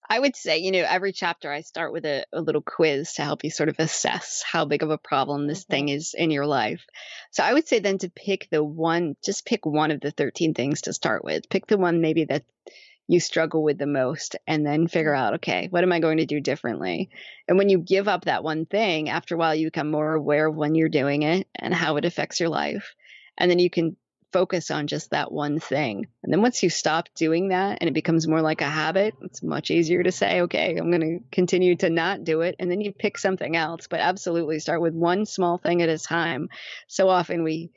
I 0.07 0.19
would 0.19 0.36
say, 0.36 0.59
you 0.59 0.71
know, 0.71 0.86
every 0.88 1.11
chapter 1.11 1.51
I 1.51 1.61
start 1.61 1.91
with 1.91 2.05
a, 2.05 2.25
a, 2.31 2.41
little 2.41 2.61
quiz 2.61 3.13
to 3.13 3.23
help 3.23 3.43
you 3.43 3.49
sort 3.49 3.69
of 3.69 3.79
assess 3.79 4.43
how 4.45 4.65
big 4.65 4.83
of 4.83 4.91
a 4.91 4.97
problem 4.97 5.47
this 5.47 5.63
mm-hmm. 5.63 5.71
thing 5.71 5.89
is 5.89 6.13
in 6.13 6.31
your 6.31 6.45
life. 6.45 6.86
So 7.31 7.43
I 7.43 7.53
would 7.53 7.67
say 7.67 7.79
then 7.79 7.97
to 7.99 8.09
pick 8.09 8.47
the 8.51 8.63
one, 8.63 9.15
just 9.25 9.45
pick 9.45 9.65
one 9.65 9.91
of 9.91 10.01
the 10.01 10.11
13 10.11 10.53
things 10.53 10.83
to 10.83 10.93
start 10.93 11.23
with. 11.23 11.49
Pick 11.49 11.67
the 11.67 11.77
one 11.77 12.01
maybe 12.01 12.25
that 12.25 12.43
you 13.08 13.20
struggle 13.20 13.64
with 13.64 13.78
the 13.78 13.86
most 13.86 14.36
and 14.47 14.66
then 14.66 14.88
figure 14.88 15.12
mm-hmm. 15.12 15.22
out, 15.22 15.34
okay, 15.36 15.68
what 15.70 15.84
am 15.84 15.91
I 15.91 15.99
going 15.99 16.18
to 16.18 16.26
do 16.26 16.39
differently? 16.39 17.10
And 17.47 17.58
when 17.58 17.70
you 17.70 17.78
give 17.78 18.08
up 18.08 18.26
that 18.26 18.43
one 18.43 18.66
thing, 18.66 19.10
after 19.10 19.36
a 19.36 19.38
while, 19.38 19.56
you 19.56 19.68
become 19.68 19.91
more 19.91 20.14
aware 20.14 20.47
of 20.47 20.56
when 20.56 20.76
you're 20.76 20.89
doing 20.89 21.24
it 21.24 21.47
and 21.56 21.74
how 21.74 21.97
it 21.97 22.06
affects 22.06 22.39
your 22.39 22.49
life. 22.49 22.95
And 23.38 23.51
then 23.51 23.60
you 23.60 23.70
can 23.70 23.97
focus 24.32 24.70
on 24.70 24.88
just 24.88 25.12
that 25.12 25.32
one 25.32 25.60
thing. 25.60 26.08
And 26.24 26.34
then 26.34 26.41
once 26.41 26.62
you 26.62 26.70
stop 26.70 27.08
doing 27.16 27.49
that 27.49 27.78
and 27.80 27.88
it 27.88 27.93
becomes 27.93 28.28
more 28.28 28.41
like 28.41 28.60
a 28.60 28.70
habit, 28.70 29.14
it's 29.22 29.41
much 29.41 29.72
easier 29.72 30.03
to 30.03 30.12
say, 30.12 30.41
okay, 30.41 30.76
I'm 30.76 30.91
going 30.91 31.20
to 31.20 31.20
continue 31.32 31.76
to 31.78 31.89
not 31.89 32.26
do 32.26 32.41
it. 32.41 32.56
And 32.60 32.70
then 32.70 32.82
you 32.82 32.91
pick 32.91 33.18
something 33.18 33.56
else. 33.56 33.88
But 33.88 34.01
absolutely 34.01 34.60
start 34.60 34.82
with 34.82 34.93
one 34.93 35.26
small 35.26 35.58
thing 35.58 35.82
at 35.82 35.89
a 35.89 35.97
time. 35.97 36.49
So 36.88 37.08
often 37.08 37.43
we 37.43 37.72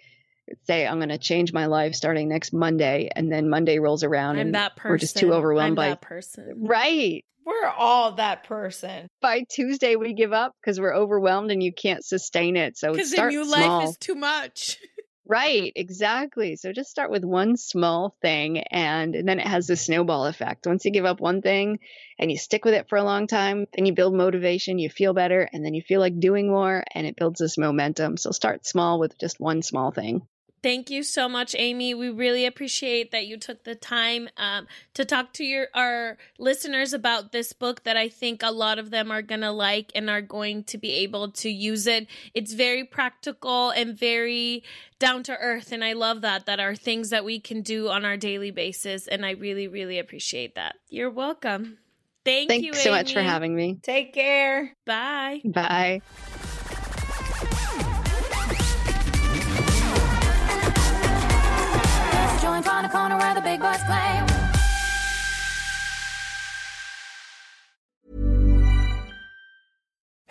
say, 0.64 0.86
I'm 0.86 0.98
going 0.98 1.08
to 1.10 1.18
change 1.18 1.52
my 1.52 1.66
life 1.66 1.94
starting 1.94 2.28
next 2.28 2.52
Monday. 2.52 3.10
And 3.14 3.30
then 3.30 3.48
Monday 3.48 3.78
rolls 3.78 4.04
around 4.04 4.36
I'm 4.36 4.46
and 4.46 4.54
that 4.54 4.76
person. 4.76 4.90
we're 4.90 4.98
just 4.98 5.16
too 5.16 5.32
overwhelmed 5.32 5.70
I'm 5.70 5.74
by 5.74 5.88
that 5.90 6.00
person. 6.00 6.54
Right. 6.58 7.24
We're 7.44 7.68
all 7.68 8.12
that 8.12 8.44
person. 8.44 9.08
By 9.22 9.44
Tuesday, 9.50 9.96
we 9.96 10.12
give 10.12 10.32
up 10.32 10.52
because 10.60 10.78
we're 10.78 10.94
overwhelmed 10.94 11.50
and 11.50 11.62
you 11.62 11.72
can't 11.72 12.04
sustain 12.04 12.56
it. 12.56 12.76
So 12.76 12.92
because 12.92 13.10
the 13.10 13.26
new 13.28 13.44
small. 13.44 13.78
life 13.78 13.88
is 13.88 13.96
too 13.96 14.14
much. 14.14 14.78
Right, 15.30 15.74
exactly. 15.76 16.56
So 16.56 16.72
just 16.72 16.88
start 16.88 17.10
with 17.10 17.22
one 17.22 17.58
small 17.58 18.16
thing 18.22 18.60
and, 18.60 19.14
and 19.14 19.28
then 19.28 19.38
it 19.38 19.46
has 19.46 19.66
the 19.66 19.76
snowball 19.76 20.24
effect. 20.24 20.66
Once 20.66 20.86
you 20.86 20.90
give 20.90 21.04
up 21.04 21.20
one 21.20 21.42
thing 21.42 21.80
and 22.18 22.30
you 22.30 22.38
stick 22.38 22.64
with 22.64 22.72
it 22.72 22.88
for 22.88 22.96
a 22.96 23.04
long 23.04 23.26
time, 23.26 23.66
then 23.76 23.84
you 23.84 23.92
build 23.92 24.14
motivation, 24.14 24.78
you 24.78 24.88
feel 24.88 25.12
better, 25.12 25.46
and 25.52 25.62
then 25.62 25.74
you 25.74 25.82
feel 25.82 26.00
like 26.00 26.18
doing 26.18 26.48
more 26.48 26.82
and 26.94 27.06
it 27.06 27.14
builds 27.14 27.40
this 27.40 27.58
momentum. 27.58 28.16
So 28.16 28.30
start 28.30 28.66
small 28.66 28.98
with 28.98 29.18
just 29.18 29.38
one 29.38 29.60
small 29.60 29.90
thing. 29.90 30.22
Thank 30.62 30.90
you 30.90 31.02
so 31.02 31.28
much, 31.28 31.54
Amy. 31.56 31.94
We 31.94 32.10
really 32.10 32.44
appreciate 32.44 33.12
that 33.12 33.26
you 33.26 33.36
took 33.36 33.64
the 33.64 33.74
time 33.74 34.28
um, 34.36 34.66
to 34.94 35.04
talk 35.04 35.32
to 35.34 35.44
your 35.44 35.68
our 35.74 36.18
listeners 36.38 36.92
about 36.92 37.30
this 37.30 37.52
book 37.52 37.84
that 37.84 37.96
I 37.96 38.08
think 38.08 38.42
a 38.42 38.50
lot 38.50 38.78
of 38.78 38.90
them 38.90 39.10
are 39.10 39.22
gonna 39.22 39.52
like 39.52 39.92
and 39.94 40.10
are 40.10 40.22
going 40.22 40.64
to 40.64 40.78
be 40.78 40.92
able 40.94 41.30
to 41.32 41.48
use 41.48 41.86
it. 41.86 42.08
It's 42.34 42.52
very 42.52 42.84
practical 42.84 43.70
and 43.70 43.96
very 43.96 44.64
down 44.98 45.22
to 45.24 45.36
earth, 45.38 45.70
and 45.70 45.84
I 45.84 45.92
love 45.92 46.22
that. 46.22 46.46
That 46.46 46.58
are 46.58 46.74
things 46.74 47.10
that 47.10 47.24
we 47.24 47.38
can 47.38 47.62
do 47.62 47.88
on 47.88 48.04
our 48.04 48.16
daily 48.16 48.50
basis, 48.50 49.06
and 49.06 49.24
I 49.24 49.32
really, 49.32 49.68
really 49.68 49.98
appreciate 49.98 50.56
that. 50.56 50.76
You're 50.88 51.10
welcome. 51.10 51.78
Thank 52.24 52.50
Thanks 52.50 52.66
you. 52.66 52.74
so 52.74 52.90
Amy. 52.90 52.98
much 52.98 53.12
for 53.14 53.22
having 53.22 53.54
me. 53.54 53.78
Take 53.82 54.12
care. 54.12 54.74
Bye. 54.84 55.40
Bye. 55.44 56.02